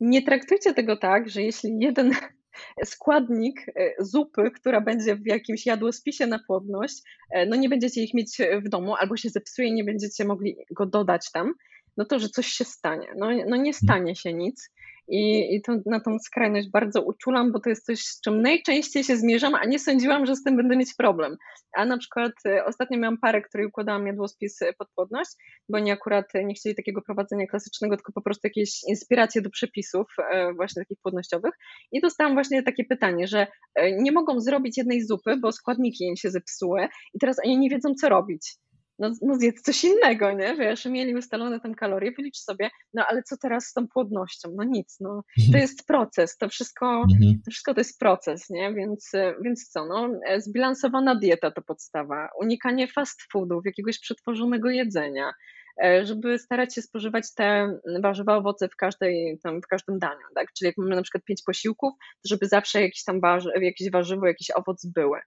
Nie 0.00 0.22
traktujcie 0.22 0.74
tego 0.74 0.96
tak, 0.96 1.28
że 1.28 1.42
jeśli 1.42 1.78
jeden 1.80 2.12
składnik 2.84 3.66
e, 3.68 3.94
zupy, 3.98 4.50
która 4.50 4.80
będzie 4.80 5.16
w 5.16 5.26
jakimś 5.26 5.66
jadłospisie 5.66 6.26
na 6.26 6.38
płodność, 6.46 7.02
no 7.46 7.56
nie 7.56 7.68
będziecie 7.68 8.02
ich 8.02 8.14
mieć 8.14 8.38
w 8.64 8.68
domu 8.68 8.94
albo 8.94 9.16
się 9.16 9.28
zepsuje, 9.28 9.72
nie 9.72 9.84
będziecie 9.84 10.24
mogli 10.24 10.56
go 10.70 10.86
dodać 10.86 11.32
tam, 11.32 11.54
no 12.00 12.06
to, 12.06 12.18
że 12.18 12.28
coś 12.28 12.46
się 12.46 12.64
stanie. 12.64 13.06
No, 13.16 13.26
no 13.46 13.56
nie 13.56 13.74
stanie 13.74 14.16
się 14.16 14.34
nic. 14.34 14.70
i, 15.08 15.54
i 15.54 15.62
to, 15.62 15.72
na 15.86 16.00
tą 16.00 16.18
skrajność 16.18 16.70
bardzo 16.70 17.02
uczulam, 17.02 17.52
bo 17.52 17.60
to 17.60 17.70
jest 17.70 17.86
coś, 17.86 18.00
z 18.00 18.20
czym 18.20 18.42
najczęściej 18.42 19.04
się 19.04 19.16
zmierzam, 19.16 19.54
a 19.54 19.64
nie 19.64 19.78
sądziłam, 19.78 20.26
że 20.26 20.36
z 20.36 20.42
tym 20.42 20.56
będę 20.56 20.76
mieć 20.76 20.94
problem. 20.94 21.36
A 21.76 21.84
na 21.84 21.98
przykład 21.98 22.32
e, 22.46 22.64
ostatnio 22.64 22.98
miałam 22.98 23.18
parę, 23.18 23.42
której 23.42 23.66
układałam 23.66 24.06
jadłospis 24.06 24.58
pod 24.78 24.88
płodność, 24.94 25.30
bo 25.68 25.78
oni 25.78 25.90
akurat 25.90 26.26
nie 26.44 26.54
chcieli 26.54 26.74
takiego 26.74 27.02
prowadzenia 27.02 27.46
klasycznego, 27.46 27.96
tylko 27.96 28.12
po 28.12 28.22
prostu 28.22 28.46
jakieś 28.46 28.80
inspiracje 28.88 29.42
do 29.42 29.50
przepisów 29.50 30.06
właśnie 30.56 30.82
takich 30.82 30.98
płodnościowych 31.02 31.54
i 31.92 32.00
dostałam 32.00 32.34
właśnie 32.34 32.62
takie 32.62 32.84
pytanie, 32.84 33.26
że 33.26 33.46
nie 33.98 34.12
mogą 34.12 34.40
zrobić 34.40 34.78
jednej 34.78 35.06
zupy, 35.06 35.36
bo 35.36 35.52
składniki 35.52 36.04
im 36.04 36.16
się 36.16 36.30
zepsuły 36.30 36.88
i 37.14 37.18
teraz 37.18 37.36
oni 37.44 37.58
nie 37.58 37.70
wiedzą, 37.70 37.94
co 37.94 38.08
robić 38.08 38.56
no, 39.00 39.10
no 39.22 39.34
zjedz 39.34 39.62
coś 39.62 39.84
innego, 39.84 40.32
nie? 40.32 40.56
Wiesz, 40.56 40.84
mieli 40.84 41.16
ustalone 41.16 41.60
tam 41.60 41.74
kalorie, 41.74 42.12
wylicz 42.12 42.38
sobie, 42.38 42.70
no 42.94 43.04
ale 43.08 43.22
co 43.22 43.36
teraz 43.36 43.66
z 43.66 43.72
tą 43.72 43.88
płodnością? 43.88 44.48
No 44.56 44.64
nic, 44.64 44.96
no 45.00 45.22
to 45.36 45.42
mhm. 45.44 45.62
jest 45.62 45.86
proces, 45.86 46.36
to 46.36 46.48
wszystko, 46.48 46.86
mhm. 46.86 47.40
to 47.44 47.50
wszystko 47.50 47.74
to 47.74 47.80
jest 47.80 47.98
proces, 47.98 48.50
nie? 48.50 48.74
Więc, 48.74 49.12
więc 49.44 49.68
co, 49.68 49.86
no 49.86 50.08
zbilansowana 50.38 51.14
dieta 51.14 51.50
to 51.50 51.62
podstawa, 51.62 52.28
unikanie 52.40 52.88
fast 52.88 53.20
foodów, 53.32 53.66
jakiegoś 53.66 53.98
przetworzonego 53.98 54.70
jedzenia, 54.70 55.32
E, 55.32 55.34
żeby 56.02 56.38
starać 56.38 56.74
się 56.74 56.82
spożywać 56.82 57.34
te 57.34 57.78
warzywa, 58.02 58.36
owoce 58.36 58.68
w, 58.68 58.76
każdej, 58.76 59.38
tam, 59.42 59.62
w 59.62 59.66
każdym 59.66 59.98
daniu, 59.98 60.26
tak? 60.34 60.52
Czyli 60.52 60.66
jak 60.66 60.76
mamy 60.78 60.96
na 60.96 61.02
przykład 61.02 61.24
pięć 61.24 61.42
posiłków, 61.46 61.92
to 61.98 62.28
żeby 62.28 62.46
zawsze 62.46 62.82
jakieś 62.82 63.04
tam 63.04 63.20
warzy, 63.20 63.50
jakieś 63.60 63.90
warzywo, 63.90 64.26
jakiś 64.26 64.50
owoc 64.50 64.86
były. 64.86 65.20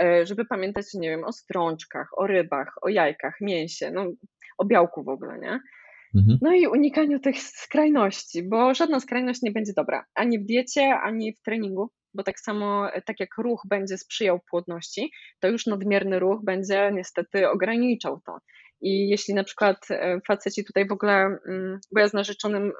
E, 0.00 0.26
żeby 0.26 0.44
pamiętać, 0.44 0.86
nie 0.94 1.10
wiem, 1.10 1.24
o 1.24 1.32
strączkach, 1.32 2.08
o 2.18 2.26
rybach, 2.26 2.74
o 2.82 2.88
jajkach, 2.88 3.34
mięsie, 3.40 3.90
no, 3.90 4.06
o 4.58 4.64
białku 4.64 5.04
w 5.04 5.08
ogóle, 5.08 5.38
nie? 5.38 5.60
Mhm. 6.14 6.38
No 6.42 6.52
i 6.52 6.66
unikaniu 6.66 7.20
tych 7.20 7.38
skrajności, 7.38 8.48
bo 8.48 8.74
żadna 8.74 9.00
skrajność 9.00 9.42
nie 9.42 9.50
będzie 9.50 9.72
dobra, 9.76 10.04
ani 10.14 10.38
w 10.38 10.46
diecie, 10.46 10.94
ani 10.94 11.34
w 11.34 11.42
treningu, 11.42 11.90
bo 12.14 12.22
tak 12.22 12.40
samo, 12.40 12.88
tak 13.06 13.20
jak 13.20 13.38
ruch 13.38 13.62
będzie 13.68 13.98
sprzyjał 13.98 14.40
płodności, 14.50 15.10
to 15.40 15.48
już 15.48 15.66
nadmierny 15.66 16.18
ruch 16.18 16.44
będzie 16.44 16.90
niestety 16.94 17.48
ograniczał 17.50 18.20
to. 18.26 18.38
I 18.80 19.08
jeśli 19.08 19.34
na 19.34 19.44
przykład 19.44 19.90
e, 19.90 20.20
faceci 20.28 20.64
tutaj 20.64 20.88
w 20.88 20.92
ogóle, 20.92 21.12
mm, 21.46 21.80
bo 21.92 22.00
ja 22.00 22.08
z 22.08 22.12
narzeczonym 22.12 22.72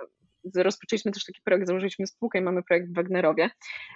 rozpoczęliśmy 0.54 1.12
też 1.12 1.24
taki 1.24 1.40
projekt, 1.44 1.66
założyliśmy 1.66 2.06
spółkę 2.06 2.38
i 2.38 2.42
mamy 2.42 2.62
projekt 2.62 2.88
w 2.88 2.94
Wagnerowie 2.94 3.50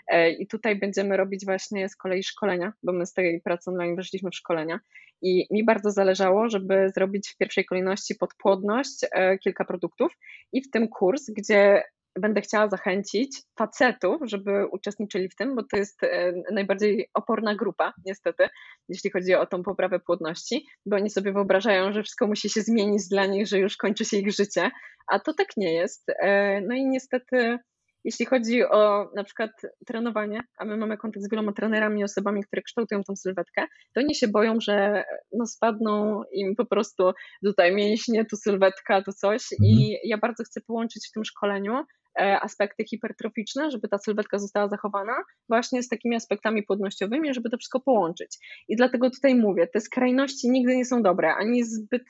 e, 0.07 0.31
i 0.31 0.47
tutaj 0.47 0.79
będziemy 0.79 1.17
robić 1.17 1.45
właśnie 1.45 1.89
z 1.89 1.97
kolei 1.97 2.23
szkolenia, 2.23 2.73
bo 2.83 2.93
my 2.93 3.07
z 3.07 3.13
tej 3.13 3.41
pracy 3.41 3.71
online 3.71 3.97
weszliśmy 3.97 4.31
w 4.31 4.35
szkolenia. 4.35 4.81
I 5.23 5.47
mi 5.51 5.65
bardzo 5.65 5.91
zależało, 5.91 6.49
żeby 6.49 6.91
zrobić 6.95 7.29
w 7.29 7.37
pierwszej 7.37 7.65
kolejności 7.65 8.15
podpłodność 8.15 9.07
e, 9.13 9.39
kilka 9.39 9.65
produktów 9.65 10.13
i 10.53 10.63
w 10.63 10.71
tym 10.71 10.89
kurs, 10.89 11.31
gdzie 11.31 11.83
będę 12.21 12.41
chciała 12.41 12.69
zachęcić 12.69 13.43
facetów, 13.59 14.21
żeby 14.25 14.67
uczestniczyli 14.67 15.29
w 15.29 15.37
tym, 15.37 15.55
bo 15.57 15.63
to 15.63 15.77
jest 15.77 16.03
e, 16.03 16.33
najbardziej 16.53 17.11
oporna 17.15 17.55
grupa, 17.55 17.93
niestety, 18.07 18.49
jeśli 18.89 19.11
chodzi 19.11 19.35
o 19.35 19.47
tą 19.47 19.63
poprawę 19.63 20.01
płodności, 20.01 20.67
bo 20.87 20.97
oni 20.97 21.11
sobie 21.11 21.33
wyobrażają, 21.33 21.93
że 21.93 22.03
wszystko 22.03 22.27
musi 22.27 22.51
się 22.51 22.61
zmienić 22.61 23.09
dla 23.09 23.27
nich, 23.27 23.47
że 23.47 23.59
już 23.59 23.77
kończy 23.77 24.05
się 24.05 24.17
ich 24.17 24.33
życie, 24.33 24.71
a 25.07 25.19
to 25.19 25.35
tak 25.35 25.49
nie 25.57 25.75
jest. 25.75 26.11
E, 26.23 26.61
no 26.61 26.75
i 26.75 26.87
niestety 26.87 27.59
jeśli 28.05 28.27
chodzi 28.27 28.65
o 28.65 29.11
na 29.17 29.25
przykład 29.25 29.51
trenowanie, 29.87 30.41
a 30.59 30.65
my 30.65 30.77
mamy 30.77 30.97
kontakt 30.97 31.25
z 31.25 31.31
wieloma 31.31 31.53
trenerami 31.53 32.05
osobami, 32.05 32.45
które 32.45 32.63
kształtują 32.63 33.03
tą 33.03 33.17
sylwetkę, 33.17 33.67
to 33.95 34.01
oni 34.01 34.15
się 34.15 34.29
boją, 34.29 34.61
że 34.61 35.05
no 35.33 35.47
spadną 35.47 36.23
im 36.33 36.57
po 36.57 36.67
prostu 36.67 37.13
tutaj 37.45 37.75
mięśnie, 37.75 38.25
tu 38.25 38.37
sylwetka, 38.37 39.03
tu 39.03 39.13
coś 39.13 39.43
mhm. 39.53 39.71
i 39.71 39.99
ja 40.05 40.19
bardzo 40.19 40.45
chcę 40.45 40.61
połączyć 40.61 41.09
w 41.09 41.13
tym 41.13 41.25
szkoleniu 41.25 41.85
aspekty 42.19 42.85
hipertroficzne, 42.85 43.71
żeby 43.71 43.89
ta 43.89 43.99
sylwetka 43.99 44.39
została 44.39 44.69
zachowana, 44.69 45.13
właśnie 45.49 45.83
z 45.83 45.89
takimi 45.89 46.17
aspektami 46.17 46.63
płodnościowymi, 46.63 47.35
żeby 47.35 47.51
to 47.51 47.57
wszystko 47.57 47.81
połączyć. 47.81 48.39
I 48.69 48.77
dlatego 48.77 49.11
tutaj 49.11 49.35
mówię, 49.35 49.67
te 49.67 49.81
skrajności 49.81 50.51
nigdy 50.51 50.77
nie 50.77 50.85
są 50.85 51.03
dobre, 51.03 51.35
ani 51.35 51.65
zbyt, 51.65 52.05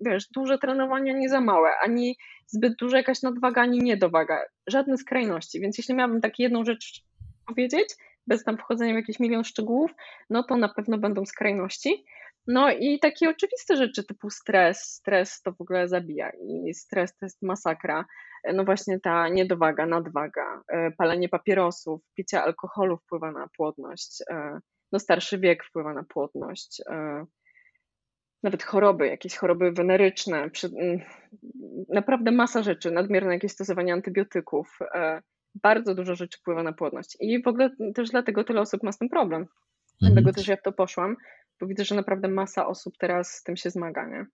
wiesz, 0.00 0.28
duże 0.34 0.58
trenowanie, 0.58 1.14
ani 1.14 1.28
za 1.28 1.40
małe, 1.40 1.70
ani 1.84 2.16
zbyt 2.46 2.76
duża 2.76 2.96
jakaś 2.96 3.22
nadwaga, 3.22 3.62
ani 3.62 3.78
niedowaga. 3.78 4.42
Żadne 4.66 4.98
skrajności. 4.98 5.60
Więc 5.60 5.78
jeśli 5.78 5.94
miałabym 5.94 6.20
tak 6.20 6.38
jedną 6.38 6.64
rzecz 6.64 7.04
powiedzieć, 7.46 7.88
bez 8.26 8.44
tam 8.44 8.58
wchodzenia 8.58 8.92
w 8.92 8.96
jakiś 8.96 9.20
milion 9.20 9.44
szczegółów, 9.44 9.90
no 10.30 10.42
to 10.42 10.56
na 10.56 10.68
pewno 10.68 10.98
będą 10.98 11.26
skrajności. 11.26 12.04
No 12.46 12.70
i 12.70 12.98
takie 12.98 13.30
oczywiste 13.30 13.76
rzeczy 13.76 14.04
typu 14.04 14.30
stres. 14.30 14.80
Stres 14.80 15.42
to 15.42 15.52
w 15.52 15.60
ogóle 15.60 15.88
zabija 15.88 16.30
i 16.30 16.74
stres 16.74 17.16
to 17.16 17.26
jest 17.26 17.42
masakra. 17.42 18.04
No 18.54 18.64
właśnie 18.64 19.00
ta 19.00 19.28
niedowaga, 19.28 19.86
nadwaga, 19.86 20.62
e, 20.68 20.90
palenie 20.90 21.28
papierosów, 21.28 22.00
picie 22.14 22.42
alkoholu 22.42 22.96
wpływa 22.96 23.32
na 23.32 23.48
płodność, 23.56 24.22
e, 24.30 24.58
no 24.92 24.98
starszy 24.98 25.38
wiek 25.38 25.64
wpływa 25.64 25.94
na 25.94 26.04
płodność, 26.04 26.82
e, 26.90 27.24
nawet 28.42 28.62
choroby, 28.62 29.08
jakieś 29.08 29.36
choroby 29.36 29.72
weneryczne, 29.72 30.50
naprawdę 31.88 32.30
masa 32.30 32.62
rzeczy, 32.62 32.90
nadmierne 32.90 33.34
jakieś 33.34 33.52
stosowanie 33.52 33.92
antybiotyków, 33.92 34.78
bardzo 35.62 35.94
dużo 35.94 36.14
rzeczy 36.14 36.38
wpływa 36.38 36.62
na 36.62 36.72
płodność. 36.72 37.16
I 37.20 37.42
w 37.42 37.48
ogóle 37.48 37.70
też 37.94 38.10
dlatego 38.10 38.44
tyle 38.44 38.60
osób 38.60 38.82
ma 38.82 38.92
z 38.92 38.98
tym 38.98 39.08
problem. 39.08 39.40
Mhm. 39.42 39.48
Dlatego 40.00 40.32
też 40.32 40.48
ja 40.48 40.56
w 40.56 40.62
to 40.62 40.72
poszłam, 40.72 41.16
bo 41.60 41.66
widzę, 41.66 41.84
że 41.84 41.94
naprawdę 41.94 42.28
masa 42.28 42.66
osób 42.66 42.94
teraz 42.98 43.28
z 43.28 43.42
tym 43.42 43.56
się 43.56 43.70
zmaga, 43.70 44.08
nie? 44.08 44.26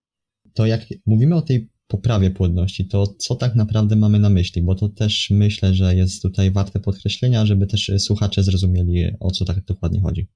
To 0.53 0.65
jak 0.65 0.81
mówimy 1.05 1.35
o 1.35 1.41
tej 1.41 1.69
poprawie 1.87 2.31
płodności, 2.31 2.87
to 2.87 3.07
co 3.07 3.35
tak 3.35 3.55
naprawdę 3.55 3.95
mamy 3.95 4.19
na 4.19 4.29
myśli? 4.29 4.61
Bo 4.61 4.75
to 4.75 4.89
też 4.89 5.29
myślę, 5.31 5.73
że 5.73 5.95
jest 5.95 6.21
tutaj 6.21 6.51
warte 6.51 6.79
podkreślenia, 6.79 7.45
żeby 7.45 7.67
też 7.67 7.91
słuchacze 7.97 8.43
zrozumieli, 8.43 9.11
o 9.19 9.31
co 9.31 9.45
tak 9.45 9.63
dokładnie 9.63 10.01
chodzi. 10.01 10.27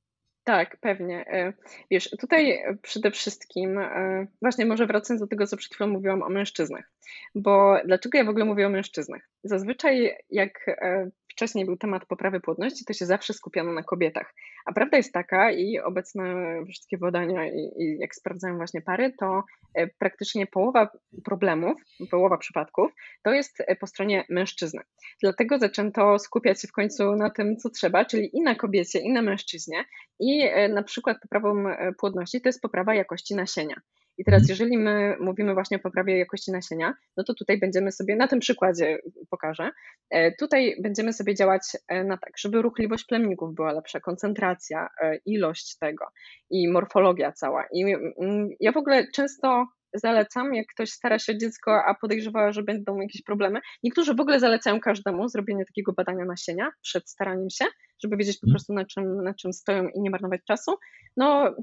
Tak, 0.48 0.78
pewnie. 0.82 1.26
E, 1.28 1.54
wiesz, 1.92 2.10
tutaj 2.10 2.60
przede 2.82 3.12
wszystkim, 3.12 3.78
e, 3.78 4.28
właśnie 4.42 4.66
może 4.66 4.88
wracając 4.88 5.22
do 5.22 5.28
tego, 5.28 5.48
co 5.48 5.58
przed 5.58 5.74
chwilą 5.74 5.90
mówiłam 5.90 6.22
o 6.22 6.30
mężczyznach, 6.30 6.92
bo 7.36 7.78
dlaczego 7.86 8.18
ja 8.18 8.26
w 8.26 8.30
ogóle 8.30 8.46
mówię 8.46 8.68
o 8.68 8.70
mężczyznach? 8.70 9.30
Zazwyczaj, 9.44 10.12
jak 10.30 10.68
e, 10.68 11.10
wcześniej 11.38 11.66
był 11.66 11.78
temat 11.78 12.06
poprawy 12.06 12.40
płodności, 12.40 12.86
to 12.86 12.94
się 12.94 13.06
zawsze 13.06 13.34
skupiano 13.34 13.74
na 13.74 13.84
kobietach. 13.84 14.34
A 14.66 14.74
prawda 14.74 14.98
jest 14.98 15.14
taka, 15.14 15.52
i 15.52 15.80
obecne 15.80 16.24
wszystkie 16.70 16.98
badania, 16.98 17.48
i, 17.48 17.72
i 17.78 17.98
jak 18.00 18.16
sprawdzają 18.16 18.58
właśnie 18.58 18.82
pary, 18.82 19.14
to 19.20 19.44
e, 19.74 19.88
praktycznie 19.88 20.48
połowa 20.48 20.90
problemów, 21.26 21.82
połowa 22.12 22.38
przypadków, 22.38 22.92
to 23.24 23.32
jest 23.32 23.62
e, 23.68 23.76
po 23.76 23.88
stronie 23.88 24.26
mężczyzny. 24.30 24.82
Dlatego 25.22 25.60
zaczęto 25.60 26.20
skupiać 26.20 26.62
się 26.62 26.68
w 26.68 26.72
końcu 26.72 27.16
na 27.16 27.30
tym, 27.30 27.58
co 27.58 27.70
trzeba, 27.70 28.06
czyli 28.06 28.38
i 28.38 28.42
na 28.42 28.56
kobiecie, 28.56 29.00
i 29.00 29.12
na 29.12 29.22
mężczyźnie. 29.22 29.86
I 30.20 30.42
e, 30.42 30.70
na 30.70 30.84
przykład 30.84 31.18
poprawą 31.22 31.64
płodności 32.00 32.42
to 32.42 32.50
jest 32.50 32.62
poprawa 32.62 32.96
jakości 32.96 33.36
nasienia. 33.36 33.76
I 34.18 34.24
teraz, 34.24 34.42
mhm. 34.42 34.50
jeżeli 34.50 34.78
my 34.78 35.18
mówimy 35.20 35.54
właśnie 35.54 35.78
o 35.78 35.80
poprawie 35.80 36.18
jakości 36.18 36.52
nasienia, 36.52 36.94
no 37.18 37.24
to 37.24 37.34
tutaj 37.34 37.60
będziemy 37.60 37.92
sobie, 37.92 38.16
na 38.16 38.28
tym 38.28 38.40
przykładzie 38.40 38.98
pokażę, 39.30 39.72
e, 40.10 40.32
tutaj 40.32 40.76
będziemy 40.82 41.14
sobie 41.14 41.36
działać 41.36 41.62
e, 41.88 42.04
na 42.04 42.18
tak, 42.18 42.38
żeby 42.38 42.62
ruchliwość 42.62 43.06
plemników 43.06 43.56
była 43.56 43.72
lepsza, 43.72 44.00
koncentracja, 44.00 44.90
e, 45.02 45.18
ilość 45.26 45.78
tego 45.78 46.06
i 46.50 46.72
morfologia 46.72 47.32
cała. 47.32 47.66
I 47.74 47.84
mm, 47.84 48.50
ja 48.60 48.72
w 48.72 48.78
ogóle 48.78 49.08
często 49.14 49.66
zalecam, 49.94 50.54
jak 50.54 50.68
ktoś 50.68 50.90
stara 50.90 51.20
się 51.20 51.38
dziecko, 51.38 51.86
a 51.86 51.94
podejrzewa, 51.94 52.52
że 52.52 52.64
będą 52.64 53.00
jakieś 53.00 53.22
problemy. 53.24 53.60
Niektórzy 53.84 54.16
w 54.16 54.20
ogóle 54.20 54.40
zalecają 54.40 54.80
każdemu 54.80 55.30
zrobienie 55.30 55.66
takiego 55.66 55.94
badania 55.94 56.26
nasienia 56.26 56.72
przed 56.82 57.10
staraniem 57.10 57.50
się, 57.50 57.66
żeby 58.04 58.18
wiedzieć 58.18 58.38
po 58.40 58.48
mhm. 58.48 58.54
prostu 58.54 58.74
na 58.74 58.86
czym, 58.86 59.24
na 59.24 59.34
czym 59.34 59.54
stoją 59.54 59.88
i 59.88 60.02
nie 60.02 60.10
marnować 60.10 60.42
czasu. 60.48 60.72
No, 61.18 61.56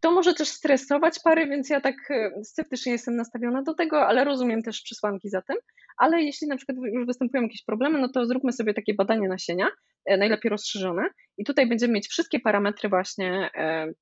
to 0.00 0.10
może 0.10 0.34
też 0.34 0.48
stresować 0.48 1.18
pary, 1.24 1.46
więc 1.46 1.70
ja 1.70 1.80
tak 1.80 2.10
e, 2.10 2.44
sceptycznie 2.44 2.92
jestem 2.92 3.16
nastawiona 3.16 3.62
do 3.62 3.74
tego, 3.74 4.06
ale 4.06 4.24
rozumiem 4.24 4.62
też 4.62 4.82
przesłanki 4.82 5.28
za 5.28 5.42
tym. 5.42 5.56
Ale 5.96 6.22
jeśli 6.22 6.48
na 6.48 6.56
przykład 6.56 6.78
już 6.92 7.06
występują 7.06 7.42
jakieś 7.42 7.64
problemy, 7.64 7.98
no 7.98 8.08
to 8.08 8.26
zróbmy 8.26 8.52
sobie 8.52 8.74
takie 8.74 8.94
badanie 8.94 9.28
nasienia, 9.28 9.68
e, 10.04 10.16
najlepiej 10.16 10.50
rozszerzone, 10.50 11.08
i 11.38 11.44
tutaj 11.44 11.68
będziemy 11.68 11.92
mieć 11.92 12.08
wszystkie 12.08 12.40
parametry 12.40 12.88
właśnie 12.88 13.50
e, 13.54 13.92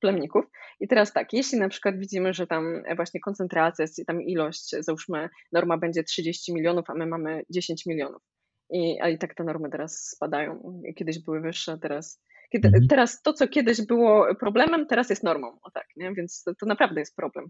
plemników. 0.00 0.44
I 0.80 0.88
teraz 0.88 1.12
tak, 1.12 1.32
jeśli 1.32 1.58
na 1.58 1.68
przykład 1.68 1.98
widzimy, 1.98 2.34
że 2.34 2.46
tam 2.46 2.82
właśnie 2.96 3.20
koncentracja, 3.20 3.86
tam 4.06 4.22
ilość, 4.22 4.70
załóżmy 4.80 5.28
norma 5.52 5.78
będzie 5.78 6.04
30 6.04 6.54
milionów, 6.54 6.90
a 6.90 6.94
my 6.94 7.06
mamy 7.06 7.42
10 7.50 7.86
milionów. 7.86 8.22
I, 8.70 9.00
a 9.00 9.08
i 9.08 9.18
tak 9.18 9.34
te 9.34 9.44
normy 9.44 9.70
teraz 9.70 10.08
spadają. 10.08 10.82
Kiedyś 10.96 11.18
były 11.18 11.40
wyższe, 11.40 11.78
teraz 11.78 12.20
kiedy, 12.50 12.68
mhm. 12.68 12.88
Teraz 12.88 13.22
to, 13.22 13.32
co 13.32 13.48
kiedyś 13.48 13.86
było 13.86 14.34
problemem, 14.34 14.86
teraz 14.86 15.10
jest 15.10 15.22
normą, 15.22 15.58
o 15.62 15.70
tak, 15.70 15.86
nie? 15.96 16.14
więc 16.14 16.42
to, 16.42 16.54
to, 16.54 16.66
naprawdę 16.66 17.00
jest 17.00 17.16
problem 17.16 17.48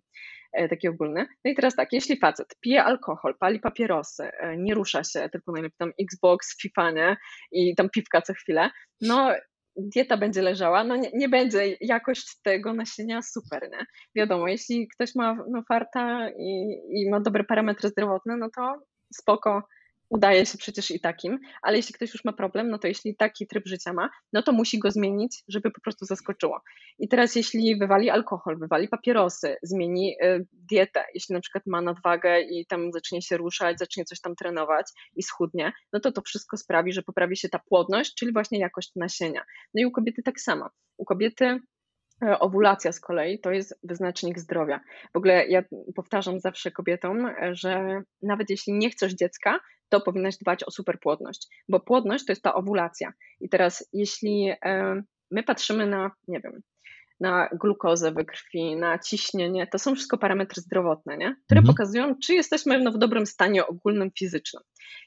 e, 0.52 0.68
taki 0.68 0.88
ogólny. 0.88 1.26
No 1.44 1.50
i 1.50 1.54
teraz 1.54 1.76
tak, 1.76 1.92
jeśli 1.92 2.18
facet 2.18 2.56
pije 2.60 2.84
alkohol, 2.84 3.34
pali 3.40 3.60
papierosy, 3.60 4.24
e, 4.24 4.56
nie 4.56 4.74
rusza 4.74 5.04
się, 5.04 5.28
tylko 5.28 5.52
najlepiej 5.52 5.76
tam 5.78 5.92
Xbox, 6.00 6.60
FIFA, 6.62 6.90
nie? 6.90 7.16
I 7.52 7.74
tam 7.74 7.90
piwka 7.90 8.22
co 8.22 8.34
chwilę, 8.34 8.70
no 9.00 9.32
dieta 9.76 10.16
będzie 10.16 10.42
leżała, 10.42 10.84
no 10.84 10.96
nie, 10.96 11.10
nie, 11.14 11.28
będzie 11.28 11.76
jakość 11.80 12.40
tego 12.42 12.74
nasienia 12.74 13.22
super, 13.22 13.68
nie? 13.72 13.86
Wiadomo, 14.16 14.48
jeśli 14.48 14.88
ktoś 14.88 15.14
ma 15.14 15.36
no, 15.50 15.62
farta 15.68 16.30
i, 16.38 16.80
i 16.90 17.10
ma 17.10 17.20
dobre 17.20 17.44
parametry 17.44 17.88
zdrowotne, 17.88 18.36
no 18.36 18.48
to 18.56 18.74
spoko, 19.14 19.62
udaje 20.08 20.46
się 20.46 20.58
przecież 20.58 20.90
i 20.90 21.00
takim, 21.00 21.38
ale 21.62 21.76
jeśli 21.76 21.94
ktoś 21.94 22.12
już 22.14 22.24
ma 22.24 22.32
problem, 22.32 22.70
no 22.70 22.78
to 22.78 22.88
jeśli 22.88 23.16
taki 23.16 23.46
tryb 23.46 23.66
życia 23.66 23.92
ma, 23.92 24.10
no 24.32 24.42
to 24.42 24.52
musi 24.52 24.78
go 24.78 24.90
zmienić, 24.90 25.42
żeby 25.48 25.70
po 25.70 25.80
prostu 25.80 26.04
zaskoczyło. 26.04 26.60
I 26.98 27.08
teraz 27.08 27.36
jeśli 27.36 27.78
wywali 27.78 28.10
alkohol, 28.10 28.58
wywali 28.58 28.88
papierosy, 28.88 29.56
zmieni 29.62 30.16
y, 30.24 30.46
dietę, 30.52 31.04
jeśli 31.14 31.32
na 31.32 31.40
przykład 31.40 31.66
ma 31.66 31.82
nadwagę 31.82 32.40
i 32.40 32.66
tam 32.66 32.92
zacznie 32.92 33.22
się 33.22 33.36
ruszać, 33.36 33.78
zacznie 33.78 34.04
coś 34.04 34.20
tam 34.20 34.34
trenować 34.36 34.86
i 35.16 35.22
schudnie, 35.22 35.72
no 35.92 36.00
to 36.00 36.12
to 36.12 36.22
wszystko 36.22 36.56
sprawi, 36.56 36.92
że 36.92 37.02
poprawi 37.02 37.36
się 37.36 37.48
ta 37.48 37.58
płodność, 37.58 38.14
czyli 38.14 38.32
właśnie 38.32 38.58
jakość 38.58 38.92
nasienia. 38.96 39.44
No 39.74 39.82
i 39.82 39.86
u 39.86 39.90
kobiety 39.90 40.22
tak 40.22 40.40
samo. 40.40 40.70
U 40.96 41.04
kobiety 41.04 41.60
owulacja 42.40 42.92
z 42.92 43.00
kolei 43.00 43.38
to 43.40 43.50
jest 43.50 43.78
wyznacznik 43.82 44.38
zdrowia. 44.38 44.80
W 45.14 45.16
ogóle 45.16 45.46
ja 45.46 45.62
powtarzam 45.94 46.40
zawsze 46.40 46.70
kobietom, 46.70 47.34
że 47.52 48.02
nawet 48.22 48.50
jeśli 48.50 48.72
nie 48.72 48.90
chcesz 48.90 49.14
dziecka, 49.14 49.60
to 49.88 50.00
powinnaś 50.00 50.36
dbać 50.36 50.64
o 50.64 50.70
superpłodność, 50.70 51.48
bo 51.68 51.80
płodność 51.80 52.24
to 52.24 52.32
jest 52.32 52.42
ta 52.42 52.54
owulacja. 52.54 53.12
I 53.40 53.48
teraz, 53.48 53.88
jeśli 53.92 54.52
e, 54.64 55.02
my 55.30 55.42
patrzymy 55.42 55.86
na, 55.86 56.10
nie 56.28 56.40
wiem, 56.40 56.62
na 57.20 57.48
glukozę 57.52 58.12
we 58.12 58.24
krwi, 58.24 58.76
na 58.76 58.98
ciśnienie, 58.98 59.66
to 59.66 59.78
są 59.78 59.94
wszystko 59.94 60.18
parametry 60.18 60.62
zdrowotne, 60.62 61.16
nie? 61.16 61.36
które 61.46 61.60
mhm. 61.60 61.74
pokazują, 61.74 62.14
czy 62.24 62.34
jesteśmy 62.34 62.90
w 62.90 62.98
dobrym 62.98 63.26
stanie 63.26 63.66
ogólnym 63.66 64.10
fizycznym. 64.18 64.62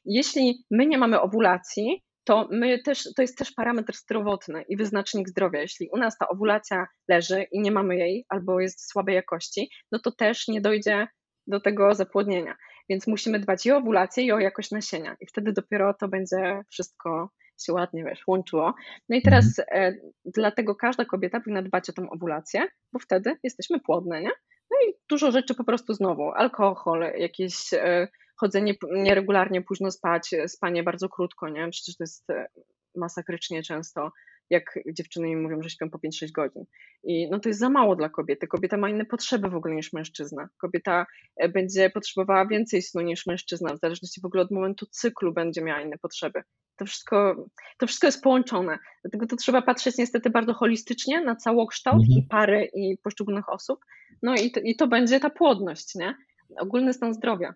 Jeśli 0.05 0.63
my 0.71 0.85
nie 0.85 0.97
mamy 0.97 1.21
owulacji, 1.21 2.03
to 2.27 2.47
my 2.51 2.79
też, 2.79 3.03
to 3.15 3.21
jest 3.21 3.37
też 3.37 3.51
parametr 3.51 3.95
zdrowotny 3.95 4.63
i 4.69 4.77
wyznacznik 4.77 5.29
zdrowia. 5.29 5.61
Jeśli 5.61 5.89
u 5.93 5.97
nas 5.97 6.17
ta 6.17 6.27
owulacja 6.27 6.87
leży 7.07 7.45
i 7.51 7.61
nie 7.61 7.71
mamy 7.71 7.97
jej 7.97 8.25
albo 8.29 8.59
jest 8.59 8.89
słabej 8.89 9.15
jakości, 9.15 9.69
no 9.91 9.99
to 9.99 10.11
też 10.11 10.47
nie 10.47 10.61
dojdzie 10.61 11.07
do 11.47 11.59
tego 11.59 11.95
zapłodnienia. 11.95 12.55
Więc 12.89 13.07
musimy 13.07 13.39
dbać 13.39 13.65
i 13.65 13.71
o 13.71 13.77
owulację, 13.77 14.23
i 14.23 14.31
o 14.31 14.39
jakość 14.39 14.71
nasienia. 14.71 15.15
I 15.21 15.27
wtedy 15.27 15.53
dopiero 15.53 15.93
to 15.93 16.07
będzie 16.07 16.61
wszystko 16.69 17.29
się 17.65 17.73
ładnie, 17.73 18.03
wiesz, 18.03 18.23
łączyło. 18.27 18.73
No 19.09 19.17
i 19.17 19.21
teraz 19.21 19.59
mhm. 19.59 19.93
e, 19.93 19.97
dlatego 20.25 20.75
każda 20.75 21.05
kobieta 21.05 21.39
powinna 21.39 21.61
dbać 21.61 21.89
o 21.89 21.93
tą 21.93 22.09
owulację, 22.09 22.67
bo 22.93 22.99
wtedy 22.99 23.37
jesteśmy 23.43 23.79
płodne, 23.79 24.21
nie? 24.21 24.31
No 24.71 24.77
i 24.89 24.93
dużo 25.09 25.31
rzeczy 25.31 25.55
po 25.55 25.63
prostu 25.63 25.93
znowu, 25.93 26.31
alkohol, 26.31 27.11
jakieś 27.17 27.73
e, 27.73 28.07
chodzenie 28.37 28.75
nieregularnie, 28.91 29.61
późno 29.61 29.91
spać, 29.91 30.31
spanie 30.47 30.83
bardzo 30.83 31.09
krótko, 31.09 31.49
nie? 31.49 31.69
Przecież 31.69 31.97
to 31.97 32.03
jest 32.03 32.29
e, 32.29 32.47
masakrycznie 32.95 33.63
często, 33.63 34.11
jak 34.49 34.79
dziewczyny 34.93 35.27
mi 35.27 35.35
mówią, 35.35 35.61
że 35.61 35.69
śpią 35.69 35.89
po 35.89 35.97
5-6 35.97 36.31
godzin. 36.31 36.63
I 37.03 37.29
no 37.29 37.39
to 37.39 37.49
jest 37.49 37.59
za 37.59 37.69
mało 37.69 37.95
dla 37.95 38.09
kobiety. 38.09 38.47
Kobieta 38.47 38.77
ma 38.77 38.89
inne 38.89 39.05
potrzeby 39.05 39.49
w 39.49 39.55
ogóle 39.55 39.75
niż 39.75 39.93
mężczyzna. 39.93 40.49
Kobieta 40.57 41.05
e, 41.35 41.49
będzie 41.49 41.89
potrzebowała 41.89 42.45
więcej 42.47 42.81
snu 42.81 43.01
niż 43.01 43.25
mężczyzna, 43.25 43.75
w 43.75 43.79
zależności 43.79 44.21
w 44.21 44.25
ogóle 44.25 44.43
od 44.43 44.51
momentu 44.51 44.85
cyklu 44.85 45.33
będzie 45.33 45.61
miała 45.61 45.81
inne 45.81 45.97
potrzeby. 45.97 46.43
To 46.75 46.85
wszystko, 46.85 47.45
to 47.77 47.87
wszystko 47.87 48.07
jest 48.07 48.23
połączone. 48.23 48.79
Dlatego 49.03 49.27
to 49.27 49.35
trzeba 49.35 49.61
patrzeć 49.61 49.97
niestety 49.97 50.29
bardzo 50.29 50.53
holistycznie 50.53 51.21
na 51.21 51.35
całokształt 51.35 52.03
mhm. 52.03 52.19
i 52.19 52.27
pary 52.29 52.69
i 52.73 52.97
poszczególnych 53.03 53.49
osób. 53.49 53.85
No 54.23 54.35
i 54.35 54.51
to, 54.51 54.59
i 54.59 54.75
to 54.75 54.87
będzie 54.87 55.19
ta 55.19 55.29
płodność, 55.29 55.95
nie? 55.95 56.15
Ogólny 56.59 56.93
stan 56.93 57.13
zdrowia. 57.13 57.53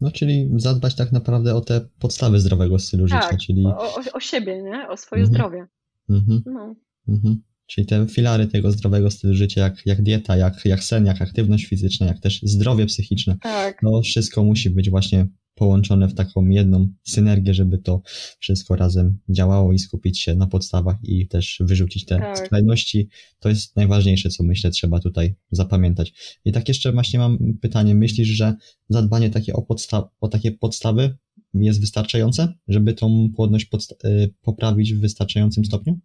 No, 0.00 0.10
czyli 0.10 0.50
zadbać 0.56 0.94
tak 0.94 1.12
naprawdę 1.12 1.54
o 1.54 1.60
te 1.60 1.80
podstawy 1.98 2.40
zdrowego 2.40 2.78
stylu 2.78 3.08
tak, 3.08 3.22
życia, 3.22 3.36
czyli... 3.46 3.66
O, 3.66 3.94
o, 4.12 4.20
siebie, 4.20 4.62
nie? 4.62 4.88
O 4.88 4.96
swoje 4.96 5.22
mhm. 5.22 5.34
zdrowie. 5.34 5.66
Mhm. 6.08 6.42
No. 6.46 6.74
Mhm. 7.08 7.42
Czyli 7.66 7.86
te 7.86 8.06
filary 8.06 8.46
tego 8.46 8.70
zdrowego 8.72 9.10
stylu 9.10 9.34
życia, 9.34 9.60
jak, 9.60 9.86
jak 9.86 10.02
dieta, 10.02 10.36
jak, 10.36 10.64
jak 10.64 10.84
sen, 10.84 11.06
jak 11.06 11.22
aktywność 11.22 11.66
fizyczna, 11.66 12.06
jak 12.06 12.20
też 12.20 12.42
zdrowie 12.42 12.86
psychiczne, 12.86 13.36
tak. 13.42 13.82
no 13.82 14.02
wszystko 14.02 14.44
musi 14.44 14.70
być 14.70 14.90
właśnie 14.90 15.26
połączone 15.60 16.08
w 16.08 16.14
taką 16.14 16.48
jedną 16.48 16.88
synergię, 17.02 17.54
żeby 17.54 17.78
to 17.78 18.02
wszystko 18.38 18.76
razem 18.76 19.18
działało 19.28 19.72
i 19.72 19.78
skupić 19.78 20.20
się 20.20 20.34
na 20.34 20.46
podstawach 20.46 20.96
i 21.02 21.28
też 21.28 21.58
wyrzucić 21.60 22.04
te 22.04 22.18
tak. 22.18 22.38
skrajności. 22.38 23.08
To 23.38 23.48
jest 23.48 23.76
najważniejsze, 23.76 24.28
co 24.28 24.44
myślę, 24.44 24.70
trzeba 24.70 25.00
tutaj 25.00 25.34
zapamiętać. 25.50 26.38
I 26.44 26.52
tak 26.52 26.68
jeszcze 26.68 26.92
właśnie 26.92 27.18
mam 27.18 27.38
pytanie. 27.62 27.94
Myślisz, 27.94 28.28
że 28.28 28.54
zadbanie 28.88 29.30
takie 29.30 29.52
o, 29.52 29.62
podsta- 29.62 30.08
o 30.20 30.28
takie 30.28 30.52
podstawy 30.52 31.16
jest 31.54 31.80
wystarczające, 31.80 32.54
żeby 32.68 32.94
tą 32.94 33.28
płodność 33.36 33.68
y, 34.04 34.34
poprawić 34.42 34.94
w 34.94 35.00
wystarczającym 35.00 35.64
stopniu? 35.64 35.98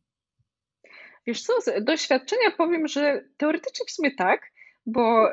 Wiesz 1.27 1.41
co, 1.41 1.53
z 1.61 1.85
doświadczenia 1.85 2.51
powiem, 2.57 2.87
że 2.87 3.23
teoretycznie 3.37 3.85
w 3.87 3.91
sumie 3.91 4.11
tak, 4.15 4.41
bo 4.85 5.27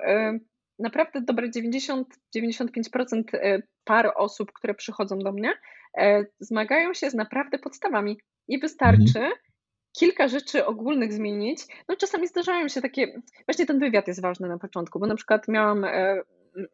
naprawdę 0.78 1.20
dobre 1.20 1.50
90-95% 1.50 2.04
e, 3.32 3.62
par 3.84 4.12
osób, 4.16 4.52
które 4.52 4.74
przychodzą 4.74 5.18
do 5.18 5.32
mnie, 5.32 5.52
e, 5.98 6.24
zmagają 6.40 6.94
się 6.94 7.10
z 7.10 7.14
naprawdę 7.14 7.58
podstawami 7.58 8.18
i 8.48 8.58
wystarczy 8.58 9.18
mhm. 9.18 9.32
kilka 9.98 10.28
rzeczy 10.28 10.66
ogólnych 10.66 11.12
zmienić. 11.12 11.60
No 11.88 11.96
czasami 11.96 12.28
zdarzają 12.28 12.68
się 12.68 12.82
takie, 12.82 13.22
właśnie 13.46 13.66
ten 13.66 13.78
wywiad 13.78 14.08
jest 14.08 14.22
ważny 14.22 14.48
na 14.48 14.58
początku, 14.58 15.00
bo 15.00 15.06
na 15.06 15.14
przykład 15.14 15.48
miałam 15.48 15.84
e, 15.84 16.22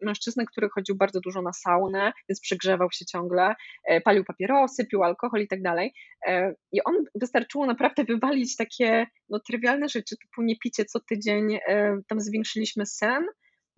mężczyznę, 0.02 0.44
który 0.46 0.68
chodził 0.68 0.96
bardzo 0.96 1.20
dużo 1.20 1.42
na 1.42 1.52
saunę, 1.52 2.12
więc 2.28 2.40
przegrzewał 2.40 2.88
się 2.92 3.04
ciągle, 3.04 3.54
palił 4.04 4.24
papierosy, 4.24 4.86
pił 4.86 5.04
alkohol 5.04 5.40
i 5.40 5.48
tak 5.48 5.62
dalej. 5.62 5.92
I 6.72 6.84
on 6.84 6.94
wystarczyło 7.14 7.66
naprawdę 7.66 8.04
wywalić 8.04 8.56
takie 8.56 9.06
no, 9.28 9.40
trywialne 9.40 9.88
rzeczy, 9.88 10.16
typu 10.16 10.42
nie 10.42 10.58
picie 10.58 10.84
co 10.84 11.00
tydzień, 11.00 11.58
tam 12.08 12.20
zwiększyliśmy 12.20 12.86
sen, 12.86 13.26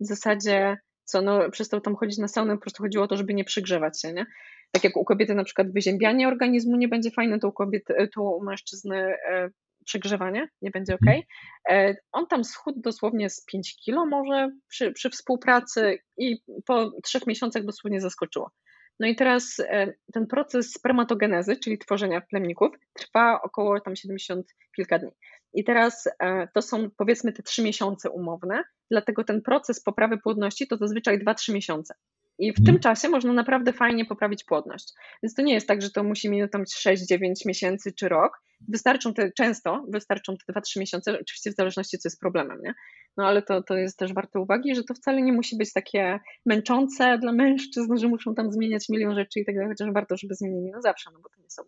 w 0.01 0.05
zasadzie 0.05 0.77
co, 1.03 1.21
no 1.21 1.49
przestał 1.49 1.81
tam 1.81 1.95
chodzić 1.95 2.17
na 2.17 2.27
saunę, 2.27 2.55
po 2.55 2.61
prostu 2.61 2.83
chodziło 2.83 3.03
o 3.03 3.07
to, 3.07 3.17
żeby 3.17 3.33
nie 3.33 3.43
przygrzewać 3.43 4.01
się, 4.01 4.13
nie? 4.13 4.25
Tak 4.71 4.83
jak 4.83 4.97
u 4.97 5.05
kobiety 5.05 5.35
na 5.35 5.43
przykład 5.43 5.73
wyziębianie 5.73 6.27
organizmu 6.27 6.77
nie 6.77 6.87
będzie 6.87 7.11
fajne, 7.11 7.39
to 7.39 7.47
u 7.47 7.51
kobiety, 7.51 8.09
to 8.15 8.21
u 8.21 8.43
mężczyzny 8.43 8.97
e, 8.97 9.49
przegrzewanie 9.85 10.47
nie 10.61 10.71
będzie 10.71 10.95
ok. 10.95 11.01
Mhm. 11.01 11.23
E, 11.69 11.95
on 12.11 12.27
tam 12.27 12.43
schudł 12.43 12.81
dosłownie 12.81 13.29
z 13.29 13.45
5 13.45 13.75
kilo 13.75 14.05
może 14.05 14.49
przy, 14.67 14.91
przy 14.91 15.09
współpracy 15.09 15.99
i 16.17 16.41
po 16.65 16.91
trzech 17.03 17.27
miesiącach 17.27 17.65
dosłownie 17.65 18.01
zaskoczyło. 18.01 18.51
No 18.99 19.07
i 19.07 19.15
teraz 19.15 19.59
e, 19.59 19.93
ten 20.13 20.27
proces 20.27 20.73
spermatogenezy, 20.73 21.57
czyli 21.57 21.77
tworzenia 21.77 22.21
plemników, 22.21 22.69
trwa 22.93 23.41
około 23.41 23.79
tam 23.79 23.95
70 23.95 24.47
kilka 24.75 24.99
dni. 24.99 25.11
I 25.53 25.63
teraz 25.63 26.07
e, 26.19 26.47
to 26.53 26.61
są 26.61 26.89
powiedzmy 26.97 27.33
te 27.33 27.43
trzy 27.43 27.63
miesiące 27.63 28.09
umowne, 28.09 28.63
dlatego 28.91 29.23
ten 29.23 29.41
proces 29.41 29.83
poprawy 29.83 30.17
płodności 30.17 30.67
to 30.67 30.77
zazwyczaj 30.77 31.25
2-3 31.25 31.53
miesiące. 31.53 31.93
I 32.39 32.51
w 32.51 32.55
tym 32.55 32.75
mhm. 32.75 32.79
czasie 32.79 33.09
można 33.09 33.33
naprawdę 33.33 33.73
fajnie 33.73 34.05
poprawić 34.05 34.43
płodność. 34.43 34.93
Więc 35.23 35.33
to 35.33 35.41
nie 35.41 35.53
jest 35.53 35.67
tak, 35.67 35.81
że 35.81 35.89
to 35.89 36.03
musi 36.03 36.29
minąć 36.29 36.51
tam 36.51 36.63
6-9 36.63 37.33
miesięcy 37.45 37.93
czy 37.93 38.09
rok. 38.09 38.41
Wystarczą 38.67 39.13
te, 39.13 39.31
często 39.31 39.85
wystarczą 39.89 40.35
te 40.47 40.53
2-3 40.53 40.79
miesiące, 40.79 41.19
oczywiście 41.21 41.51
w 41.51 41.55
zależności 41.55 41.97
co 41.97 42.09
jest 42.09 42.19
problemem, 42.19 42.61
nie? 42.63 42.73
No 43.17 43.27
ale 43.27 43.41
to, 43.41 43.63
to 43.63 43.77
jest 43.77 43.97
też 43.97 44.13
warte 44.13 44.39
uwagi, 44.39 44.75
że 44.75 44.83
to 44.83 44.93
wcale 44.93 45.21
nie 45.21 45.33
musi 45.33 45.57
być 45.57 45.73
takie 45.73 46.19
męczące 46.45 47.17
dla 47.17 47.31
mężczyzn, 47.31 47.97
że 47.97 48.07
muszą 48.07 48.35
tam 48.35 48.51
zmieniać 48.51 48.89
milion 48.89 49.15
rzeczy 49.15 49.39
i 49.39 49.45
tak 49.45 49.55
dalej, 49.55 49.69
chociaż 49.69 49.93
warto, 49.93 50.17
żeby 50.17 50.35
zmienili 50.35 50.71
na 50.71 50.81
zawsze, 50.81 51.09
no 51.13 51.19
bo 51.19 51.29
to 51.29 51.41
nie 51.41 51.49
są 51.49 51.63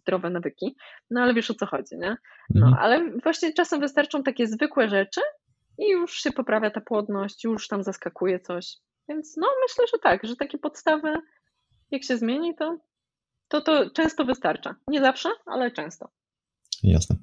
zdrowe 0.00 0.30
nawyki. 0.30 0.76
No 1.10 1.20
ale 1.20 1.34
wiesz 1.34 1.50
o 1.50 1.54
co 1.54 1.66
chodzi, 1.66 1.96
nie? 1.98 2.16
No 2.54 2.66
mhm. 2.66 2.74
ale 2.84 3.10
właśnie 3.22 3.52
czasem 3.52 3.80
wystarczą 3.80 4.22
takie 4.22 4.46
zwykłe 4.46 4.88
rzeczy 4.88 5.20
i 5.78 5.90
już 5.90 6.12
się 6.22 6.32
poprawia 6.32 6.70
ta 6.70 6.80
płodność, 6.80 7.44
już 7.44 7.68
tam 7.68 7.82
zaskakuje 7.82 8.40
coś. 8.40 8.76
Więc 9.08 9.36
no 9.36 9.46
myślę, 9.62 9.84
że 9.92 9.98
tak, 10.02 10.26
że 10.26 10.36
takie 10.36 10.58
podstawy, 10.58 11.14
jak 11.90 12.04
się 12.04 12.16
zmieni, 12.16 12.54
to 12.54 12.78
to, 13.48 13.60
to 13.60 13.90
często 13.90 14.24
wystarcza. 14.24 14.74
Nie 14.88 15.00
zawsze, 15.00 15.28
ale 15.46 15.70
często. 15.70 16.08
Jasne. 16.82 17.16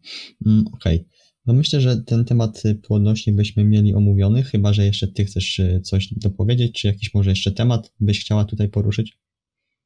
Mm, 0.45 0.65
Okej. 0.73 0.95
Okay. 0.95 1.09
No 1.45 1.53
myślę, 1.53 1.81
że 1.81 1.97
ten 1.97 2.25
temat 2.25 2.63
płodności 2.87 3.31
byśmy 3.31 3.63
mieli 3.63 3.93
omówiony, 3.93 4.43
chyba 4.43 4.73
że 4.73 4.85
jeszcze 4.85 5.07
ty 5.07 5.25
chcesz 5.25 5.59
y, 5.59 5.81
coś 5.81 6.13
dopowiedzieć, 6.13 6.81
czy 6.81 6.87
jakiś 6.87 7.13
może 7.13 7.29
jeszcze 7.29 7.51
temat 7.51 7.93
byś 7.99 8.21
chciała 8.21 8.45
tutaj 8.45 8.69
poruszyć? 8.69 9.17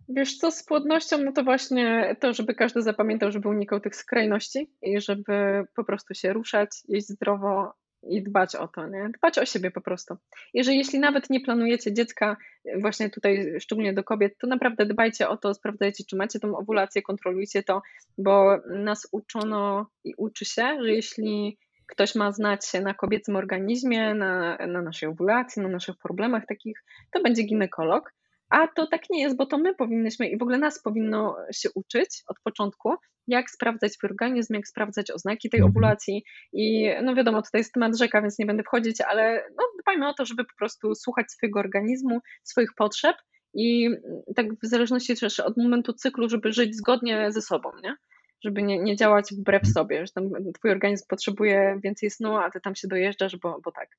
Wiesz 0.09 0.37
co, 0.37 0.51
z 0.51 0.63
płodnością, 0.63 1.17
no 1.17 1.31
to 1.31 1.43
właśnie 1.43 2.15
to, 2.19 2.33
żeby 2.33 2.55
każdy 2.55 2.81
zapamiętał, 2.81 3.31
żeby 3.31 3.49
unikał 3.49 3.79
tych 3.79 3.95
skrajności 3.95 4.71
i 4.81 5.01
żeby 5.01 5.65
po 5.75 5.83
prostu 5.83 6.13
się 6.13 6.33
ruszać, 6.33 6.69
jeść 6.87 7.07
zdrowo 7.07 7.73
i 8.03 8.23
dbać 8.23 8.55
o 8.55 8.67
to, 8.67 8.87
nie? 8.87 9.09
Dbać 9.17 9.37
o 9.37 9.45
siebie 9.45 9.71
po 9.71 9.81
prostu. 9.81 10.17
Jeżeli 10.53 10.77
jeśli 10.77 10.99
nawet 10.99 11.29
nie 11.29 11.39
planujecie 11.39 11.93
dziecka, 11.93 12.37
właśnie 12.81 13.09
tutaj 13.09 13.53
szczególnie 13.59 13.93
do 13.93 14.03
kobiet, 14.03 14.37
to 14.37 14.47
naprawdę 14.47 14.85
dbajcie 14.85 15.29
o 15.29 15.37
to, 15.37 15.53
sprawdzajcie, 15.53 16.03
czy 16.09 16.15
macie 16.15 16.39
tą 16.39 16.57
owulację, 16.57 17.01
kontrolujcie 17.01 17.63
to, 17.63 17.81
bo 18.17 18.57
nas 18.69 19.07
uczono 19.11 19.87
i 20.03 20.13
uczy 20.17 20.45
się, 20.45 20.77
że 20.81 20.91
jeśli 20.91 21.57
ktoś 21.87 22.15
ma 22.15 22.31
znać 22.31 22.67
się 22.67 22.81
na 22.81 22.93
kobiecym 22.93 23.35
organizmie, 23.35 24.13
na, 24.13 24.57
na 24.67 24.81
naszej 24.81 25.09
owulacji, 25.09 25.61
na 25.61 25.69
naszych 25.69 25.97
problemach 25.97 26.45
takich, 26.45 26.83
to 27.11 27.21
będzie 27.21 27.43
ginekolog. 27.43 28.13
A 28.49 28.67
to 28.67 28.87
tak 28.87 29.01
nie 29.09 29.21
jest, 29.21 29.37
bo 29.37 29.45
to 29.45 29.57
my 29.57 29.75
powinnyśmy 29.75 30.29
i 30.29 30.37
w 30.37 30.41
ogóle 30.41 30.57
nas 30.57 30.81
powinno 30.81 31.35
się 31.51 31.69
uczyć 31.75 32.23
od 32.27 32.37
początku, 32.43 32.95
jak 33.27 33.49
sprawdzać 33.49 33.93
swój 33.93 34.09
organizm, 34.09 34.53
jak 34.53 34.67
sprawdzać 34.67 35.11
oznaki 35.11 35.49
tej 35.49 35.59
mhm. 35.59 35.71
ovulacji. 35.71 36.23
I 36.53 36.89
no 37.03 37.15
wiadomo, 37.15 37.41
tutaj 37.41 37.59
jest 37.59 37.73
temat 37.73 37.97
rzeka, 37.97 38.21
więc 38.21 38.39
nie 38.39 38.45
będę 38.45 38.63
wchodzić, 38.63 39.01
ale 39.01 39.45
no, 39.57 39.63
dbajmy 39.81 40.07
o 40.07 40.13
to, 40.13 40.25
żeby 40.25 40.43
po 40.43 40.55
prostu 40.57 40.95
słuchać 40.95 41.31
swojego 41.31 41.59
organizmu, 41.59 42.19
swoich 42.43 42.73
potrzeb 42.77 43.15
i 43.53 43.89
tak 44.35 44.53
w 44.53 44.67
zależności 44.67 45.15
też 45.15 45.39
od 45.39 45.57
momentu 45.57 45.93
cyklu, 45.93 46.29
żeby 46.29 46.53
żyć 46.53 46.75
zgodnie 46.75 47.31
ze 47.31 47.41
sobą, 47.41 47.71
nie? 47.83 47.95
Żeby 48.43 48.63
nie, 48.63 48.79
nie 48.79 48.95
działać 48.95 49.33
wbrew 49.33 49.67
sobie, 49.67 50.05
że 50.05 50.11
tam 50.13 50.29
twój 50.53 50.71
organizm 50.71 51.05
potrzebuje 51.09 51.79
więcej 51.83 52.09
snu, 52.09 52.37
a 52.37 52.51
ty 52.51 52.61
tam 52.61 52.75
się 52.75 52.87
dojeżdżasz, 52.87 53.37
bo, 53.37 53.59
bo 53.65 53.71
tak. 53.71 53.89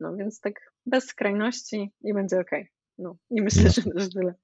No 0.00 0.16
więc 0.16 0.40
tak 0.40 0.54
bez 0.86 1.04
skrajności 1.04 1.92
i 2.04 2.14
będzie 2.14 2.40
ok. 2.40 2.50
No 2.98 3.16
i 3.30 3.42
myślę, 3.42 3.62
no. 3.64 3.70
że, 3.70 3.82
że 4.00 4.08
tyle. 4.08 4.34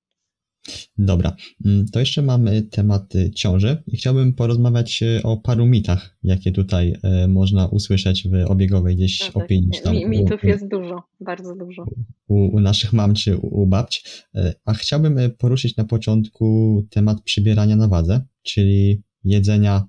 Dobra, 0.99 1.37
mm, 1.65 1.87
to 1.89 2.01
jeszcze 2.01 2.23
mamy 2.23 2.63
temat 2.63 3.13
ciąży 3.35 3.83
i 3.87 3.97
chciałbym 3.97 4.33
porozmawiać 4.33 5.03
e, 5.03 5.23
o 5.23 5.37
paru 5.37 5.67
mitach, 5.67 6.17
jakie 6.23 6.53
tutaj 6.53 6.97
e, 7.03 7.29
można 7.29 7.67
usłyszeć 7.67 8.29
w 8.29 8.51
obiegowej 8.51 8.97
gdzieś 8.97 9.21
no 9.21 9.27
tak. 9.27 9.45
opinii. 9.45 9.71
Tam, 9.85 9.97
Mitów 9.97 10.45
u, 10.45 10.47
jest 10.47 10.69
dużo, 10.69 11.03
bardzo 11.21 11.57
dużo. 11.57 11.85
U, 12.29 12.57
u 12.57 12.61
naszych 12.61 12.93
mam 12.93 13.15
czy 13.15 13.37
u, 13.37 13.63
u 13.63 13.67
babć. 13.67 14.25
E, 14.35 14.55
a 14.65 14.75
chciałbym 14.75 15.19
poruszyć 15.39 15.77
na 15.77 15.85
początku 15.85 16.87
temat 16.91 17.23
przybierania 17.23 17.77
na 17.77 17.89
wadze, 17.89 18.21
czyli 18.43 19.03
jedzenia 19.25 19.87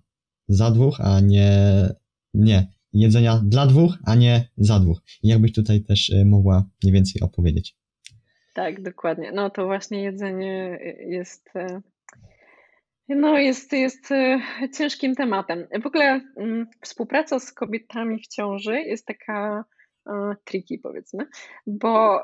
za 0.48 0.72
dwóch, 0.72 1.02
a 1.02 1.20
nie, 1.20 1.90
nie, 2.34 2.68
jedzenia 2.94 3.42
dla 3.46 3.68
dwóch, 3.68 3.98
a 4.04 4.16
nie 4.16 4.50
za 4.58 4.80
dwóch. 4.80 5.02
Jakbyś 5.24 5.54
tutaj 5.54 5.82
też 5.82 6.12
mogła 6.26 6.70
mniej 6.84 6.94
więcej 6.94 7.22
opowiedzieć. 7.22 7.76
Tak, 8.54 8.82
dokładnie. 8.82 9.32
No 9.32 9.50
to 9.50 9.66
właśnie 9.66 10.04
jedzenie 10.04 10.80
jest, 11.00 11.50
e, 11.56 11.82
no 13.10 13.38
jest, 13.38 13.74
jest 13.74 14.12
e, 14.12 14.40
ciężkim 14.78 15.16
tematem. 15.16 15.68
W 15.84 15.88
ogóle 15.88 16.22
mm, 16.38 16.68
współpraca 16.82 17.40
z 17.40 17.54
kobietami 17.54 18.20
w 18.24 18.28
ciąży 18.28 18.82
jest 18.82 19.06
taka 19.06 19.66
e, 20.08 20.36
tricky 20.44 20.80
powiedzmy, 20.84 21.28
bo 21.68 22.24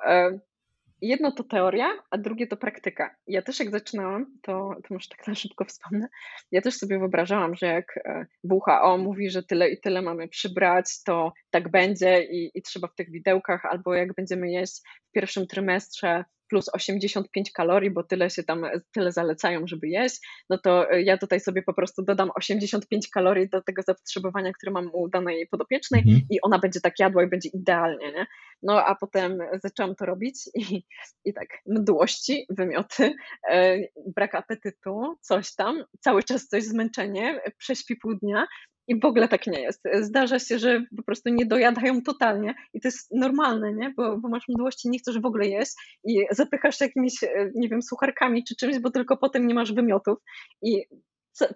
jedno 1.02 1.32
to 1.32 1.44
teoria, 1.44 1.90
a 2.12 2.18
drugie 2.18 2.48
to 2.48 2.58
praktyka. 2.58 3.16
Ja 3.28 3.42
też 3.42 3.60
jak 3.60 3.72
zaczynałam, 3.72 4.26
to, 4.42 4.76
to 4.84 4.94
może 4.94 5.08
tak 5.10 5.28
na 5.28 5.36
szybko 5.36 5.66
wspomnę, 5.66 6.08
ja 6.52 6.62
też 6.62 6.76
sobie 6.76 7.00
wyobrażałam, 7.00 7.56
że 7.56 7.66
jak 7.66 8.00
WHO 8.44 8.98
mówi, 8.98 9.30
że 9.30 9.44
tyle 9.44 9.70
i 9.70 9.82
tyle 9.82 10.02
mamy 10.02 10.28
przybrać, 10.28 11.04
to 11.04 11.34
tak 11.50 11.72
będzie 11.72 12.24
i, 12.24 12.52
i 12.54 12.62
trzeba 12.62 12.88
w 12.88 12.96
tych 12.96 13.12
widełkach, 13.12 13.66
albo 13.66 13.94
jak 13.94 14.14
będziemy 14.14 14.52
jeść 14.52 14.82
w 15.10 15.12
pierwszym 15.12 15.48
trymestrze 15.48 16.24
plus 16.50 16.70
85 16.74 17.52
kalorii, 17.52 17.92
bo 17.92 18.04
tyle 18.04 18.30
się 18.30 18.44
tam, 18.44 18.66
tyle 18.92 19.12
zalecają, 19.12 19.68
żeby 19.68 19.88
jeść, 19.88 20.20
no 20.50 20.58
to 20.58 20.92
ja 20.92 21.18
tutaj 21.18 21.40
sobie 21.40 21.64
po 21.64 21.74
prostu 21.74 22.04
dodam 22.04 22.32
85 22.36 23.10
kalorii 23.10 23.50
do 23.50 23.62
tego 23.62 23.82
zapotrzebowania, 23.82 24.54
które 24.54 24.72
mam 24.72 24.90
u 24.94 25.10
danej 25.10 25.48
podopiecznej 25.48 26.02
mhm. 26.02 26.22
i 26.30 26.42
ona 26.42 26.60
będzie 26.60 26.82
tak 26.82 27.00
jadła 27.00 27.24
i 27.24 27.28
będzie 27.28 27.50
idealnie, 27.54 28.12
nie? 28.12 28.26
No 28.64 28.86
a 28.86 28.96
potem 28.96 29.38
zaczęłam 29.64 29.96
to 29.96 30.06
robić 30.06 30.36
i, 30.56 30.84
i 31.26 31.34
tak, 31.34 31.48
mdłości, 31.66 32.46
wymioty, 32.50 33.14
e, 33.52 33.78
brak 34.16 34.36
apetytu, 34.36 35.18
coś 35.22 35.56
tam, 35.56 35.84
cały 36.00 36.24
czas 36.24 36.48
coś 36.48 36.64
zmęczenie, 36.64 37.42
prześpi 37.58 37.96
pół 37.96 38.16
dnia 38.16 38.48
i 38.90 39.00
w 39.00 39.06
ogóle 39.06 39.28
tak 39.28 39.48
nie 39.48 39.62
jest. 39.62 39.84
Zdarza 40.02 40.40
się, 40.40 40.60
że 40.60 40.84
po 40.98 41.04
prostu 41.04 41.30
nie 41.30 41.46
dojadają 41.46 42.02
totalnie 42.02 42.56
i 42.74 42.82
to 42.82 42.88
jest 42.88 43.12
normalne, 43.12 43.74
nie? 43.74 43.94
Bo, 43.98 44.18
bo 44.18 44.30
masz 44.30 44.48
mdłości, 44.48 44.90
nie 44.90 45.00
chcesz 45.00 45.20
w 45.20 45.26
ogóle 45.26 45.48
jeść 45.48 45.72
i 46.04 46.26
zapychasz 46.32 46.82
jakimiś, 46.82 47.24
e, 47.24 47.52
nie 47.56 47.70
wiem, 47.70 47.82
sucharkami 47.82 48.44
czy 48.44 48.56
czymś, 48.56 48.80
bo 48.80 48.92
tylko 48.92 49.18
potem 49.18 49.48
nie 49.48 49.54
masz 49.54 49.74
wymiotów. 49.74 50.18
I 50.62 50.86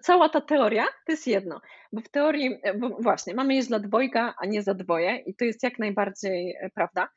cała 0.02 0.28
ta 0.28 0.40
teoria 0.40 0.84
to 1.06 1.12
jest 1.12 1.26
jedno, 1.26 1.60
bo 1.92 2.00
w 2.00 2.08
teorii, 2.08 2.58
e, 2.62 2.74
bo 2.74 2.88
właśnie, 2.88 3.34
mamy 3.34 3.54
jeść 3.54 3.68
dla 3.68 3.78
dwojga, 3.78 4.34
a 4.38 4.46
nie 4.46 4.62
za 4.62 4.74
dwoje 4.74 5.16
i 5.16 5.34
to 5.34 5.44
jest 5.44 5.62
jak 5.62 5.78
najbardziej 5.78 6.56
e, 6.60 6.70
prawda. 6.74 7.08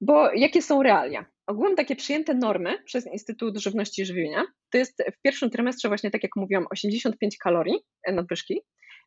Bo 0.00 0.32
jakie 0.32 0.62
są 0.62 0.82
realia? 0.82 1.26
Ogółem 1.46 1.76
takie 1.76 1.96
przyjęte 1.96 2.34
normy 2.34 2.82
przez 2.84 3.06
Instytut 3.06 3.58
Żywności 3.58 4.02
i 4.02 4.06
Żywienia 4.06 4.44
to 4.70 4.78
jest 4.78 5.02
w 5.18 5.22
pierwszym 5.22 5.50
trymestrze 5.50 5.88
właśnie 5.88 6.10
tak 6.10 6.22
jak 6.22 6.36
mówiłam 6.36 6.66
85 6.70 7.38
kalorii 7.38 7.78
nadwyżki, 8.12 8.60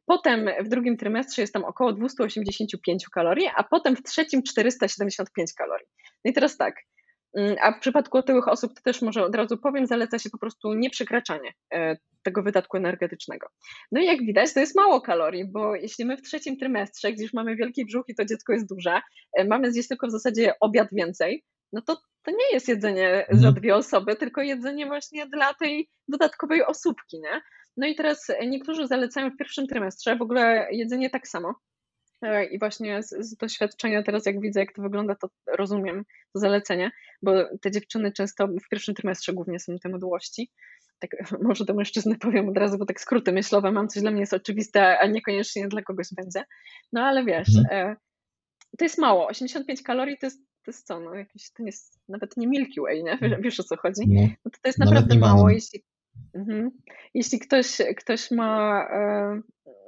Potem 0.09 0.49
w 0.65 0.69
drugim 0.69 0.97
trymestrze 0.97 1.41
jest 1.41 1.53
tam 1.53 1.63
około 1.63 1.93
285 1.93 3.09
kalorii, 3.09 3.47
a 3.55 3.63
potem 3.63 3.95
w 3.95 4.03
trzecim 4.03 4.43
475 4.43 5.53
kalorii. 5.53 5.87
No 6.25 6.31
i 6.31 6.33
teraz 6.33 6.57
tak, 6.57 6.75
a 7.61 7.71
w 7.71 7.79
przypadku 7.79 8.17
otyłych 8.17 8.47
osób, 8.47 8.73
to 8.73 8.81
też 8.81 9.01
może 9.01 9.23
od 9.23 9.35
razu 9.35 9.57
powiem, 9.57 9.87
zaleca 9.87 10.19
się 10.19 10.29
po 10.29 10.37
prostu 10.37 10.73
nieprzekraczanie 10.73 11.53
e, 11.73 11.97
tego 12.23 12.43
wydatku 12.43 12.77
energetycznego. 12.77 13.47
No 13.91 14.01
i 14.01 14.05
jak 14.05 14.19
widać, 14.19 14.53
to 14.53 14.59
jest 14.59 14.75
mało 14.75 15.01
kalorii, 15.01 15.51
bo 15.51 15.75
jeśli 15.75 16.05
my 16.05 16.17
w 16.17 16.21
trzecim 16.21 16.57
trymestrze, 16.57 17.11
gdzie 17.13 17.23
już 17.23 17.33
mamy 17.33 17.55
wielki 17.55 17.85
brzuch 17.85 18.05
i 18.07 18.15
to 18.15 18.25
dziecko 18.25 18.53
jest 18.53 18.69
duże, 18.69 19.01
e, 19.37 19.45
mamy 19.45 19.71
zjeść 19.71 19.87
tylko 19.87 20.07
w 20.07 20.11
zasadzie 20.11 20.53
obiad 20.59 20.87
więcej, 20.91 21.43
no 21.73 21.81
to 21.81 21.97
to 22.23 22.31
nie 22.31 22.53
jest 22.53 22.67
jedzenie 22.67 23.25
za 23.29 23.47
mhm. 23.47 23.53
dwie 23.53 23.75
osoby, 23.75 24.15
tylko 24.15 24.41
jedzenie 24.41 24.85
właśnie 24.85 25.27
dla 25.27 25.53
tej 25.53 25.89
dodatkowej 26.07 26.65
osóbki, 26.65 27.19
nie? 27.19 27.41
No 27.77 27.87
i 27.87 27.95
teraz 27.95 28.27
niektórzy 28.47 28.87
zalecają 28.87 29.29
w 29.29 29.37
pierwszym 29.37 29.67
trymestrze 29.67 30.15
w 30.15 30.21
ogóle 30.21 30.67
jedzenie 30.71 31.09
tak 31.09 31.27
samo. 31.27 31.55
E, 32.21 32.45
I 32.45 32.59
właśnie 32.59 33.03
z, 33.03 33.09
z, 33.09 33.35
doświadczenia 33.35 34.03
teraz, 34.03 34.25
jak 34.25 34.41
widzę, 34.41 34.59
jak 34.59 34.73
to 34.73 34.81
wygląda, 34.81 35.15
to 35.15 35.29
rozumiem 35.47 36.05
to 36.33 36.39
zalecenie, 36.39 36.91
bo 37.21 37.31
te 37.61 37.71
dziewczyny 37.71 38.11
często 38.11 38.47
w 38.47 38.69
pierwszym 38.69 38.95
trymestrze 38.95 39.33
głównie 39.33 39.59
są 39.59 39.79
te 39.79 39.89
mdłości. 39.89 40.51
Tak, 40.99 41.11
może 41.47 41.65
do 41.65 41.73
mężczyzny 41.73 42.17
powiem 42.17 42.49
od 42.49 42.57
razu, 42.57 42.77
bo 42.77 42.85
tak 42.85 43.01
skróty 43.01 43.31
myślowe 43.31 43.71
mam, 43.71 43.87
coś 43.87 44.01
dla 44.01 44.11
mnie 44.11 44.19
jest 44.19 44.33
oczywiste, 44.33 44.99
a 44.99 45.07
niekoniecznie 45.07 45.67
dla 45.67 45.81
kogoś 45.81 46.07
będzie. 46.15 46.43
No 46.93 47.01
ale 47.01 47.25
wiesz, 47.25 47.57
mhm. 47.57 47.91
E, 47.91 47.95
to 48.77 48.85
jest 48.85 48.97
mało. 48.97 49.27
85 49.27 49.83
kalorii 49.83 50.17
to 50.17 50.25
jest, 50.25 50.39
to 50.39 50.71
jest 50.71 50.87
co? 50.87 50.99
No, 50.99 51.15
jakieś, 51.15 51.51
to 51.51 51.63
jest 51.63 51.99
nawet 52.09 52.37
nie 52.37 52.47
Milky 52.47 52.81
Way, 52.81 53.03
nie? 53.03 53.17
Wiesz, 53.21 53.33
wiesz 53.41 53.59
o 53.59 53.63
co 53.63 53.77
chodzi? 53.77 54.01
No 54.45 54.51
to, 54.51 54.57
to 54.61 54.69
jest 54.69 54.79
naprawdę 54.79 55.15
mało, 55.15 55.49
jeśli 55.49 55.83
Mhm. 56.33 56.71
Jeśli 57.13 57.39
ktoś, 57.39 57.77
ktoś 57.97 58.31
ma 58.31 58.83
e, 58.91 59.41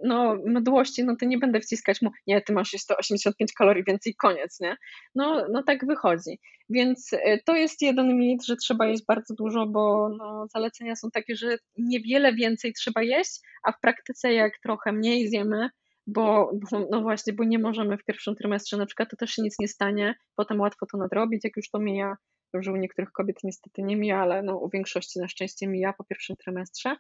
no, 0.04 0.38
mdłości, 0.46 1.04
no 1.04 1.16
to 1.20 1.26
nie 1.26 1.38
będę 1.38 1.60
wciskać 1.60 2.02
mu, 2.02 2.12
nie, 2.28 2.42
ty 2.42 2.54
masz 2.54 2.72
185 2.72 3.54
kalorii 3.54 3.84
więcej, 3.88 4.16
koniec, 4.16 4.60
nie? 4.60 4.78
No, 5.16 5.46
no 5.52 5.64
tak 5.64 5.86
wychodzi. 5.86 6.40
Więc 6.70 7.14
e, 7.14 7.40
to 7.46 7.56
jest 7.56 7.82
jeden 7.82 8.18
mit, 8.18 8.46
że 8.46 8.56
trzeba 8.56 8.88
jeść 8.88 9.06
bardzo 9.08 9.34
dużo, 9.34 9.66
bo 9.66 10.10
no, 10.18 10.48
zalecenia 10.54 10.96
są 10.96 11.12
takie, 11.12 11.36
że 11.36 11.58
niewiele 11.78 12.34
więcej 12.34 12.74
trzeba 12.74 13.04
jeść, 13.04 13.40
a 13.64 13.72
w 13.72 13.80
praktyce 13.80 14.34
jak 14.34 14.60
trochę 14.64 14.92
mniej 14.92 15.28
zjemy, 15.28 15.70
bo, 16.08 16.52
bo 16.54 16.88
no 16.92 17.02
właśnie, 17.02 17.34
bo 17.34 17.44
nie 17.44 17.60
możemy 17.60 17.98
w 17.98 18.06
pierwszym 18.06 18.36
trymestrze 18.36 18.78
na 18.78 18.86
przykład, 18.86 19.10
to 19.10 19.18
też 19.18 19.32
się 19.32 19.42
nic 19.42 19.60
nie 19.60 19.68
stanie, 19.68 20.16
potem 20.36 20.60
łatwo 20.60 20.86
to 20.92 20.98
nadrobić, 20.98 21.44
jak 21.44 21.58
już 21.58 21.70
to 21.70 21.80
mija, 21.80 22.18
że 22.54 22.72
u 22.72 22.76
niektórych 22.76 23.12
kobiet 23.12 23.38
niestety 23.44 23.84
nie 23.84 23.96
mija, 23.96 24.22
ale 24.22 24.44
no, 24.44 24.58
u 24.58 24.70
większości 24.70 25.20
na 25.20 25.28
szczęście 25.28 25.68
mija 25.68 25.94
po 25.94 26.04
pierwszym 26.04 26.36
trymestrze. 26.36 26.96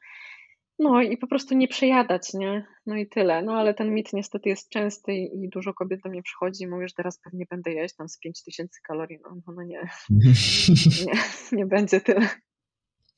No 0.81 1.01
i 1.01 1.17
po 1.17 1.27
prostu 1.27 1.55
nie 1.55 1.67
przejadać, 1.67 2.33
nie? 2.33 2.65
No 2.85 2.95
i 2.95 3.07
tyle. 3.07 3.43
No 3.43 3.53
ale 3.53 3.73
ten 3.73 3.93
mit 3.93 4.13
niestety 4.13 4.49
jest 4.49 4.69
częsty 4.69 5.13
i 5.13 5.49
dużo 5.49 5.73
kobiet 5.73 6.01
do 6.03 6.09
mnie 6.09 6.23
przychodzi 6.23 6.63
i 6.63 6.67
mówi, 6.67 6.87
że 6.87 6.93
teraz 6.93 7.19
pewnie 7.23 7.45
będę 7.49 7.71
jeść 7.71 7.95
tam 7.95 8.09
z 8.09 8.19
5000 8.19 8.79
kalorii. 8.87 9.19
No, 9.23 9.35
no, 9.47 9.53
no 9.53 9.63
nie. 9.63 9.81
nie, 11.05 11.13
nie 11.51 11.65
będzie 11.65 12.01
tyle. 12.01 12.27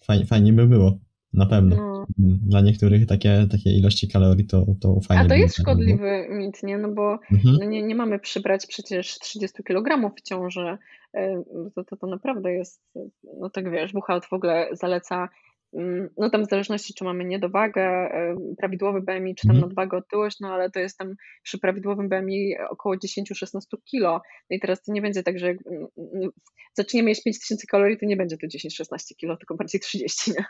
Fajnie, 0.05 0.26
fajnie 0.26 0.53
by 0.53 0.68
było. 0.68 0.97
Na 1.34 1.45
pewno. 1.45 1.76
No. 1.76 2.05
Dla 2.47 2.61
niektórych 2.61 3.07
takie, 3.07 3.47
takie 3.51 3.70
ilości 3.70 4.07
kalorii 4.07 4.47
to, 4.47 4.66
to 4.82 4.99
fajnie. 5.07 5.24
A 5.24 5.28
to 5.28 5.36
jest 5.36 5.57
szkodliwy 5.57 6.28
mit, 6.30 6.64
nie? 6.64 6.78
No 6.78 6.91
bo 6.91 7.20
mhm. 7.32 7.57
no 7.59 7.66
nie, 7.66 7.84
nie 7.84 7.95
mamy 7.95 8.20
przybrać 8.20 8.68
przecież 8.68 9.20
30 9.20 9.64
kg 9.64 10.16
w 10.18 10.22
ciąży. 10.22 10.78
E, 11.14 11.43
to, 11.76 11.84
to, 11.84 11.97
to 11.97 12.07
naprawdę 12.07 12.53
jest, 12.53 12.82
no 13.39 13.49
tak 13.49 13.72
wiesz, 13.72 13.93
WHO 13.93 14.22
w 14.22 14.34
ogóle 14.34 14.68
zaleca 14.72 15.30
no 16.17 16.30
tam 16.30 16.45
w 16.45 16.49
zależności, 16.49 16.93
czy 16.93 17.03
mamy 17.03 17.26
niedowagę, 17.26 18.09
prawidłowy 18.57 19.01
BMI, 19.01 19.36
czy 19.36 19.47
tam 19.47 19.55
mhm. 19.55 19.69
nadwagę, 19.69 19.97
otyłość, 19.97 20.39
no 20.39 20.47
ale 20.47 20.71
to 20.71 20.80
jest 20.80 20.97
tam 20.97 21.15
przy 21.43 21.59
prawidłowym 21.59 22.09
BMI 22.09 22.55
około 22.69 22.95
10-16 22.95 23.59
kilo. 23.86 24.21
No 24.49 24.55
i 24.55 24.59
teraz 24.59 24.84
to 24.84 24.91
nie 24.91 25.01
będzie 25.01 25.24
tak, 25.24 25.39
że 25.39 25.47
jak 25.47 25.57
mm, 25.67 25.88
mm, 25.97 26.30
zaczniemy 26.74 27.09
jeść 27.09 27.24
5000 27.24 27.67
kalorii, 27.67 27.97
to 27.97 28.05
nie 28.05 28.17
będzie 28.17 28.38
to 28.38 28.47
10-16 28.47 29.15
kilo, 29.17 29.38
tylko 29.38 29.55
bardziej 29.55 29.82
30, 29.82 30.32
nie? 30.32 30.45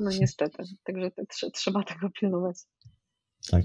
No 0.00 0.10
niestety, 0.10 0.62
także 0.84 1.10
trzeba 1.52 1.82
tego 1.82 2.10
pilnować. 2.20 2.56
Tak. 3.50 3.64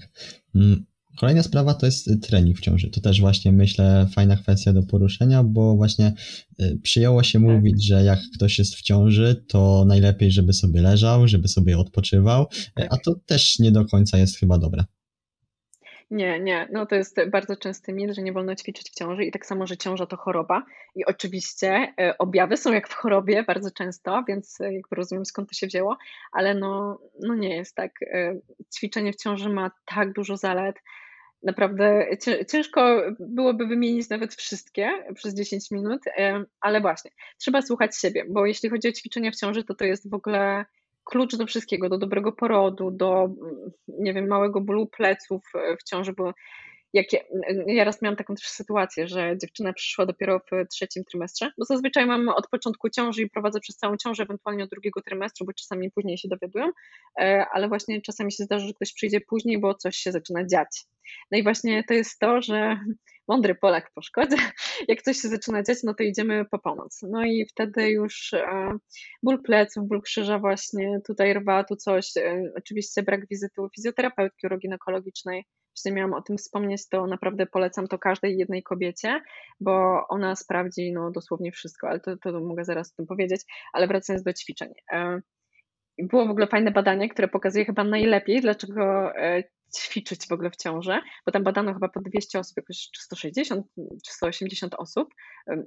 Kolejna 1.18 1.44
sprawa 1.44 1.74
to 1.74 1.86
jest 1.86 2.10
trening 2.22 2.58
w 2.58 2.62
ciąży. 2.62 2.90
To 2.90 3.02
też 3.02 3.22
właśnie 3.22 3.52
myślę 3.52 4.08
fajna 4.14 4.38
kwestia 4.38 4.74
do 4.74 4.84
poruszenia, 4.84 5.44
bo 5.44 5.76
właśnie 5.76 6.14
y, 6.62 6.80
przyjęło 6.84 7.24
się 7.24 7.40
tak. 7.40 7.50
mówić, 7.50 7.86
że 7.86 8.04
jak 8.04 8.20
ktoś 8.36 8.60
jest 8.60 8.76
w 8.76 8.82
ciąży, 8.82 9.46
to 9.48 9.86
najlepiej, 9.88 10.32
żeby 10.32 10.54
sobie 10.54 10.82
leżał, 10.82 11.28
żeby 11.28 11.48
sobie 11.48 11.78
odpoczywał, 11.78 12.46
tak. 12.76 12.88
a 12.94 12.98
to 12.98 13.16
też 13.26 13.60
nie 13.60 13.72
do 13.72 13.86
końca 13.86 14.18
jest 14.18 14.38
chyba 14.38 14.58
dobre. 14.58 14.84
Nie, 16.12 16.40
nie. 16.40 16.68
No 16.72 16.86
to 16.86 16.96
jest 16.96 17.18
bardzo 17.30 17.56
częsty 17.56 17.94
mit, 17.94 18.16
że 18.16 18.22
nie 18.22 18.34
wolno 18.34 18.56
ćwiczyć 18.56 18.90
w 18.90 18.96
ciąży 18.96 19.26
i 19.26 19.32
tak 19.32 19.46
samo, 19.46 19.68
że 19.68 19.78
ciąża 19.78 20.06
to 20.06 20.18
choroba. 20.18 20.66
I 20.96 21.06
oczywiście 21.06 21.94
e, 22.00 22.18
objawy 22.18 22.58
są 22.58 22.74
jak 22.74 22.90
w 22.90 22.94
chorobie 22.94 23.44
bardzo 23.44 23.72
często, 23.72 24.24
więc 24.28 24.62
e, 24.62 24.74
jakby 24.74 24.96
rozumiem 24.96 25.26
skąd 25.26 25.50
to 25.50 25.56
się 25.56 25.68
wzięło, 25.68 25.98
ale 26.32 26.56
no, 26.56 27.00
no 27.20 27.36
nie 27.36 27.56
jest 27.56 27.76
tak. 27.76 27.92
E, 28.02 28.40
ćwiczenie 28.76 29.14
w 29.14 29.16
ciąży 29.16 29.50
ma 29.50 29.72
tak 29.86 30.14
dużo 30.14 30.38
zalet. 30.38 30.76
naprawdę 31.44 32.06
ciężko 32.52 33.02
byłoby 33.20 33.68
wymienić 33.68 34.10
nawet 34.10 34.36
wszystkie 34.36 34.90
przez 35.16 35.36
10 35.36 35.72
minut, 35.72 36.02
ale 36.62 36.82
właśnie, 36.82 37.12
trzeba 37.38 37.62
słuchać 37.62 37.98
siebie, 37.98 38.26
bo 38.30 38.46
jeśli 38.46 38.70
chodzi 38.70 38.88
o 38.88 38.92
ćwiczenia 38.92 39.32
w 39.32 39.36
ciąży, 39.36 39.64
to 39.64 39.76
to 39.76 39.86
jest 39.86 40.10
w 40.10 40.14
ogóle 40.14 40.66
klucz 41.12 41.36
do 41.36 41.46
wszystkiego, 41.46 41.90
do 41.90 41.98
dobrego 41.98 42.32
porodu, 42.32 42.92
do, 42.92 43.30
nie 43.88 44.14
wiem, 44.14 44.28
małego 44.28 44.62
bólu 44.62 44.88
pleców 44.88 45.42
w 45.80 45.84
ciąży, 45.84 46.14
bo 46.14 46.34
jak 46.94 47.14
ja, 47.14 47.20
ja 47.68 47.84
raz 47.84 48.02
miałam 48.02 48.16
taką 48.16 48.36
też 48.36 48.48
sytuację, 48.48 49.08
że 49.08 49.38
dziewczyna 49.38 49.74
przyszła 49.74 50.06
dopiero 50.06 50.40
w 50.40 50.68
trzecim 50.68 51.04
trymestrze, 51.04 51.52
bo 51.58 51.66
zazwyczaj 51.66 52.06
mam 52.06 52.30
od 52.30 52.48
początku 52.48 52.90
ciąży 52.90 53.22
i 53.22 53.30
prowadzę 53.30 53.60
przez 53.60 53.78
całą 53.78 53.98
ciążę, 53.98 54.24
ewentualnie 54.24 54.64
od 54.64 54.70
drugiego 54.70 55.02
trymestru, 55.02 55.46
bo 55.46 55.54
czasami 55.54 55.92
później 55.92 56.18
się 56.18 56.28
dowiadują, 56.28 56.72
e, 57.20 57.46
ale 57.52 57.68
właśnie 57.68 58.02
czasami 58.02 58.32
się 58.32 58.44
zdarza, 58.44 58.68
że 58.68 58.74
ktoś 58.74 58.94
przyjdzie 58.94 59.22
później, 59.22 59.60
bo 59.60 59.76
coś 59.76 59.96
się 59.96 60.12
zaczyna 60.12 60.46
dziać. 60.46 60.84
No 61.32 61.38
i 61.38 61.44
właśnie 61.44 61.84
to 61.84 61.94
jest 61.94 62.20
to, 62.20 62.42
że 62.42 62.80
mądry 63.32 63.56
Polak 63.56 63.92
po 63.96 64.02
szkodzie, 64.02 64.36
jak 64.92 65.02
coś 65.02 65.18
się 65.18 65.28
zaczyna 65.28 65.64
dziać, 65.64 65.78
no 65.84 65.94
to 65.94 66.04
idziemy 66.04 66.46
po 66.46 66.60
pomoc. 66.60 67.00
No 67.10 67.26
i 67.26 67.46
wtedy 67.46 67.90
już 67.90 68.34
e, 68.34 68.72
ból 69.24 69.42
pleców, 69.44 69.88
ból 69.88 70.02
krzyża 70.02 70.40
właśnie, 70.40 71.00
tutaj 71.08 71.34
rwa, 71.34 71.64
tu 71.64 71.76
coś, 71.76 72.18
e, 72.18 72.44
oczywiście 72.58 73.04
brak 73.04 73.28
wizyty 73.28 73.62
u 73.62 73.70
fizjoterapeutki 73.70 74.48
uroginekologicznej, 74.48 75.46
jeśli 75.78 75.92
miałam 75.92 76.14
o 76.14 76.22
tym 76.22 76.38
wspomnieć, 76.38 76.90
to 76.90 77.08
naprawdę 77.08 77.46
polecam 77.46 77.88
to 77.88 78.00
każdej 78.00 78.38
jednej 78.38 78.64
kobiecie, 78.64 79.22
bo 79.60 80.08
ona 80.10 80.36
sprawdzi 80.36 80.92
no, 80.94 81.12
dosłownie 81.12 81.52
wszystko, 81.52 81.88
ale 81.88 82.00
to, 82.00 82.18
to 82.18 82.40
mogę 82.40 82.66
zaraz 82.66 82.92
o 82.92 82.96
tym 82.96 83.06
powiedzieć. 83.06 83.42
Ale 83.74 83.88
wracając 83.88 84.24
do 84.24 84.34
ćwiczeń. 84.34 84.74
Było 85.98 86.28
w 86.28 86.30
ogóle 86.30 86.48
fajne 86.48 86.72
badanie, 86.72 87.10
które 87.10 87.28
pokazuje 87.28 87.66
chyba 87.66 87.84
najlepiej, 87.84 88.42
dlaczego 88.42 89.16
e, 89.16 89.44
ćwiczyć 89.78 90.28
w 90.28 90.32
ogóle 90.32 90.50
w 90.52 90.56
ciąży, 90.56 91.00
bo 91.26 91.32
tam 91.32 91.44
badano 91.44 91.74
chyba 91.74 91.90
po 91.90 92.00
200 92.02 92.40
osób, 92.40 92.58
jakoś 92.58 92.90
160 92.98 93.66
czy 94.08 94.14
180 94.14 94.76
osób, 94.78 95.14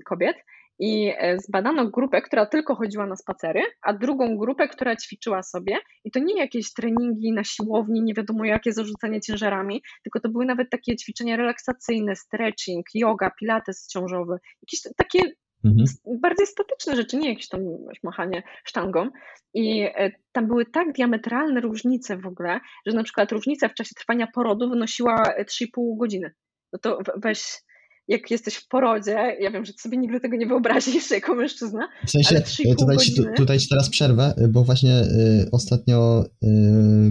kobiet 0.04 0.36
i 0.78 1.12
e, 1.18 1.38
zbadano 1.38 1.90
grupę, 1.90 2.22
która 2.22 2.46
tylko 2.46 2.74
chodziła 2.74 3.06
na 3.06 3.16
spacery, 3.16 3.62
a 3.82 3.92
drugą 3.92 4.36
grupę, 4.36 4.68
która 4.68 4.96
ćwiczyła 4.96 5.42
sobie 5.42 5.78
i 6.04 6.10
to 6.10 6.18
nie 6.18 6.38
jakieś 6.38 6.72
treningi 6.72 7.32
na 7.32 7.44
siłowni, 7.44 8.02
nie 8.02 8.14
wiadomo 8.14 8.44
jakie 8.44 8.72
zarzucanie 8.72 9.20
ciężarami, 9.20 9.82
tylko 10.02 10.20
to 10.20 10.28
były 10.28 10.44
nawet 10.46 10.70
takie 10.70 10.96
ćwiczenia 10.96 11.36
relaksacyjne, 11.36 12.16
stretching, 12.16 12.86
yoga, 12.94 13.30
pilates 13.40 13.88
ciążowy, 13.88 14.38
jakieś 14.62 14.80
takie 14.96 15.20
mhm. 15.64 16.20
bardziej 16.20 16.46
statyczne 16.46 16.96
rzeczy, 16.96 17.16
nie 17.16 17.28
jakieś 17.28 17.48
tam 17.48 17.60
machanie 18.02 18.42
sztangą 18.64 19.10
i 19.54 19.80
e, 19.80 20.10
tam 20.32 20.46
były 20.46 20.66
tak 20.66 20.92
diametralne 20.92 21.60
różnice 21.60 22.16
w 22.16 22.26
ogóle, 22.26 22.60
że 22.86 22.96
na 22.96 23.02
przykład 23.02 23.32
różnica 23.32 23.68
w 23.68 23.74
czasie 23.74 23.94
trwania 23.94 24.26
porodu 24.26 24.70
wynosiła 24.70 25.22
3,5 25.24 25.96
godziny. 25.98 26.32
No 26.72 26.78
to 26.78 26.98
weź 27.16 27.64
jak 28.08 28.30
jesteś 28.30 28.54
w 28.54 28.68
porodzie, 28.68 29.36
ja 29.40 29.50
wiem, 29.50 29.64
że 29.64 29.72
ty 29.72 29.78
sobie 29.78 29.98
nigdy 29.98 30.20
tego 30.20 30.36
nie 30.36 30.46
wyobrazisz 30.46 31.10
jako 31.20 31.34
mężczyzna. 31.34 31.88
W 32.06 32.10
sensie, 32.10 32.42
tutaj, 32.78 32.96
ci, 32.96 33.14
tutaj 33.36 33.58
ci 33.58 33.68
teraz 33.68 33.90
przerwę, 33.90 34.34
bo 34.48 34.64
właśnie 34.64 35.00
y, 35.00 35.48
ostatnio 35.52 36.24
y, 36.44 36.48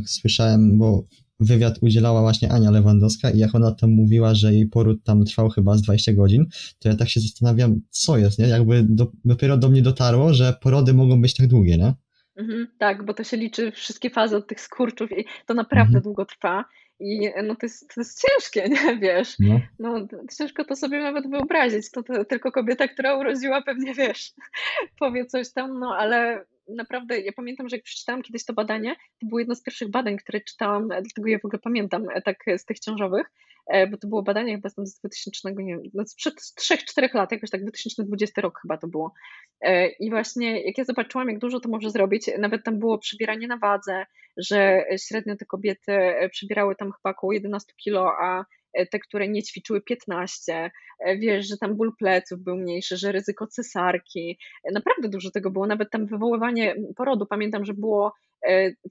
słyszałem, 0.07 0.77
bo 0.77 1.03
wywiad 1.39 1.77
udzielała 1.81 2.21
właśnie 2.21 2.51
Ania 2.51 2.71
Lewandowska 2.71 3.29
i 3.31 3.37
jak 3.37 3.55
ona 3.55 3.71
tam 3.71 3.89
mówiła, 3.89 4.35
że 4.35 4.53
jej 4.53 4.67
poród 4.67 5.03
tam 5.03 5.25
trwał 5.25 5.49
chyba 5.49 5.77
z 5.77 5.81
20 5.81 6.13
godzin, 6.13 6.45
to 6.79 6.89
ja 6.89 6.95
tak 6.95 7.09
się 7.09 7.19
zastanawiam, 7.19 7.81
co 7.89 8.17
jest, 8.17 8.39
nie? 8.39 8.47
Jakby 8.47 8.83
do, 8.83 9.11
dopiero 9.25 9.57
do 9.57 9.69
mnie 9.69 9.81
dotarło, 9.81 10.33
że 10.33 10.53
porody 10.61 10.93
mogą 10.93 11.21
być 11.21 11.35
tak 11.35 11.47
długie, 11.47 11.77
nie? 11.77 11.93
Mhm, 12.35 12.67
tak, 12.77 13.05
bo 13.05 13.13
to 13.13 13.23
się 13.23 13.37
liczy 13.37 13.71
wszystkie 13.71 14.09
fazy 14.09 14.37
od 14.37 14.47
tych 14.47 14.61
skurczów 14.61 15.11
i 15.11 15.25
to 15.45 15.53
naprawdę 15.53 15.87
mhm. 15.87 16.03
długo 16.03 16.25
trwa. 16.25 16.65
I 16.99 17.29
no 17.43 17.55
to 17.55 17.65
jest, 17.65 17.93
to 17.95 18.01
jest 18.01 18.21
ciężkie, 18.21 18.69
nie 18.69 18.97
wiesz? 19.07 19.35
No. 19.39 19.59
no 19.79 20.07
ciężko 20.37 20.65
to 20.65 20.75
sobie 20.75 21.01
nawet 21.01 21.29
wyobrazić. 21.29 21.91
To, 21.91 22.03
to 22.03 22.25
tylko 22.25 22.51
kobieta, 22.51 22.87
która 22.87 23.17
urodziła, 23.17 23.61
pewnie 23.61 23.93
wiesz, 23.93 24.31
powie 24.99 25.25
coś 25.25 25.53
tam, 25.53 25.79
no 25.79 25.95
ale 25.99 26.45
naprawdę, 26.67 27.19
ja 27.19 27.31
pamiętam, 27.35 27.69
że 27.69 27.75
jak 27.75 27.83
przeczytałam 27.83 28.21
kiedyś 28.21 28.45
to 28.45 28.53
badanie, 28.53 28.95
to 29.19 29.27
było 29.27 29.39
jedno 29.39 29.55
z 29.55 29.63
pierwszych 29.63 29.91
badań, 29.91 30.17
które 30.17 30.41
czytałam, 30.41 30.87
dlatego 30.87 31.27
ja 31.27 31.39
w 31.39 31.45
ogóle 31.45 31.59
pamiętam, 31.59 32.05
e, 32.13 32.21
tak 32.21 32.37
z 32.57 32.65
tych 32.65 32.79
ciążowych, 32.79 33.31
e, 33.67 33.87
bo 33.87 33.97
to 33.97 34.07
było 34.07 34.23
badanie 34.23 34.55
chyba 34.55 34.69
z 34.69 34.99
2000, 34.99 35.63
nie 35.63 35.73
wiem, 35.73 35.83
no 35.93 36.05
sprzed 36.05 36.35
3-4 36.61 37.13
lat, 37.13 37.31
jakoś 37.31 37.49
tak 37.49 37.61
2020 37.61 38.41
rok 38.41 38.59
chyba 38.61 38.77
to 38.77 38.87
było. 38.87 39.13
E, 39.61 39.87
I 39.87 40.09
właśnie 40.09 40.61
jak 40.61 40.77
ja 40.77 40.83
zobaczyłam, 40.83 41.29
jak 41.29 41.39
dużo 41.39 41.59
to 41.59 41.69
może 41.69 41.89
zrobić, 41.89 42.29
nawet 42.39 42.63
tam 42.63 42.79
było 42.79 42.97
przybieranie 42.97 43.47
na 43.47 43.57
wadze, 43.57 44.05
że 44.37 44.83
średnio 45.07 45.35
te 45.35 45.45
kobiety 45.45 45.91
przybierały 46.31 46.75
tam 46.75 46.91
chyba 46.91 47.11
około 47.11 47.33
11 47.33 47.73
kilo, 47.77 48.11
a 48.21 48.39
E, 48.39 48.45
te, 48.91 48.99
które 48.99 49.27
nie 49.27 49.43
ćwiczyły 49.43 49.81
15, 49.81 50.71
e, 50.99 51.17
wiesz, 51.17 51.47
że 51.47 51.57
tam 51.57 51.75
ból 51.75 51.91
pleców 51.99 52.39
był 52.39 52.57
mniejszy, 52.57 52.97
że 52.97 53.11
ryzyko 53.11 53.47
cesarki, 53.47 54.37
e, 54.63 54.71
naprawdę 54.71 55.09
dużo 55.09 55.31
tego 55.31 55.51
było, 55.51 55.67
nawet 55.67 55.89
tam 55.91 56.05
wywoływanie 56.05 56.75
porodu, 56.95 57.25
pamiętam, 57.25 57.65
że 57.65 57.73
było 57.73 58.13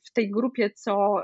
w 0.07 0.13
tej 0.13 0.31
grupie, 0.31 0.71
co 0.71 1.23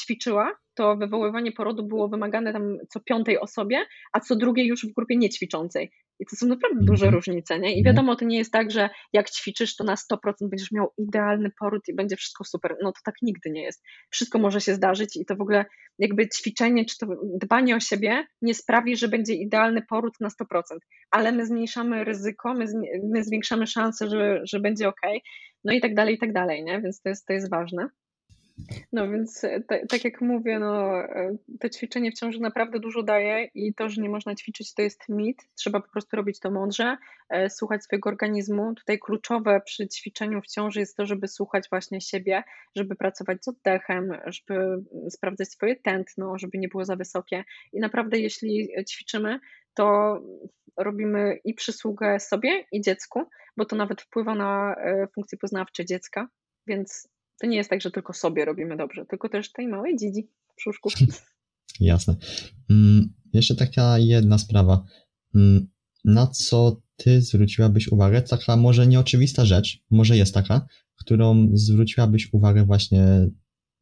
ćwiczyła, 0.00 0.56
to 0.74 0.96
wywoływanie 0.96 1.52
porodu 1.52 1.86
było 1.86 2.08
wymagane 2.08 2.52
tam 2.52 2.78
co 2.88 3.00
piątej 3.00 3.38
osobie, 3.38 3.84
a 4.12 4.20
co 4.20 4.36
drugiej 4.36 4.66
już 4.66 4.86
w 4.86 4.94
grupie 4.94 5.16
niećwiczącej. 5.16 5.90
I 6.20 6.26
to 6.26 6.36
są 6.36 6.46
naprawdę 6.46 6.80
duże 6.80 7.10
różnice, 7.10 7.58
nie? 7.58 7.74
I 7.74 7.78
mhm. 7.78 7.84
wiadomo, 7.94 8.16
to 8.16 8.24
nie 8.24 8.38
jest 8.38 8.52
tak, 8.52 8.70
że 8.70 8.90
jak 9.12 9.30
ćwiczysz, 9.30 9.76
to 9.76 9.84
na 9.84 9.94
100% 9.94 10.16
będziesz 10.40 10.72
miał 10.72 10.92
idealny 10.98 11.50
poród 11.60 11.82
i 11.88 11.94
będzie 11.94 12.16
wszystko 12.16 12.44
super. 12.44 12.76
No 12.82 12.92
to 12.92 12.98
tak 13.04 13.14
nigdy 13.22 13.50
nie 13.50 13.62
jest. 13.62 13.82
Wszystko 14.10 14.38
może 14.38 14.60
się 14.60 14.74
zdarzyć 14.74 15.16
i 15.16 15.26
to 15.26 15.36
w 15.36 15.40
ogóle 15.40 15.64
jakby 15.98 16.28
ćwiczenie, 16.28 16.84
czy 16.84 16.98
to 16.98 17.06
dbanie 17.40 17.76
o 17.76 17.80
siebie 17.80 18.26
nie 18.42 18.54
sprawi, 18.54 18.96
że 18.96 19.08
będzie 19.08 19.34
idealny 19.34 19.82
poród 19.88 20.14
na 20.20 20.28
100%, 20.28 20.62
ale 21.10 21.32
my 21.32 21.46
zmniejszamy 21.46 22.04
ryzyko, 22.04 22.54
my, 22.54 22.66
my 23.12 23.24
zwiększamy 23.24 23.66
szanse, 23.66 24.08
że, 24.08 24.40
że 24.44 24.60
będzie 24.60 24.88
ok, 24.88 25.00
no 25.64 25.72
i 25.72 25.80
tak 25.80 25.94
dalej, 25.94 26.14
i 26.14 26.18
tak 26.18 26.32
dalej, 26.32 26.64
nie? 26.64 26.80
Więc 26.80 27.02
to 27.02 27.08
jest, 27.08 27.26
to 27.26 27.32
jest 27.32 27.50
ważne. 27.50 27.88
No 28.92 29.10
więc 29.10 29.44
e, 29.44 29.60
tak 29.88 30.04
jak 30.04 30.20
mówię, 30.20 30.58
no, 30.58 30.98
e, 30.98 31.36
to 31.60 31.68
ćwiczenie 31.68 32.10
w 32.10 32.14
ciąży 32.14 32.40
naprawdę 32.40 32.80
dużo 32.80 33.02
daje 33.02 33.44
i 33.54 33.74
to, 33.74 33.88
że 33.88 34.02
nie 34.02 34.08
można 34.08 34.34
ćwiczyć, 34.34 34.74
to 34.74 34.82
jest 34.82 35.08
mit. 35.08 35.42
Trzeba 35.54 35.80
po 35.80 35.88
prostu 35.88 36.16
robić 36.16 36.40
to 36.40 36.50
mądrze, 36.50 36.96
e, 37.28 37.50
słuchać 37.50 37.84
swojego 37.84 38.08
organizmu. 38.08 38.74
Tutaj 38.74 38.98
kluczowe 38.98 39.60
przy 39.64 39.88
ćwiczeniu 39.88 40.40
w 40.40 40.46
ciąży 40.46 40.80
jest 40.80 40.96
to, 40.96 41.06
żeby 41.06 41.28
słuchać 41.28 41.64
właśnie 41.70 42.00
siebie, 42.00 42.42
żeby 42.76 42.96
pracować 42.96 43.44
z 43.44 43.48
oddechem, 43.48 44.12
żeby 44.26 44.84
sprawdzać 45.10 45.48
swoje 45.48 45.76
tętno, 45.76 46.38
żeby 46.38 46.58
nie 46.58 46.68
było 46.68 46.84
za 46.84 46.96
wysokie. 46.96 47.44
I 47.72 47.80
naprawdę, 47.80 48.18
jeśli 48.18 48.68
ćwiczymy, 48.90 49.40
to 49.74 50.18
robimy 50.76 51.38
i 51.44 51.54
przysługę 51.54 52.20
sobie 52.20 52.64
i 52.72 52.80
dziecku, 52.80 53.22
bo 53.56 53.64
to 53.64 53.76
nawet 53.76 54.02
wpływa 54.02 54.34
na 54.34 54.74
funkcje 55.14 55.38
poznawcze 55.38 55.84
dziecka, 55.84 56.28
więc 56.66 57.13
to 57.40 57.46
nie 57.46 57.56
jest 57.56 57.70
tak, 57.70 57.80
że 57.80 57.90
tylko 57.90 58.12
sobie 58.12 58.44
robimy 58.44 58.76
dobrze, 58.76 59.06
tylko 59.06 59.28
też 59.28 59.52
tej 59.52 59.68
małej 59.68 59.96
dzidzi 59.96 60.28
w 60.52 60.56
brzuszku. 60.56 60.88
Jasne. 61.80 62.16
Mm, 62.70 63.14
jeszcze 63.32 63.56
taka 63.56 63.98
jedna 63.98 64.38
sprawa. 64.38 64.84
Mm, 65.34 65.68
na 66.04 66.26
co 66.26 66.82
ty 66.96 67.22
zwróciłabyś 67.22 67.88
uwagę? 67.88 68.22
Taka 68.22 68.56
może 68.56 68.86
nieoczywista 68.86 69.44
rzecz, 69.44 69.84
może 69.90 70.16
jest 70.16 70.34
taka, 70.34 70.66
którą 70.94 71.48
zwróciłabyś 71.52 72.32
uwagę 72.32 72.64
właśnie 72.64 73.28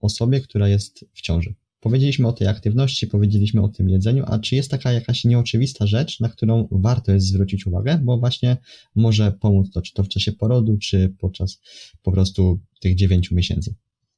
osobie, 0.01 0.41
która 0.41 0.69
jest 0.69 1.05
w 1.15 1.21
ciąży. 1.21 1.55
Powiedzieliśmy 1.83 2.29
o 2.29 2.33
tej 2.33 2.49
aktywności, 2.49 3.07
powiedzieliśmy 3.07 3.63
o 3.63 3.69
tym 3.69 3.89
jedzeniu, 3.89 4.25
a 4.27 4.39
czy 4.39 4.57
jest 4.57 4.71
taka 4.71 4.93
jakaś 4.93 5.25
nieoczywista 5.25 5.87
rzecz, 5.87 6.21
na 6.21 6.29
którą 6.29 6.69
warto 6.71 7.13
jest 7.13 7.27
zwrócić 7.27 7.67
uwagę, 7.67 7.99
bo 8.03 8.19
właśnie 8.19 8.57
może 8.95 9.33
pomóc 9.41 9.71
to, 9.71 9.83
czy 9.83 9.95
to 9.95 10.03
w 10.03 10.09
czasie 10.09 10.33
porodu, 10.33 10.79
czy 10.83 11.15
podczas 11.21 11.61
po 12.03 12.13
prostu 12.13 12.61
tych 12.81 12.95
dziewięciu 12.95 13.35
miesięcy? 13.35 13.75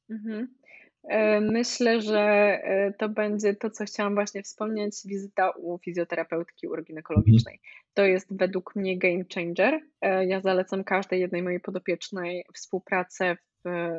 Mhm. 0.09 0.47
E, 1.03 1.41
myślę, 1.41 2.01
że 2.01 2.19
e, 2.19 2.93
to 2.97 3.09
będzie 3.09 3.55
to, 3.55 3.69
co 3.69 3.85
chciałam 3.85 4.13
właśnie 4.13 4.43
wspomnieć, 4.43 4.95
wizyta 5.05 5.49
u 5.49 5.77
fizjoterapeutki 5.77 6.67
uroginekologicznej. 6.67 7.55
Mhm. 7.55 7.85
To 7.93 8.05
jest 8.05 8.37
według 8.37 8.75
mnie 8.75 8.97
game 8.97 9.23
changer. 9.35 9.81
E, 10.01 10.25
ja 10.25 10.41
zalecam 10.41 10.83
każdej 10.83 11.21
jednej 11.21 11.43
mojej 11.43 11.59
podopiecznej 11.59 12.45
współpracę 12.53 13.37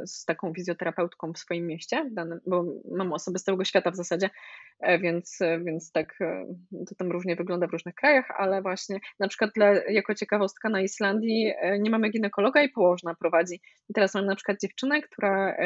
z 0.07 0.25
taką 0.25 0.53
fizjoterapeutką 0.55 1.33
w 1.33 1.39
swoim 1.39 1.67
mieście, 1.67 2.11
bo 2.47 2.65
mam 2.91 3.13
osoby 3.13 3.39
z 3.39 3.45
całego 3.45 3.65
świata 3.65 3.91
w 3.91 3.97
zasadzie, 3.97 4.31
e, 4.81 4.99
więc, 4.99 5.41
e, 5.41 5.61
więc 5.61 5.93
tak 5.93 6.21
e, 6.21 6.47
to 6.89 6.95
tam 6.95 7.11
różnie 7.13 7.37
wygląda 7.37 7.67
w 7.67 7.73
różnych 7.73 7.95
krajach, 7.95 8.31
ale 8.39 8.63
właśnie 8.63 8.99
na 9.21 9.29
przykład 9.29 9.51
dla, 9.55 9.67
jako 9.89 10.15
ciekawostka 10.15 10.69
na 10.69 10.81
Islandii 10.81 11.53
nie 11.79 11.91
mamy 11.91 12.11
ginekologa 12.11 12.63
i 12.63 12.69
położna 12.69 13.15
prowadzi. 13.15 13.61
I 13.89 13.95
teraz 13.95 14.15
mam 14.15 14.27
na 14.27 14.37
przykład 14.37 14.61
dziewczynę, 14.61 15.03
która 15.03 15.57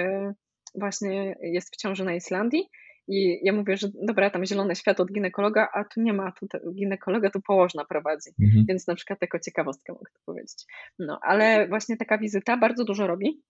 właśnie 0.75 1.37
jest 1.43 1.75
w 1.75 1.77
ciąży 1.77 2.05
na 2.05 2.15
Islandii 2.15 2.71
i 3.11 3.41
ja 3.43 3.53
mówię, 3.53 3.77
że 3.77 3.89
dobra, 4.03 4.31
tam 4.31 4.47
zielone 4.47 4.77
światło 4.77 5.03
od 5.03 5.13
ginekologa, 5.13 5.69
a 5.75 5.85
tu 5.85 6.03
nie 6.03 6.13
ma, 6.13 6.33
tu 6.33 6.47
ginekologa 6.75 7.31
tu 7.31 7.41
położna 7.41 7.85
prowadzi, 7.85 8.31
mhm. 8.43 8.65
więc 8.69 8.87
na 8.87 8.95
przykład 8.95 9.19
jako 9.23 9.39
ciekawostkę 9.39 9.93
mogę 9.93 10.11
to 10.15 10.21
powiedzieć. 10.27 10.65
No, 10.99 11.19
ale 11.23 11.69
właśnie 11.69 11.97
taka 11.97 12.19
wizyta 12.19 12.57
bardzo 12.57 12.85
dużo 12.85 13.07
robi, 13.07 13.43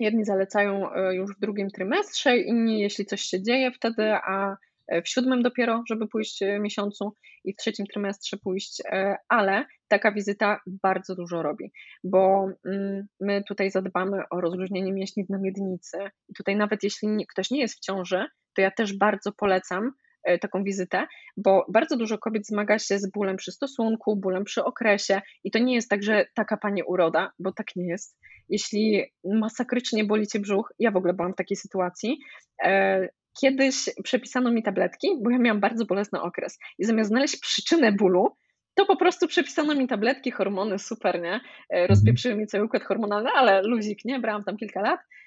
Jedni 0.00 0.24
zalecają 0.24 0.92
e, 0.92 1.14
już 1.14 1.36
w 1.36 1.40
drugim 1.40 1.70
trymestrze, 1.70 2.38
inni 2.38 2.80
jeśli 2.80 3.06
coś 3.06 3.20
się 3.20 3.42
dzieje 3.42 3.72
wtedy, 3.72 4.12
a 4.12 4.56
w 5.04 5.08
siódmym 5.08 5.42
dopiero, 5.42 5.82
żeby 5.88 6.08
pójść 6.08 6.40
miesiącu 6.60 7.12
i 7.44 7.52
w 7.52 7.56
trzecim 7.56 7.86
trymestrze 7.86 8.36
pójść, 8.36 8.82
ale 9.28 9.64
taka 9.88 10.12
wizyta 10.12 10.60
bardzo 10.66 11.14
dużo 11.14 11.42
robi, 11.42 11.72
bo 12.04 12.48
mm, 12.66 13.06
my 13.20 13.44
tutaj 13.48 13.70
zadbamy 13.70 14.22
o 14.30 14.40
rozluźnienie 14.40 14.92
mięśni 14.92 15.24
na 15.28 15.38
miednicy 15.38 15.98
i 16.28 16.34
tutaj 16.34 16.56
nawet 16.56 16.82
jeśli 16.82 17.26
ktoś 17.28 17.50
nie 17.50 17.60
jest 17.60 17.76
w 17.76 17.80
ciąży, 17.80 18.26
to 18.54 18.62
ja 18.62 18.70
też 18.70 18.98
bardzo 18.98 19.32
polecam 19.32 19.92
E, 19.92 20.05
taką 20.40 20.64
wizytę, 20.64 21.06
bo 21.36 21.66
bardzo 21.68 21.96
dużo 21.96 22.18
kobiet 22.18 22.46
zmaga 22.46 22.78
się 22.78 22.98
z 22.98 23.10
bólem 23.10 23.36
przy 23.36 23.52
stosunku, 23.52 24.16
bólem 24.16 24.44
przy 24.44 24.64
okresie 24.64 25.20
i 25.44 25.50
to 25.50 25.58
nie 25.58 25.74
jest 25.74 25.90
tak, 25.90 26.02
że 26.02 26.26
taka 26.34 26.56
pani 26.56 26.82
uroda, 26.82 27.32
bo 27.38 27.52
tak 27.52 27.66
nie 27.76 27.86
jest. 27.86 28.18
Jeśli 28.48 29.04
masakrycznie 29.24 30.04
boli 30.04 30.26
cię 30.26 30.40
brzuch, 30.40 30.72
ja 30.78 30.90
w 30.90 30.96
ogóle 30.96 31.14
byłam 31.14 31.32
w 31.32 31.36
takiej 31.36 31.56
sytuacji, 31.56 32.18
e, 32.64 33.08
kiedyś 33.40 33.90
przepisano 34.04 34.52
mi 34.52 34.62
tabletki, 34.62 35.08
bo 35.22 35.30
ja 35.30 35.38
miałam 35.38 35.60
bardzo 35.60 35.86
bolesny 35.86 36.20
okres 36.20 36.58
i 36.78 36.84
zamiast 36.84 37.10
znaleźć 37.10 37.40
przyczynę 37.40 37.92
bólu, 37.92 38.36
to 38.74 38.86
po 38.86 38.96
prostu 38.96 39.26
przepisano 39.26 39.74
mi 39.74 39.86
tabletki, 39.86 40.30
hormony, 40.30 40.78
super, 40.78 41.20
nie? 41.22 41.40
E, 41.70 41.86
rozpieprzyły 41.86 42.34
mi 42.34 42.46
cały 42.46 42.64
układ 42.64 42.84
hormonalny, 42.84 43.30
ale 43.36 43.62
luzik, 43.62 44.04
nie? 44.04 44.20
Brałam 44.20 44.44
tam 44.44 44.56
kilka 44.56 44.80
lat 44.80 45.00
E, 45.00 45.25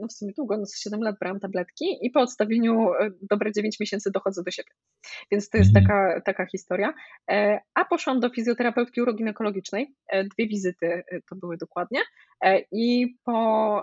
no 0.00 0.08
w 0.08 0.12
sumie 0.12 0.32
długo, 0.36 0.56
no 0.56 0.64
7 0.76 1.00
lat 1.00 1.16
brałam 1.20 1.40
tabletki 1.40 1.98
i 2.02 2.10
po 2.10 2.20
odstawieniu 2.20 2.92
e, 2.92 3.10
dobre 3.30 3.52
9 3.52 3.80
miesięcy 3.80 4.10
dochodzę 4.10 4.42
do 4.42 4.50
siebie. 4.50 4.70
Więc 5.30 5.48
to 5.48 5.58
jest 5.58 5.76
mhm. 5.76 5.86
taka, 5.86 6.20
taka 6.20 6.46
historia. 6.46 6.94
E, 7.30 7.60
a 7.74 7.84
poszłam 7.84 8.20
do 8.20 8.30
fizjoterapeutki 8.30 9.00
uroginekologicznej, 9.00 9.94
dwie 10.12 10.48
wizyty 10.48 11.02
to 11.30 11.36
były 11.36 11.56
dokładnie 11.56 12.00
i 12.72 13.16
po 13.24 13.82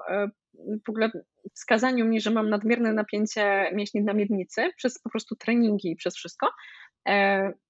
w 0.86 0.90
ogóle 0.90 1.12
wskazaniu 1.54 2.06
mi, 2.06 2.22
że 2.22 2.32
mam 2.32 2.50
nadmierne 2.50 2.94
napięcie 2.94 3.72
mięśni 3.74 4.04
na 4.04 4.14
miednicy 4.14 4.62
przez 4.78 5.02
po 5.02 5.10
prostu 5.10 5.36
treningi 5.36 5.92
i 5.92 5.96
przez 5.96 6.16
wszystko, 6.16 6.48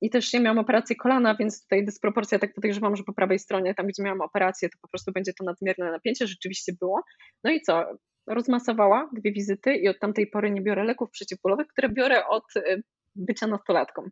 i 0.01 0.09
też 0.09 0.33
ja 0.33 0.39
miałam 0.39 0.59
operację 0.59 0.95
kolana, 0.95 1.35
więc 1.35 1.61
tutaj 1.61 1.85
dysproporcja, 1.85 2.39
tak 2.39 2.53
podejrzewam, 2.53 2.95
że 2.95 3.03
po 3.03 3.13
prawej 3.13 3.39
stronie, 3.39 3.75
tam 3.75 3.87
gdzie 3.87 4.03
miałam 4.03 4.21
operację, 4.21 4.69
to 4.69 4.77
po 4.81 4.87
prostu 4.87 5.11
będzie 5.11 5.33
to 5.33 5.43
nadmierne 5.43 5.91
napięcie, 5.91 6.27
rzeczywiście 6.27 6.73
było. 6.79 7.01
No 7.43 7.51
i 7.51 7.61
co? 7.61 7.85
Rozmasowała 8.27 9.09
dwie 9.13 9.31
wizyty 9.31 9.75
i 9.75 9.87
od 9.87 9.99
tamtej 9.99 10.27
pory 10.27 10.51
nie 10.51 10.61
biorę 10.61 10.83
leków 10.83 11.09
przeciwbólowych, 11.09 11.67
które 11.67 11.89
biorę 11.89 12.27
od 12.27 12.43
y, 12.55 12.83
bycia 13.15 13.47
nastolatką. 13.47 14.09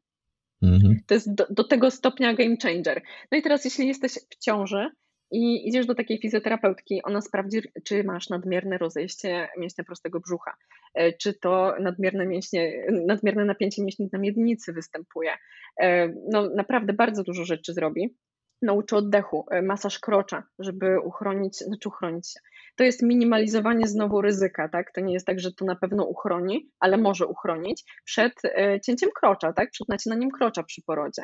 Mhm. 0.62 1.00
To 1.08 1.14
jest 1.14 1.36
do, 1.36 1.48
do 1.50 1.64
tego 1.64 1.92
stopnia 1.92 2.34
game 2.34 2.56
changer. 2.64 3.02
No 3.32 3.38
i 3.38 3.42
teraz, 3.42 3.66
jeśli 3.66 3.88
jesteś 3.88 4.14
w 4.14 4.38
ciąży, 4.44 4.90
i 5.32 5.68
idziesz 5.68 5.86
do 5.86 5.96
takiej 5.96 6.20
fizjoterapeutki, 6.20 7.04
ona 7.04 7.22
sprawdzi, 7.22 7.62
czy 7.84 8.04
masz 8.04 8.30
nadmierne 8.30 8.78
rozejście 8.78 9.48
mięśnia 9.58 9.84
prostego 9.84 10.20
brzucha, 10.20 10.56
e, 10.94 11.14
czy 11.14 11.34
to 11.34 11.76
nadmierne, 11.80 12.26
mięśnie, 12.26 12.86
nadmierne 13.06 13.46
napięcie 13.46 13.84
mięśni 13.84 14.10
na 14.14 14.20
miednicy 14.20 14.74
występuje. 14.74 15.32
E, 15.82 16.08
no 16.32 16.50
naprawdę 16.56 16.94
bardzo 16.94 17.24
dużo 17.24 17.46
rzeczy 17.46 17.74
zrobi. 17.74 18.16
Nauczy 18.62 18.96
oddechu, 18.96 19.46
e, 19.52 19.62
masaż 19.62 20.00
krocza, 20.00 20.44
żeby 20.60 21.00
uchronić, 21.00 21.58
znaczy 21.58 21.90
uchronić 21.90 22.32
się. 22.32 22.40
To 22.76 22.84
jest 22.84 23.04
minimalizowanie 23.04 23.88
znowu 23.88 24.22
ryzyka, 24.22 24.70
tak? 24.70 24.92
To 24.94 25.02
nie 25.02 25.14
jest 25.14 25.26
tak, 25.26 25.40
że 25.40 25.54
to 25.54 25.66
na 25.66 25.76
pewno 25.76 26.06
uchroni, 26.06 26.70
ale 26.80 26.98
może 26.98 27.26
uchronić 27.26 27.84
przed 28.06 28.34
cięciem 28.86 29.10
krocza, 29.16 29.54
tak? 29.54 29.72
Przed 29.72 29.90
nacinaniem 29.90 30.32
krocza 30.32 30.64
przy 30.64 30.82
porodzie. 30.82 31.22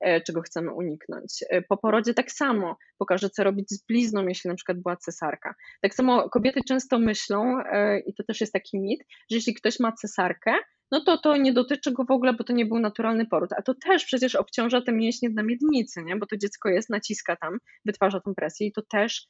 E, 0.00 0.20
czego 0.20 0.42
chcemy 0.42 0.72
uniknąć. 0.72 1.44
E, 1.50 1.62
po 1.62 1.76
porodzie 1.76 2.14
tak 2.14 2.32
samo 2.32 2.76
pokażę, 2.98 3.30
co 3.30 3.44
robić 3.44 3.70
z 3.70 3.86
blizną, 3.86 4.28
jeśli 4.28 4.48
na 4.48 4.54
przykład 4.56 4.80
była 4.80 4.96
cesarka. 4.96 5.54
Tak 5.82 5.94
samo 5.94 6.30
kobiety 6.30 6.60
często 6.68 6.98
myślą, 6.98 7.60
e, 7.60 8.00
i 8.00 8.14
to 8.14 8.24
też 8.24 8.40
jest 8.40 8.52
taki 8.52 8.80
mit, 8.80 9.00
że 9.30 9.36
jeśli 9.36 9.54
ktoś 9.54 9.80
ma 9.80 9.92
cesarkę, 9.92 10.54
no 10.90 11.00
to 11.00 11.18
to 11.18 11.36
nie 11.36 11.52
dotyczy 11.52 11.92
go 11.92 12.04
w 12.04 12.10
ogóle, 12.10 12.32
bo 12.32 12.44
to 12.44 12.52
nie 12.52 12.66
był 12.66 12.78
naturalny 12.78 13.26
poród. 13.26 13.52
A 13.52 13.62
to 13.62 13.74
też 13.74 14.04
przecież 14.04 14.34
obciąża 14.34 14.80
te 14.80 14.92
mięśnie 14.92 15.30
na 15.30 15.42
miednicy, 15.42 16.02
nie? 16.02 16.16
bo 16.16 16.26
to 16.26 16.36
dziecko 16.36 16.68
jest, 16.68 16.90
naciska 16.90 17.36
tam, 17.36 17.58
wytwarza 17.84 18.20
tą 18.20 18.34
presję 18.34 18.66
i 18.66 18.72
to 18.72 18.82
też 18.82 19.26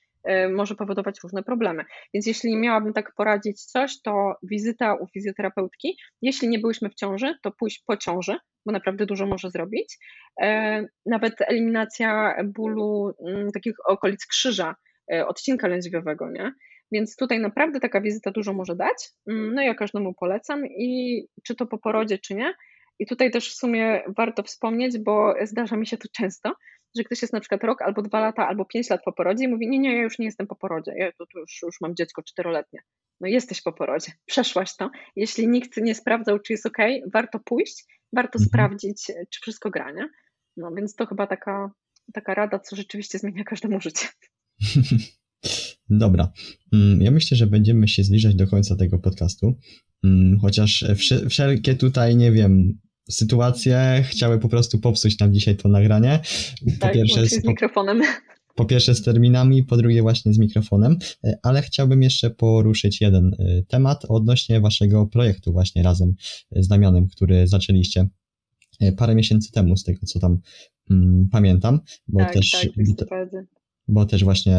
może 0.51 0.75
powodować 0.75 1.17
różne 1.23 1.43
problemy. 1.43 1.85
Więc 2.15 2.27
jeśli 2.27 2.57
miałabym 2.57 2.93
tak 2.93 3.15
poradzić 3.15 3.65
coś, 3.65 4.03
to 4.03 4.35
wizyta 4.43 4.95
u 4.95 5.07
fizjoterapeutki. 5.07 5.97
Jeśli 6.23 6.49
nie 6.49 6.59
byłyśmy 6.59 6.91
w 6.91 6.95
ciąży, 6.95 7.35
to 7.43 7.53
pójść 7.53 7.83
po 7.87 7.97
ciąży, 7.97 8.37
bo 8.67 8.73
naprawdę 8.73 9.07
dużo 9.07 9.27
może 9.27 9.51
zrobić. 9.51 9.99
E, 10.43 10.85
nawet 11.07 11.35
eliminacja 11.41 12.37
bólu 12.45 13.15
mm, 13.27 13.51
takich 13.51 13.75
okolic 13.87 14.27
krzyża, 14.27 14.75
e, 15.13 15.27
odcinka 15.27 15.69
lędźwiowego, 15.69 16.31
nie? 16.31 16.53
Więc 16.93 17.17
tutaj 17.17 17.41
naprawdę 17.41 17.81
taka 17.81 18.01
wizyta 18.01 18.31
dużo 18.31 18.53
może 18.53 18.77
dać. 18.77 19.11
Mm, 19.31 19.55
no 19.55 19.63
ja 19.63 19.75
każdemu 19.75 20.15
polecam 20.15 20.67
i 20.67 21.23
czy 21.47 21.55
to 21.55 21.67
po 21.67 21.79
porodzie, 21.79 22.19
czy 22.19 22.35
nie. 22.35 22.55
I 22.99 23.07
tutaj 23.07 23.31
też 23.31 23.51
w 23.51 23.57
sumie 23.57 24.03
warto 24.17 24.43
wspomnieć, 24.43 24.99
bo 24.99 25.35
zdarza 25.43 25.77
mi 25.77 25.87
się 25.87 25.97
to 25.97 26.09
często, 26.17 26.55
że 26.97 27.05
ktoś 27.05 27.23
jest 27.23 27.35
na 27.35 27.41
przykład 27.41 27.65
rok 27.65 27.83
albo 27.83 28.03
dwa 28.03 28.21
lata, 28.21 28.49
albo 28.49 28.65
pięć 28.65 28.91
lat 28.91 29.01
po 29.05 29.13
porodzie 29.13 29.45
i 29.45 29.49
mówi, 29.49 29.69
nie, 29.69 29.79
nie, 29.79 29.97
ja 29.97 30.03
już 30.03 30.19
nie 30.19 30.27
jestem 30.27 30.47
po 30.47 30.57
porodzie, 30.57 30.93
ja 30.97 31.13
to, 31.13 31.27
to 31.27 31.39
już, 31.39 31.63
już 31.63 31.81
mam 31.81 31.97
dziecko 31.97 32.23
czteroletnie. 32.23 32.81
No 33.21 33.29
jesteś 33.29 33.63
po 33.63 33.73
porodzie, 33.73 34.13
przeszłaś 34.27 34.77
to. 34.77 34.91
Jeśli 35.17 35.49
nikt 35.49 35.77
nie 35.77 35.95
sprawdzał, 35.95 36.39
czy 36.39 36.53
jest 36.53 36.67
ok, 36.67 36.79
warto 37.13 37.41
pójść, 37.45 37.85
warto 38.13 38.39
mhm. 38.39 38.49
sprawdzić, 38.49 39.07
czy 39.07 39.41
wszystko 39.43 39.71
gra, 39.71 39.93
nie? 39.93 40.09
No 40.57 40.71
więc 40.77 40.95
to 40.95 41.07
chyba 41.07 41.27
taka, 41.27 41.71
taka 42.15 42.35
rada, 42.35 42.59
co 42.59 42.77
rzeczywiście 42.77 43.19
zmienia 43.19 43.45
każdemu 43.45 43.81
życie. 43.81 44.07
Dobra. 45.91 46.33
Mm, 46.73 47.03
ja 47.03 47.11
myślę, 47.11 47.37
że 47.37 47.47
będziemy 47.47 47.89
się 47.89 48.05
zbliżać 48.05 48.35
do 48.35 48.47
końca 48.47 48.77
tego 48.77 48.99
podcastu. 48.99 49.55
Mm, 50.05 50.39
chociaż 50.41 50.85
wszelkie 51.29 51.75
tutaj, 51.75 52.17
nie 52.17 52.33
wiem, 52.33 52.79
sytuacje 53.11 54.05
chciały 54.09 54.39
po 54.39 54.49
prostu 54.49 54.79
popsuć 54.79 55.19
nam 55.19 55.33
dzisiaj 55.33 55.57
to 55.57 55.69
nagranie. 55.69 56.21
Po 56.65 56.81
tak, 56.81 56.93
pierwsze 56.93 57.27
z, 57.27 57.31
z 57.31 57.45
mikrofonem. 57.45 58.03
Po 58.59 58.65
pierwsze 58.65 58.95
z 58.95 59.03
terminami, 59.03 59.63
po 59.63 59.77
drugie 59.77 60.03
właśnie 60.03 60.35
z 60.35 60.39
mikrofonem, 60.39 60.99
e, 61.25 61.39
ale 61.43 61.63
chciałbym 61.63 62.03
jeszcze 62.03 62.31
poruszyć 62.31 63.01
jeden 63.01 63.35
e, 63.39 63.63
temat 63.63 64.05
odnośnie 64.09 64.61
waszego 64.61 65.07
projektu 65.07 65.53
właśnie 65.53 65.83
razem 65.83 66.15
z 66.53 66.69
Damianem, 66.69 67.09
który 67.09 67.47
zaczęliście 67.49 68.09
e, 68.81 68.93
parę 68.93 69.15
miesięcy 69.15 69.53
temu, 69.53 69.77
z 69.77 69.85
tego 69.85 70.07
co 70.07 70.21
tam 70.21 70.39
mm, 70.91 71.29
pamiętam, 71.33 71.81
bo 72.09 72.19
tak, 72.19 72.33
też 72.33 72.51
tak, 72.51 73.19
bo 73.89 74.07
też 74.07 74.25
właśnie 74.25 74.57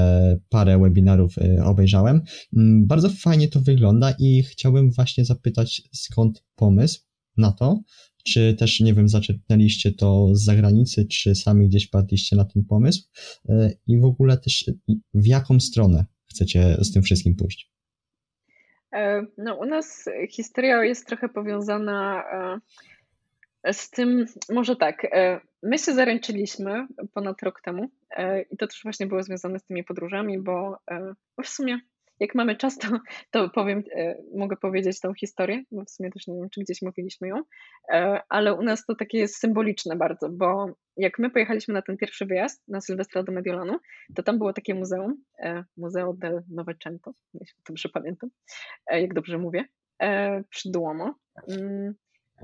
parę 0.50 0.80
webinarów 0.80 1.36
obejrzałem. 1.64 2.22
Mm, 2.58 2.88
bardzo 2.88 3.10
fajnie 3.10 3.48
to 3.48 3.62
wygląda 3.62 4.14
i 4.20 4.44
chciałbym 4.44 4.92
właśnie 4.92 5.26
zapytać, 5.26 5.82
skąd 5.94 6.44
pomysł 6.56 7.00
na 7.38 7.52
to, 7.52 7.82
czy 8.24 8.56
też, 8.60 8.80
nie 8.80 8.94
wiem, 8.94 9.10
zaczerpnęliście 9.10 9.92
to 9.92 10.36
z 10.36 10.46
zagranicy, 10.46 11.06
czy 11.06 11.36
sami 11.36 11.68
gdzieś 11.68 11.88
padliście 11.88 12.36
na 12.36 12.46
ten 12.46 12.66
pomysł 12.66 13.10
e, 13.50 13.72
i 13.88 14.00
w 14.00 14.06
ogóle 14.06 14.38
też 14.38 14.72
w 15.14 15.28
jaką 15.28 15.60
stronę 15.60 16.06
chcecie 16.32 16.78
z 16.80 16.94
tym 16.94 17.04
wszystkim 17.04 17.36
pójść? 17.36 17.72
E, 18.94 19.26
no, 19.38 19.56
u 19.56 19.66
nas 19.66 20.06
historia 20.32 20.84
jest 20.84 21.08
trochę 21.08 21.30
powiązana 21.30 22.24
e, 23.64 23.74
z 23.74 23.90
tym, 23.90 24.26
może 24.50 24.76
tak, 24.76 25.08
my 25.64 25.78
się 25.78 25.94
zaręczyliśmy 25.94 26.88
ponad 27.14 27.44
rok 27.44 27.62
temu 27.62 27.90
i 28.52 28.58
to 28.58 28.68
też 28.68 28.80
właśnie 28.84 29.08
było 29.08 29.24
związane 29.24 29.60
z 29.60 29.66
tymi 29.66 29.84
podróżami, 29.84 30.40
bo 30.42 30.78
w 31.44 31.48
sumie 31.48 31.80
jak 32.20 32.36
mamy 32.36 32.56
czas, 32.56 32.78
to, 32.78 33.00
to 33.32 33.50
powiem, 33.50 33.84
e, 33.96 34.16
mogę 34.36 34.58
powiedzieć 34.58 35.00
tą 35.00 35.14
historię, 35.14 35.64
bo 35.72 35.86
w 35.86 35.90
sumie 35.90 36.12
też 36.12 36.28
nie 36.28 36.36
wiem, 36.36 36.50
czy 36.50 36.62
gdzieś 36.62 36.82
mówiliśmy 36.82 37.28
ją, 37.28 37.36
e, 37.94 38.22
ale 38.30 38.54
u 38.54 38.64
nas 38.64 38.86
to 38.86 38.96
takie 38.96 39.18
jest 39.18 39.36
symboliczne 39.36 39.96
bardzo, 39.96 40.30
bo 40.30 40.68
jak 40.98 41.20
my 41.20 41.30
pojechaliśmy 41.30 41.74
na 41.74 41.82
ten 41.82 41.98
pierwszy 41.98 42.26
wyjazd 42.26 42.64
na 42.68 42.82
Sylwestra 42.82 43.24
do 43.24 43.32
Mediolanu, 43.32 43.78
to 44.16 44.24
tam 44.24 44.38
było 44.38 44.54
takie 44.54 44.76
muzeum, 44.76 45.24
e, 45.40 45.64
Museo 45.78 46.14
del 46.14 46.42
Novecento, 46.50 47.12
jeśli 47.34 47.60
dobrze 47.68 47.90
pamiętam, 47.90 48.30
jak 48.92 49.14
dobrze 49.14 49.38
mówię, 49.38 49.66
przy 50.50 50.72
Duomo. 50.72 51.16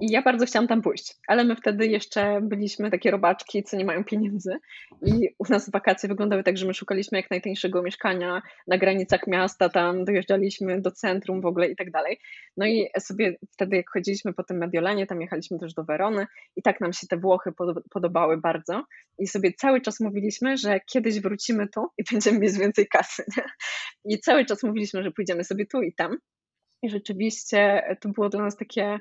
I 0.01 0.11
ja 0.11 0.21
bardzo 0.21 0.45
chciałam 0.45 0.67
tam 0.67 0.81
pójść, 0.81 1.15
ale 1.27 1.43
my 1.43 1.55
wtedy 1.55 1.87
jeszcze 1.87 2.39
byliśmy 2.41 2.91
takie 2.91 3.11
robaczki, 3.11 3.63
co 3.63 3.77
nie 3.77 3.85
mają 3.85 4.03
pieniędzy. 4.03 4.57
I 5.05 5.29
u 5.39 5.43
nas 5.49 5.69
wakacje 5.69 6.09
wyglądały 6.09 6.43
tak, 6.43 6.57
że 6.57 6.65
my 6.65 6.73
szukaliśmy 6.73 7.17
jak 7.17 7.31
najtańszego 7.31 7.81
mieszkania 7.81 8.41
na 8.67 8.77
granicach 8.77 9.27
miasta, 9.27 9.69
tam 9.69 10.05
dojeżdżaliśmy 10.05 10.81
do 10.81 10.91
centrum 10.91 11.41
w 11.41 11.45
ogóle 11.45 11.67
i 11.67 11.75
tak 11.75 11.91
dalej. 11.91 12.19
No 12.57 12.65
i 12.65 12.87
sobie 12.99 13.35
wtedy, 13.51 13.75
jak 13.75 13.89
chodziliśmy 13.89 14.33
po 14.33 14.43
tym 14.43 14.57
Mediolanie, 14.57 15.07
tam 15.07 15.21
jechaliśmy 15.21 15.59
też 15.59 15.73
do 15.73 15.83
Werony 15.83 16.27
i 16.55 16.61
tak 16.61 16.81
nam 16.81 16.93
się 16.93 17.07
te 17.07 17.17
Włochy 17.17 17.53
podobały 17.91 18.37
bardzo. 18.37 18.83
I 19.19 19.27
sobie 19.27 19.53
cały 19.53 19.81
czas 19.81 19.99
mówiliśmy, 19.99 20.57
że 20.57 20.79
kiedyś 20.79 21.19
wrócimy 21.19 21.67
tu 21.67 21.87
i 21.97 22.03
będziemy 22.11 22.39
mieć 22.39 22.57
więcej 22.57 22.87
kasy. 22.87 23.23
Nie? 23.37 23.43
I 24.05 24.19
cały 24.19 24.45
czas 24.45 24.63
mówiliśmy, 24.63 25.03
że 25.03 25.11
pójdziemy 25.11 25.43
sobie 25.43 25.65
tu 25.65 25.81
i 25.81 25.93
tam. 25.93 26.17
I 26.81 26.89
rzeczywiście 26.89 27.83
to 28.01 28.09
było 28.09 28.29
dla 28.29 28.41
nas 28.41 28.57
takie 28.57 28.99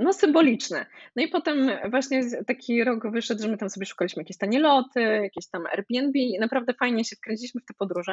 no 0.00 0.12
symboliczne. 0.12 0.86
No 1.16 1.22
i 1.22 1.28
potem 1.28 1.70
właśnie 1.90 2.22
taki 2.46 2.84
rok 2.84 3.10
wyszedł, 3.10 3.42
że 3.42 3.48
my 3.48 3.58
tam 3.58 3.70
sobie 3.70 3.86
szukaliśmy 3.86 4.20
jakieś 4.20 4.36
tanie 4.36 4.60
loty, 4.60 5.00
jakieś 5.00 5.46
tam 5.46 5.66
Airbnb 5.66 6.18
i 6.18 6.38
naprawdę 6.38 6.74
fajnie 6.74 7.04
się 7.04 7.16
wkręciliśmy 7.16 7.60
w 7.60 7.64
te 7.64 7.74
podróże. 7.78 8.12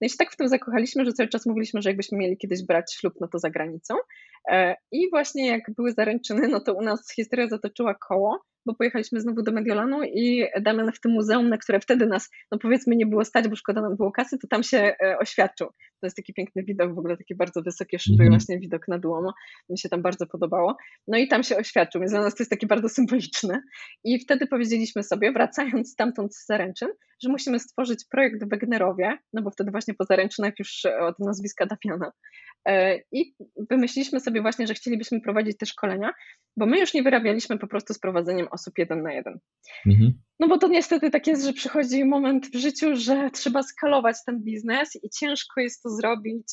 No 0.00 0.06
i 0.06 0.10
się 0.10 0.16
tak 0.16 0.32
w 0.32 0.36
tym 0.36 0.48
zakochaliśmy, 0.48 1.04
że 1.04 1.12
cały 1.12 1.28
czas 1.28 1.46
mówiliśmy, 1.46 1.82
że 1.82 1.90
jakbyśmy 1.90 2.18
mieli 2.18 2.36
kiedyś 2.36 2.62
brać 2.66 2.94
ślub, 2.94 3.14
no 3.20 3.28
to 3.28 3.38
za 3.38 3.50
granicą. 3.50 3.94
E, 4.50 4.76
I 4.92 5.10
właśnie 5.10 5.46
jak 5.46 5.74
były 5.76 5.92
zaręczyny, 5.92 6.48
no 6.48 6.60
to 6.60 6.74
u 6.74 6.82
nas 6.82 7.12
historia 7.12 7.48
zatoczyła 7.48 7.94
koło, 7.94 8.44
bo 8.66 8.74
pojechaliśmy 8.74 9.20
znowu 9.20 9.42
do 9.42 9.52
Mediolanu 9.52 10.02
i 10.02 10.46
Damian 10.60 10.92
w 10.92 11.00
tym 11.00 11.12
muzeum, 11.12 11.48
na 11.48 11.58
które 11.58 11.80
wtedy 11.80 12.06
nas, 12.06 12.30
no 12.52 12.58
powiedzmy, 12.58 12.96
nie 12.96 13.06
było 13.06 13.24
stać, 13.24 13.48
bo 13.48 13.56
szkoda 13.56 13.80
nam 13.80 13.96
było 13.96 14.12
kasy, 14.12 14.38
to 14.38 14.48
tam 14.48 14.62
się 14.62 14.78
e, 14.78 15.18
oświadczył. 15.18 15.66
To 16.00 16.06
jest 16.06 16.16
taki 16.16 16.34
piękny 16.34 16.62
widok, 16.62 16.94
w 16.94 16.98
ogóle 16.98 17.16
takie 17.16 17.34
bardzo 17.34 17.62
wysokie 17.62 17.98
szyby, 17.98 18.22
mm 18.22 18.26
-hmm. 18.26 18.30
właśnie 18.30 18.58
widok 18.58 18.88
na 18.88 18.98
Duomo. 18.98 19.34
Mi 19.68 19.78
się 19.78 19.88
tam 19.88 20.02
bardzo 20.02 20.26
podobało. 20.26 20.76
No 21.08 21.18
i 21.18 21.28
tam 21.28 21.42
się 21.42 21.56
oświadczył, 21.56 22.00
więc 22.00 22.12
dla 22.12 22.20
nas 22.20 22.34
to 22.34 22.42
jest 22.42 22.50
takie 22.50 22.66
bardzo 22.66 22.88
symboliczne. 22.88 23.62
I 24.04 24.18
wtedy 24.18 24.46
powiedzieliśmy 24.46 25.02
sobie, 25.02 25.32
wracając 25.32 25.92
stamtąd 25.92 26.36
z 26.36 26.46
zaręczyn, 26.46 26.88
że 27.22 27.28
musimy 27.28 27.60
stworzyć 27.60 28.04
projekt 28.10 28.44
w 28.44 28.48
Wegnerowie, 28.48 29.18
no 29.32 29.42
bo 29.42 29.50
wtedy 29.50 29.70
właśnie 29.70 29.94
po 29.94 30.04
zaręczynach 30.04 30.52
już 30.58 30.82
od 31.00 31.18
nazwiska 31.18 31.66
Damiana. 31.66 32.12
E, 32.68 32.98
I 33.12 33.34
wymyśliliśmy 33.70 34.20
sobie 34.20 34.42
właśnie, 34.42 34.66
że 34.66 34.74
chcielibyśmy 34.74 35.20
prowadzić 35.20 35.56
te 35.58 35.66
szkolenia, 35.66 36.12
bo 36.56 36.66
my 36.66 36.80
już 36.80 36.94
nie 36.94 37.02
wyrabialiśmy 37.02 37.58
po 37.58 37.66
prostu 37.66 37.94
z 37.94 37.98
prowadzeniem 37.98 38.48
osób 38.50 38.78
jeden 38.78 39.02
na 39.02 39.12
jeden. 39.12 39.38
Mhm. 39.86 40.12
No 40.40 40.48
bo 40.48 40.58
to 40.58 40.68
niestety 40.68 41.10
tak 41.10 41.26
jest, 41.26 41.44
że 41.44 41.52
przychodzi 41.52 42.04
moment 42.04 42.46
w 42.46 42.56
życiu, 42.56 42.96
że 42.96 43.30
trzeba 43.30 43.62
skalować 43.62 44.16
ten 44.26 44.42
biznes 44.42 44.98
i 45.02 45.10
ciężko 45.10 45.60
jest 45.60 45.82
to 45.82 45.90
zrobić. 45.90 46.46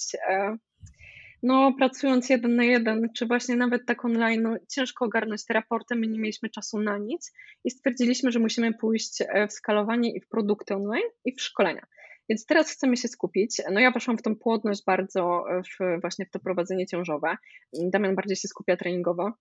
No, 1.43 1.73
pracując 1.77 2.29
jeden 2.29 2.55
na 2.55 2.63
jeden, 2.63 3.09
czy 3.17 3.25
właśnie 3.25 3.55
nawet 3.55 3.85
tak 3.85 4.05
online, 4.05 4.41
no, 4.41 4.55
ciężko 4.69 5.05
ogarnąć 5.05 5.45
te 5.45 5.53
raporty, 5.53 5.95
my 5.95 6.07
nie 6.07 6.19
mieliśmy 6.19 6.49
czasu 6.49 6.79
na 6.79 6.97
nic 6.97 7.33
i 7.63 7.71
stwierdziliśmy, 7.71 8.31
że 8.31 8.39
musimy 8.39 8.73
pójść 8.73 9.21
e, 9.21 9.47
w 9.47 9.53
skalowanie 9.53 10.15
i 10.15 10.21
w 10.21 10.27
produkty 10.27 10.75
online 10.75 11.09
i 11.25 11.35
w 11.35 11.41
szkolenia. 11.41 11.85
Więc 12.29 12.45
teraz 12.45 12.71
chcemy 12.71 12.97
się 12.97 13.07
skupić. 13.07 13.61
No 13.71 13.79
ja 13.79 13.91
poszłam 13.91 14.17
w 14.17 14.21
tą 14.21 14.35
płodność 14.35 14.83
bardzo, 14.85 15.43
e, 15.49 15.61
w, 15.63 16.01
właśnie 16.01 16.25
w 16.25 16.31
to 16.31 16.39
prowadzenie 16.39 16.85
ciążowe. 16.87 17.37
Damian 17.73 18.15
bardziej 18.15 18.37
się 18.37 18.47
skupia 18.47 18.77
treningowo 18.77 19.31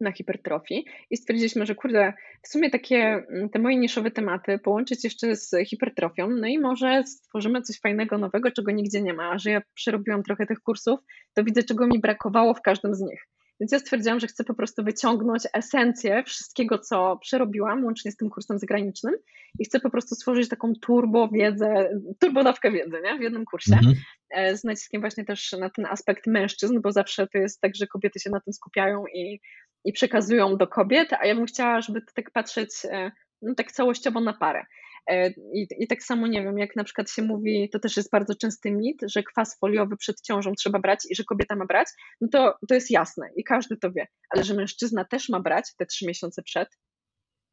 na 0.00 0.12
hipertrofii 0.12 0.84
i 1.10 1.16
stwierdziliśmy, 1.16 1.66
że 1.66 1.74
kurde, 1.74 2.12
w 2.42 2.48
sumie 2.48 2.70
takie 2.70 2.96
mm, 2.98 3.48
te 3.48 3.58
moje 3.58 3.76
niszowe 3.76 4.10
tematy 4.10 4.58
połączyć 4.58 5.04
jeszcze 5.04 5.36
z 5.36 5.50
hipertrofią, 5.66 6.30
no 6.30 6.46
i 6.46 6.58
może 6.58 7.02
stworzymy 7.06 7.62
coś 7.62 7.80
fajnego, 7.80 8.18
nowego, 8.18 8.50
czego 8.50 8.70
nigdzie 8.70 9.02
nie 9.02 9.14
ma, 9.14 9.30
a 9.30 9.38
że 9.38 9.50
ja 9.50 9.62
przerobiłam 9.74 10.22
trochę 10.22 10.46
tych 10.46 10.60
kursów, 10.60 11.00
to 11.34 11.44
widzę, 11.44 11.62
czego 11.62 11.86
mi 11.86 12.00
brakowało 12.00 12.54
w 12.54 12.62
każdym 12.62 12.94
z 12.94 13.00
nich. 13.00 13.26
Więc 13.60 13.72
ja 13.72 13.78
stwierdziłam, 13.78 14.20
że 14.20 14.26
chcę 14.26 14.44
po 14.44 14.54
prostu 14.54 14.84
wyciągnąć 14.84 15.42
esencję 15.52 16.22
wszystkiego, 16.22 16.78
co 16.78 17.18
przerobiłam, 17.22 17.84
łącznie 17.84 18.12
z 18.12 18.16
tym 18.16 18.30
kursem 18.30 18.58
zagranicznym 18.58 19.14
i 19.58 19.64
chcę 19.64 19.80
po 19.80 19.90
prostu 19.90 20.14
stworzyć 20.14 20.48
taką 20.48 20.72
turbo 20.80 21.28
wiedzę, 21.28 21.90
turbodawkę 22.20 22.70
wiedzy 22.72 22.96
nie? 23.04 23.18
w 23.18 23.20
jednym 23.20 23.44
kursie, 23.44 23.72
mhm. 23.72 23.94
E, 24.30 24.56
z 24.56 24.64
naciskiem 24.64 25.00
właśnie 25.00 25.24
też 25.24 25.52
na 25.52 25.70
ten 25.70 25.86
aspekt 25.86 26.26
mężczyzn, 26.26 26.80
bo 26.80 26.92
zawsze 26.92 27.26
to 27.26 27.38
jest 27.38 27.60
tak, 27.60 27.76
że 27.76 27.86
kobiety 27.86 28.20
się 28.20 28.30
na 28.30 28.40
tym 28.40 28.52
skupiają 28.52 29.04
i, 29.14 29.40
i 29.84 29.92
przekazują 29.92 30.56
do 30.56 30.66
kobiet, 30.66 31.12
a 31.12 31.26
ja 31.26 31.34
bym 31.34 31.46
chciała, 31.46 31.80
żeby 31.80 32.00
tak 32.14 32.30
patrzeć 32.30 32.70
e, 32.84 33.10
no, 33.42 33.54
tak 33.54 33.72
całościowo 33.72 34.20
na 34.20 34.32
parę. 34.32 34.64
E, 35.06 35.30
I, 35.30 35.66
I 35.78 35.86
tak 35.88 36.02
samo 36.02 36.26
nie 36.26 36.42
wiem, 36.42 36.58
jak 36.58 36.76
na 36.76 36.84
przykład 36.84 37.10
się 37.10 37.22
mówi, 37.22 37.68
to 37.72 37.78
też 37.78 37.96
jest 37.96 38.10
bardzo 38.10 38.34
częsty 38.34 38.70
mit, 38.70 39.02
że 39.06 39.22
kwas 39.22 39.58
foliowy 39.58 39.96
przed 39.96 40.20
ciążą 40.20 40.52
trzeba 40.54 40.78
brać 40.78 40.98
i 41.10 41.14
że 41.14 41.24
kobieta 41.24 41.56
ma 41.56 41.66
brać, 41.66 41.88
no 42.20 42.28
to, 42.32 42.54
to 42.68 42.74
jest 42.74 42.90
jasne 42.90 43.28
i 43.36 43.44
każdy 43.44 43.76
to 43.76 43.92
wie, 43.92 44.06
ale 44.30 44.44
że 44.44 44.54
mężczyzna 44.54 45.04
też 45.04 45.28
ma 45.28 45.40
brać 45.40 45.74
te 45.76 45.86
trzy 45.86 46.06
miesiące 46.06 46.42
przed, 46.42 46.68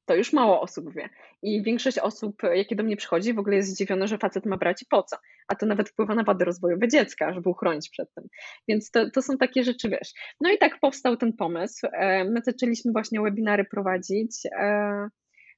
to 0.08 0.16
już 0.16 0.34
mało 0.34 0.62
osób 0.62 0.94
wie. 0.94 1.10
I 1.42 1.64
większość 1.64 2.00
osób, 2.00 2.42
jakie 2.54 2.76
do 2.76 2.84
mnie 2.84 2.98
przychodzi, 2.98 3.34
w 3.34 3.40
ogóle 3.40 3.56
jest 3.56 3.70
zdziwiona, 3.70 4.08
że 4.08 4.18
facet 4.18 4.46
ma 4.46 4.58
brać 4.58 4.86
po 4.90 5.04
co. 5.04 5.18
A 5.48 5.56
to 5.56 5.66
nawet 5.66 5.90
wpływa 5.90 6.16
na 6.16 6.24
wady 6.24 6.46
rozwojowe 6.46 6.88
dziecka, 6.88 7.34
żeby 7.34 7.50
uchronić 7.50 7.90
przed 7.90 8.14
tym. 8.14 8.28
Więc 8.68 8.92
to, 8.92 9.10
to 9.12 9.22
są 9.22 9.38
takie 9.38 9.64
rzeczy, 9.64 9.90
wiesz. 9.90 10.14
No 10.42 10.52
i 10.52 10.58
tak 10.58 10.80
powstał 10.80 11.18
ten 11.18 11.34
pomysł. 11.34 11.88
E, 11.94 12.24
my 12.24 12.42
zaczęliśmy 12.44 12.92
właśnie 12.92 13.22
webinary 13.22 13.66
prowadzić. 13.66 14.32
E, 14.46 15.08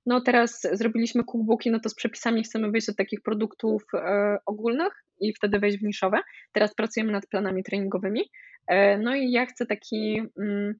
no 0.05 0.21
teraz 0.21 0.61
zrobiliśmy 0.73 1.23
cookbooki, 1.23 1.71
no 1.71 1.79
to 1.79 1.89
z 1.89 1.95
przepisami 1.95 2.43
chcemy 2.43 2.71
wyjść 2.71 2.89
od 2.89 2.95
takich 2.95 3.21
produktów 3.21 3.83
e, 3.93 4.37
ogólnych 4.45 4.93
i 5.19 5.33
wtedy 5.33 5.59
wejść 5.59 5.77
w 5.77 5.83
niszowe. 5.83 6.21
Teraz 6.51 6.75
pracujemy 6.75 7.11
nad 7.11 7.27
planami 7.27 7.63
treningowymi. 7.63 8.21
No 8.99 9.15
i 9.15 9.31
ja 9.31 9.45
chcę 9.45 9.65
taki 9.65 10.21
mm, 10.39 10.73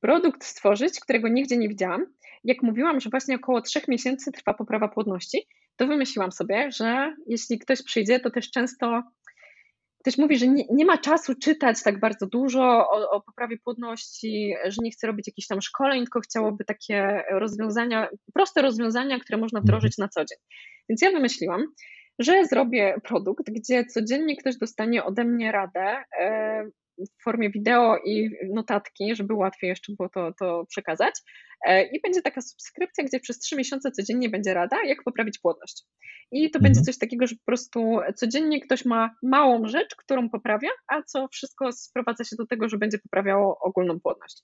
produkt 0.00 0.44
stworzyć, 0.44 1.00
którego 1.00 1.28
nigdzie 1.28 1.56
nie 1.56 1.68
widziałam. 1.68 2.06
Jak 2.44 2.62
mówiłam, 2.62 3.00
że 3.00 3.10
właśnie 3.10 3.36
około 3.36 3.60
trzech 3.60 3.88
miesięcy 3.88 4.32
trwa 4.32 4.54
poprawa 4.54 4.88
płodności, 4.88 5.46
to 5.76 5.86
wymyśliłam 5.86 6.32
sobie, 6.32 6.72
że 6.72 7.16
jeśli 7.26 7.58
ktoś 7.58 7.82
przyjdzie, 7.82 8.20
to 8.20 8.30
też 8.30 8.50
często 8.50 9.02
ktoś 10.00 10.18
mówi, 10.18 10.38
że 10.38 10.48
nie, 10.48 10.64
nie, 10.70 10.84
ma 10.84 10.98
czasu 10.98 11.34
czytać 11.34 11.82
tak 11.82 12.00
bardzo 12.00 12.26
dużo 12.26 12.62
o, 12.90 13.10
o, 13.10 13.20
poprawie 13.20 13.58
płodności, 13.58 14.54
że 14.64 14.76
nie 14.82 14.90
chce 14.90 15.06
robić 15.06 15.26
jakichś 15.26 15.48
tam 15.48 15.62
szkoleń, 15.62 16.02
tylko 16.02 16.20
chciałoby 16.20 16.64
takie 16.64 17.22
rozwiązania, 17.30 18.08
proste 18.34 18.62
rozwiązania, 18.62 19.18
które 19.18 19.38
można 19.38 19.60
wdrożyć 19.60 19.98
na 19.98 20.08
co 20.08 20.24
dzień. 20.24 20.38
Więc 20.88 21.02
ja 21.02 21.10
wymyśliłam, 21.10 21.66
że 22.18 22.44
zrobię 22.44 22.94
produkt, 23.04 23.50
gdzie 23.50 23.84
codziennie 23.84 24.36
ktoś 24.36 24.56
dostanie 24.56 25.04
ode 25.04 25.24
mnie 25.24 25.52
radę 25.52 26.04
e, 26.20 26.70
w 27.20 27.22
formie 27.24 27.50
wideo 27.50 27.96
i 28.04 28.30
notatki, 28.54 29.16
żeby 29.16 29.34
łatwiej 29.34 29.68
jeszcze 29.68 29.92
było 29.98 30.08
to, 30.08 30.32
to 30.38 30.64
przekazać. 30.68 31.14
E, 31.66 31.86
I 31.86 32.00
będzie 32.00 32.22
taka 32.22 32.40
subskrypcja, 32.40 33.04
gdzie 33.04 33.20
przez 33.20 33.38
trzy 33.38 33.56
miesiące 33.56 33.90
codziennie 33.90 34.28
będzie 34.28 34.54
rada, 34.54 34.76
jak 34.86 34.98
poprawić 35.04 35.38
płodność. 35.38 35.82
I 36.32 36.50
to 36.50 36.58
mhm. 36.58 36.62
będzie 36.62 36.80
coś 36.80 36.98
takiego, 36.98 37.26
że 37.26 37.34
po 37.34 37.44
prostu 37.46 37.98
codziennie 38.16 38.60
ktoś 38.60 38.84
ma 38.84 39.10
małą 39.22 39.66
rzecz, 39.66 39.96
którą 39.96 40.30
poprawia, 40.30 40.70
a 40.88 41.02
co 41.02 41.28
wszystko 41.28 41.72
sprowadza 41.72 42.24
się 42.24 42.36
do 42.38 42.46
tego, 42.46 42.68
że 42.68 42.78
będzie 42.78 42.98
poprawiało 42.98 43.58
ogólną 43.62 44.00
płodność. 44.00 44.42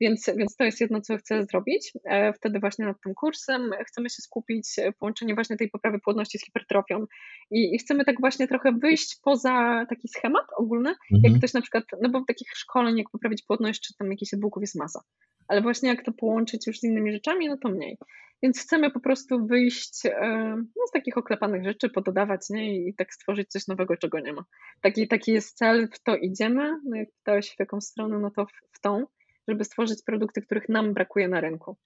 Więc, 0.00 0.30
więc 0.36 0.56
to 0.56 0.64
jest 0.64 0.80
jedno, 0.80 1.00
co 1.00 1.16
chcę 1.16 1.44
zrobić. 1.44 1.92
E, 2.04 2.32
wtedy 2.32 2.60
właśnie 2.60 2.84
nad 2.84 2.96
tym 3.04 3.14
kursem 3.14 3.70
chcemy 3.86 4.10
się 4.10 4.22
skupić, 4.22 4.68
połączenie 4.98 5.34
właśnie 5.34 5.56
tej 5.56 5.70
poprawy 5.70 5.98
płodności 5.98 6.38
z 6.38 6.44
hipertrofią 6.44 7.06
i, 7.50 7.74
i 7.74 7.78
chcemy 7.78 8.04
tak 8.04 8.20
właśnie 8.20 8.48
trochę 8.48 8.72
wyjść 8.72 9.16
poza 9.22 9.86
taki 9.88 10.08
schemat 10.08 10.46
ogólny, 10.56 10.90
mhm. 10.90 11.22
jak 11.22 11.38
ktoś 11.38 11.52
na 11.52 11.60
przykład, 11.60 11.84
no 12.02 12.08
bo 12.08 12.24
takich 12.28 12.48
szkoleń, 12.54 12.98
jak 12.98 13.10
poprawić 13.10 13.42
płodność, 13.42 13.80
czy 13.80 13.94
tam 13.98 14.10
jakichś 14.10 14.34
e-booków 14.34 14.62
jest 14.62 14.78
masa 14.78 15.00
ale 15.48 15.62
właśnie 15.62 15.88
jak 15.88 16.04
to 16.04 16.12
połączyć 16.12 16.66
już 16.66 16.78
z 16.78 16.84
innymi 16.84 17.12
rzeczami, 17.12 17.48
no 17.48 17.56
to 17.56 17.68
mniej. 17.68 17.98
Więc 18.42 18.60
chcemy 18.60 18.90
po 18.90 19.00
prostu 19.00 19.46
wyjść 19.46 20.06
e, 20.06 20.10
no, 20.56 20.86
z 20.88 20.90
takich 20.90 21.18
oklepanych 21.18 21.64
rzeczy, 21.64 21.90
pododawać 21.90 22.40
nie? 22.50 22.88
i 22.88 22.94
tak 22.94 23.14
stworzyć 23.14 23.48
coś 23.48 23.66
nowego, 23.66 23.96
czego 23.96 24.20
nie 24.20 24.32
ma. 24.32 24.44
Taki, 24.80 25.08
taki 25.08 25.32
jest 25.32 25.56
cel, 25.56 25.88
w 25.92 26.02
to 26.02 26.16
idziemy. 26.16 26.80
No 26.84 26.96
jak 26.96 27.08
pytałeś 27.12 27.50
w 27.50 27.60
jaką 27.60 27.80
stronę, 27.80 28.18
no 28.18 28.30
to 28.30 28.46
w, 28.46 28.52
w 28.72 28.80
tą, 28.80 29.04
żeby 29.48 29.64
stworzyć 29.64 30.02
produkty, 30.02 30.42
których 30.42 30.68
nam 30.68 30.94
brakuje 30.94 31.28
na 31.28 31.40
rynku. 31.40 31.76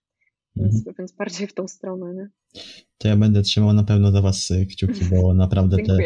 Więc, 0.56 0.76
mhm. 0.76 0.94
więc 0.98 1.12
bardziej 1.12 1.46
w 1.46 1.54
tą 1.54 1.68
stronę. 1.68 2.14
Nie? 2.14 2.28
To 2.98 3.08
ja 3.08 3.16
będę 3.16 3.42
trzymał 3.42 3.72
na 3.72 3.84
pewno 3.84 4.12
za 4.12 4.22
Was 4.22 4.50
y, 4.50 4.66
kciuki, 4.66 5.04
bo 5.04 5.34
naprawdę 5.44 5.76
te, 5.76 5.96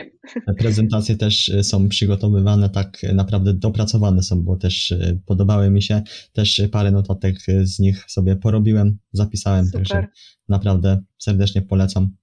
te, 0.47 0.55
prezentacje 0.55 1.17
też 1.17 1.49
y, 1.49 1.65
są 1.65 1.89
przygotowywane, 1.89 2.71
tak 2.71 3.03
naprawdę 3.15 3.55
dopracowane 3.55 4.23
są, 4.23 4.43
bo 4.43 4.57
też 4.57 4.95
podobały 5.27 5.71
mi 5.71 5.83
się. 5.83 6.03
Też 6.33 6.63
parę 6.73 6.91
notatek 6.91 7.37
z 7.63 7.79
nich 7.79 8.05
sobie 8.09 8.37
porobiłem, 8.37 8.99
zapisałem, 9.13 9.67
Super. 9.67 9.81
także 9.81 10.07
naprawdę 10.49 11.03
serdecznie 11.19 11.63
polecam. 11.63 12.17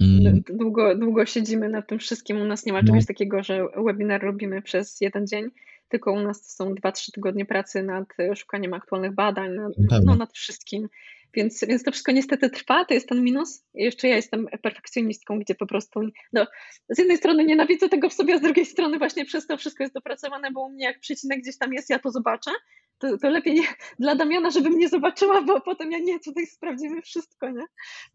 Mm. 0.00 0.42
Długo, 0.50 0.94
długo 0.94 1.26
siedzimy 1.26 1.68
nad 1.68 1.88
tym 1.88 1.98
wszystkim. 1.98 2.40
U 2.40 2.44
nas 2.44 2.66
nie 2.66 2.72
ma 2.72 2.82
czegoś 2.82 3.02
no. 3.02 3.06
takiego, 3.06 3.42
że 3.42 3.66
webinar 3.86 4.22
robimy 4.22 4.62
przez 4.62 5.00
jeden 5.00 5.26
dzień, 5.26 5.50
tylko 5.88 6.12
u 6.12 6.20
nas 6.20 6.56
są 6.56 6.74
2-3 6.74 7.12
tygodnie 7.12 7.46
pracy 7.46 7.82
nad 7.82 8.08
szukaniem 8.34 8.74
aktualnych 8.74 9.14
badań, 9.14 9.54
nad, 9.54 10.04
no, 10.04 10.16
nad 10.16 10.32
wszystkim. 10.32 10.88
Więc, 11.34 11.64
więc 11.68 11.82
to 11.82 11.92
wszystko 11.92 12.12
niestety 12.12 12.50
trwa, 12.50 12.84
to 12.84 12.94
jest 12.94 13.08
ten 13.08 13.24
minus. 13.24 13.64
I 13.74 13.84
jeszcze 13.84 14.08
ja 14.08 14.16
jestem 14.16 14.46
perfekcjonistką, 14.62 15.38
gdzie 15.38 15.54
po 15.54 15.66
prostu 15.66 16.00
no, 16.32 16.46
z 16.88 16.98
jednej 16.98 17.16
strony 17.16 17.44
nienawidzę 17.44 17.88
tego 17.88 18.08
w 18.08 18.12
sobie, 18.12 18.34
a 18.34 18.38
z 18.38 18.42
drugiej 18.42 18.66
strony 18.66 18.98
właśnie 18.98 19.24
przez 19.24 19.46
to 19.46 19.56
wszystko 19.56 19.84
jest 19.84 19.94
dopracowane, 19.94 20.50
bo 20.50 20.66
u 20.66 20.70
mnie 20.70 20.84
jak 20.84 21.00
przecinek 21.00 21.40
gdzieś 21.40 21.58
tam 21.58 21.72
jest, 21.72 21.90
ja 21.90 21.98
to 21.98 22.10
zobaczę. 22.10 22.50
To, 22.98 23.18
to 23.18 23.30
lepiej 23.30 23.54
nie, 23.54 23.62
dla 23.98 24.14
Damiana, 24.14 24.50
żeby 24.50 24.70
mnie 24.70 24.88
zobaczyła, 24.88 25.42
bo 25.42 25.60
potem 25.60 25.92
ja 25.92 25.98
nie, 25.98 26.20
tutaj 26.20 26.46
sprawdzimy 26.46 27.02
wszystko, 27.02 27.50
nie? 27.50 27.64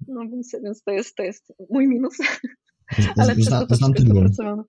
No 0.08 0.22
więc, 0.32 0.56
więc 0.64 0.84
to, 0.84 0.92
jest, 0.92 1.16
to 1.16 1.24
jest 1.24 1.54
mój 1.70 1.88
minus. 1.88 2.18
Ale 3.18 3.36
przez 3.36 3.50
to, 3.50 3.68
to 3.68 3.76
wszystko 3.76 3.94
jest 3.96 4.08
dopracowane. 4.08 4.64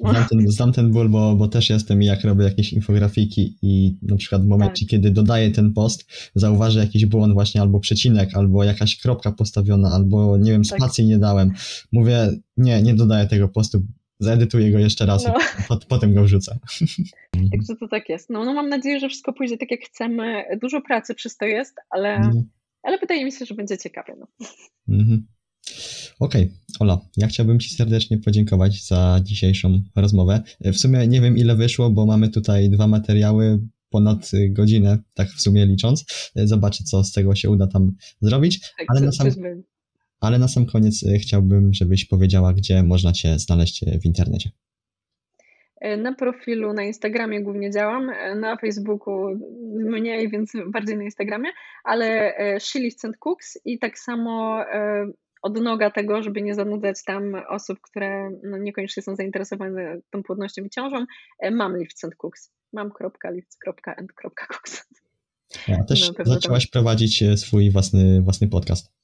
Znam 0.00 0.24
ten, 0.30 0.50
znam 0.50 0.72
ten 0.72 0.90
ból, 0.90 1.08
bo, 1.08 1.36
bo 1.36 1.48
też 1.48 1.70
jestem 1.70 2.02
jak 2.02 2.24
robię 2.24 2.44
jakieś 2.44 2.72
infografiki 2.72 3.58
i 3.62 3.96
na 4.02 4.16
przykład 4.16 4.42
w 4.42 4.46
momencie, 4.46 4.86
tak. 4.86 4.90
kiedy 4.90 5.10
dodaję 5.10 5.50
ten 5.50 5.72
post, 5.72 6.10
zauważę 6.34 6.80
jakiś 6.80 7.06
błąd 7.06 7.34
właśnie 7.34 7.60
albo 7.60 7.80
przecinek, 7.80 8.30
albo 8.34 8.64
jakaś 8.64 8.98
kropka 9.00 9.32
postawiona, 9.32 9.90
albo 9.90 10.36
nie 10.36 10.52
wiem, 10.52 10.62
tak. 10.64 10.78
spacji 10.78 11.04
tak. 11.04 11.08
nie 11.08 11.18
dałem. 11.18 11.52
Mówię, 11.92 12.30
nie, 12.56 12.82
nie 12.82 12.94
dodaję 12.94 13.26
tego 13.26 13.48
postu, 13.48 13.82
Zaedytuję 14.20 14.72
go 14.72 14.78
jeszcze 14.78 15.06
raz 15.06 15.24
no. 15.26 15.34
i 15.76 15.86
potem 15.88 16.14
go 16.14 16.24
wrzucę. 16.24 16.58
Także 17.52 17.76
to 17.80 17.88
tak 17.88 18.08
jest. 18.08 18.30
No, 18.30 18.44
no 18.44 18.54
mam 18.54 18.68
nadzieję, 18.68 19.00
że 19.00 19.08
wszystko 19.08 19.32
pójdzie 19.32 19.58
tak 19.58 19.70
jak 19.70 19.80
chcemy. 19.80 20.44
Dużo 20.62 20.80
pracy 20.80 21.14
przez 21.14 21.36
to 21.36 21.44
jest, 21.44 21.76
ale, 21.90 22.16
mhm. 22.16 22.50
ale 22.82 22.98
wydaje 22.98 23.24
mi 23.24 23.32
się, 23.32 23.44
że 23.46 23.54
będzie 23.54 23.78
ciekawie. 23.78 24.14
No. 24.18 24.26
Mhm. 24.88 25.26
Okej, 26.20 26.42
okay. 26.42 26.56
Ola, 26.80 27.00
ja 27.16 27.26
chciałbym 27.26 27.60
Ci 27.60 27.74
serdecznie 27.74 28.18
podziękować 28.18 28.84
za 28.86 29.20
dzisiejszą 29.22 29.82
rozmowę. 29.96 30.42
W 30.60 30.76
sumie 30.76 31.06
nie 31.06 31.20
wiem 31.20 31.38
ile 31.38 31.56
wyszło, 31.56 31.90
bo 31.90 32.06
mamy 32.06 32.28
tutaj 32.28 32.70
dwa 32.70 32.86
materiały, 32.86 33.60
ponad 33.90 34.30
godzinę, 34.50 34.98
tak 35.14 35.28
w 35.28 35.40
sumie 35.40 35.66
licząc. 35.66 36.04
Zobaczę, 36.34 36.84
co 36.84 37.04
z 37.04 37.12
tego 37.12 37.34
się 37.34 37.50
uda 37.50 37.66
tam 37.66 37.92
zrobić. 38.20 38.60
Tak, 38.60 38.86
ale, 38.88 39.00
na 39.00 39.12
sam, 39.12 39.30
ale 40.20 40.38
na 40.38 40.48
sam 40.48 40.66
koniec 40.66 41.04
e, 41.06 41.18
chciałbym, 41.18 41.74
żebyś 41.74 42.04
powiedziała, 42.04 42.52
gdzie 42.52 42.82
można 42.82 43.12
Cię 43.12 43.38
znaleźć 43.38 43.82
e, 43.82 43.98
w 43.98 44.04
internecie. 44.04 44.50
E, 45.80 45.96
na 45.96 46.14
profilu 46.14 46.72
na 46.72 46.82
Instagramie 46.82 47.42
głównie 47.42 47.70
działam, 47.70 48.10
na 48.40 48.56
Facebooku 48.56 49.14
mniej, 49.74 50.30
więc 50.30 50.52
bardziej 50.72 50.96
na 50.96 51.04
Instagramie, 51.04 51.50
ale 51.84 52.34
Shillich 52.60 52.94
Cooks 53.20 53.58
i 53.64 53.78
tak 53.78 53.98
samo 53.98 54.64
odnoga 55.42 55.90
tego, 55.90 56.22
żeby 56.22 56.42
nie 56.42 56.54
zanudzać 56.54 57.04
tam 57.04 57.36
osób, 57.48 57.78
które 57.80 58.30
no, 58.42 58.58
niekoniecznie 58.58 59.02
są 59.02 59.16
zainteresowane 59.16 60.00
tą 60.10 60.22
płodnością 60.22 60.64
i 60.64 60.70
ciążą, 60.70 61.06
mam 61.52 61.78
Lift 61.78 62.00
Cooks. 62.18 62.52
Mam.lift.and.cooks. 62.72 64.86
Ja 65.68 65.84
też 65.84 66.12
no, 66.18 66.24
zaczęłaś 66.24 66.70
tam... 66.70 66.72
prowadzić 66.72 67.24
swój 67.36 67.70
własny, 67.70 68.22
własny 68.22 68.48
podcast. 68.48 68.97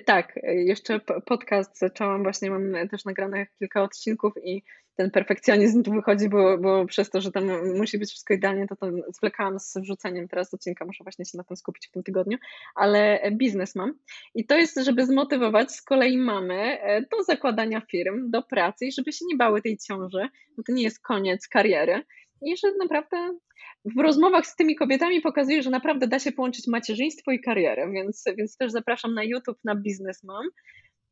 Tak, 0.00 0.38
jeszcze 0.42 1.00
podcast 1.26 1.78
zaczęłam, 1.78 2.22
właśnie 2.22 2.50
mam 2.50 2.88
też 2.88 3.04
nagrane 3.04 3.46
kilka 3.58 3.82
odcinków 3.82 4.32
i 4.44 4.62
ten 4.96 5.10
perfekcjonizm 5.10 5.82
tu 5.82 5.92
wychodzi, 5.92 6.28
bo, 6.28 6.58
bo 6.58 6.86
przez 6.86 7.10
to, 7.10 7.20
że 7.20 7.32
tam 7.32 7.76
musi 7.78 7.98
być 7.98 8.10
wszystko 8.10 8.34
idealnie, 8.34 8.66
to, 8.66 8.76
to 8.76 8.86
zwlekałam 9.12 9.60
z 9.60 9.76
wrzuceniem 9.76 10.28
teraz 10.28 10.54
odcinka, 10.54 10.84
muszę 10.84 11.04
właśnie 11.04 11.24
się 11.24 11.38
na 11.38 11.44
tym 11.44 11.56
skupić 11.56 11.88
w 11.88 11.90
tym 11.90 12.02
tygodniu, 12.02 12.38
ale 12.74 13.20
biznes 13.32 13.74
mam 13.74 13.94
i 14.34 14.46
to 14.46 14.56
jest, 14.56 14.80
żeby 14.84 15.06
zmotywować 15.06 15.72
z 15.72 15.82
kolei 15.82 16.18
mamy 16.18 16.80
e, 16.80 17.00
do 17.00 17.22
zakładania 17.22 17.80
firm, 17.80 18.30
do 18.30 18.42
pracy 18.42 18.86
i 18.86 18.92
żeby 18.92 19.12
się 19.12 19.24
nie 19.28 19.36
bały 19.36 19.62
tej 19.62 19.78
ciąży, 19.78 20.28
bo 20.56 20.62
to 20.62 20.72
nie 20.72 20.82
jest 20.82 21.02
koniec 21.02 21.48
kariery 21.48 22.02
i 22.44 22.56
że 22.56 22.68
naprawdę 22.80 23.38
w 23.84 24.02
rozmowach 24.02 24.46
z 24.46 24.56
tymi 24.56 24.76
kobietami 24.76 25.20
pokazuje, 25.20 25.62
że 25.62 25.70
naprawdę 25.70 26.08
da 26.08 26.18
się 26.18 26.32
połączyć 26.32 26.66
macierzyństwo 26.66 27.32
i 27.32 27.40
karierę, 27.40 27.90
więc, 27.92 28.24
więc 28.38 28.56
też 28.56 28.72
zapraszam 28.72 29.14
na 29.14 29.24
YouTube, 29.24 29.58
na 29.64 29.74
Biznes 29.74 30.24
Mam. 30.24 30.46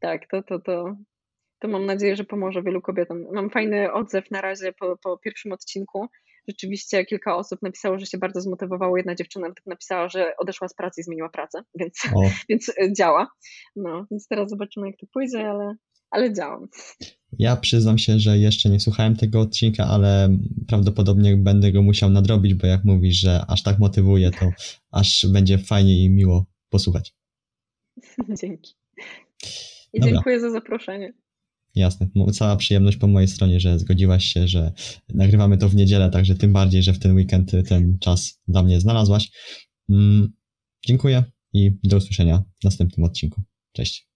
Tak, 0.01 0.27
to, 0.31 0.43
to, 0.43 0.59
to, 0.59 0.97
to 1.59 1.69
mam 1.69 1.87
nadzieję, 1.87 2.17
że 2.17 2.25
pomoże 2.25 2.63
wielu 2.63 2.83
kobietom. 2.83 3.25
Mam 3.33 3.51
fajny 3.51 3.93
odzew 3.93 4.31
na 4.31 4.41
razie 4.41 4.73
po, 4.73 4.97
po 5.03 5.19
pierwszym 5.19 5.53
odcinku. 5.53 6.07
Rzeczywiście 6.49 7.05
kilka 7.05 7.37
osób 7.37 7.63
napisało, 7.63 7.99
że 7.99 8.07
się 8.07 8.19
bardzo 8.19 8.41
zmotywowało. 8.41 8.97
Jedna 8.97 9.15
dziewczyna 9.15 9.49
napisała, 9.67 10.09
że 10.09 10.37
odeszła 10.37 10.69
z 10.69 10.75
pracy 10.75 11.01
i 11.01 11.05
zmieniła 11.05 11.29
pracę, 11.29 11.63
więc, 11.75 11.95
więc 12.49 12.73
działa. 12.97 13.31
No, 13.77 14.07
więc 14.11 14.29
teraz 14.29 14.51
zobaczymy, 14.51 14.87
jak 14.87 14.97
to 14.97 15.07
pójdzie, 15.13 15.51
ale, 15.51 15.75
ale 16.13 16.33
działam. 16.33 16.69
Ja 17.39 17.57
przyznam 17.57 17.99
się, 17.99 18.19
że 18.19 18.39
jeszcze 18.39 18.71
nie 18.71 18.81
słuchałem 18.81 19.17
tego 19.17 19.41
odcinka, 19.41 19.85
ale 19.87 20.39
prawdopodobnie 20.69 21.37
będę 21.37 21.73
go 21.73 21.83
musiał 21.83 22.11
nadrobić, 22.11 22.55
bo 22.55 22.67
jak 22.67 22.85
mówisz, 22.85 23.17
że 23.17 23.45
aż 23.49 23.63
tak 23.63 23.79
motywuje, 23.79 24.31
to 24.31 24.51
aż 24.91 25.27
będzie 25.33 25.59
fajnie 25.59 26.05
i 26.05 26.11
miło 26.11 26.47
posłuchać. 26.69 27.15
Dzięki. 28.43 28.75
I 29.93 30.01
Dobra. 30.01 30.15
dziękuję 30.15 30.41
za 30.41 30.51
zaproszenie. 30.51 31.13
Jasne. 31.75 32.09
Cała 32.33 32.57
przyjemność 32.57 32.97
po 32.97 33.07
mojej 33.07 33.29
stronie, 33.29 33.61
że 33.61 33.79
zgodziłaś 33.79 34.25
się, 34.25 34.49
że 34.49 34.73
nagrywamy 35.09 35.59
to 35.59 35.69
w 35.69 35.75
niedzielę, 35.75 36.11
także 36.11 36.35
tym 36.35 36.53
bardziej, 36.53 36.83
że 36.83 36.93
w 36.93 36.99
ten 36.99 37.15
weekend 37.15 37.53
ten 37.69 37.99
czas 37.99 38.41
dla 38.49 38.63
mnie 38.63 38.81
znalazłaś. 38.81 39.31
Mm, 39.91 40.33
dziękuję 40.87 41.25
i 41.53 41.79
do 41.85 41.97
usłyszenia 41.97 42.43
w 42.61 42.65
następnym 42.65 43.05
odcinku. 43.05 43.43
Cześć. 43.73 44.12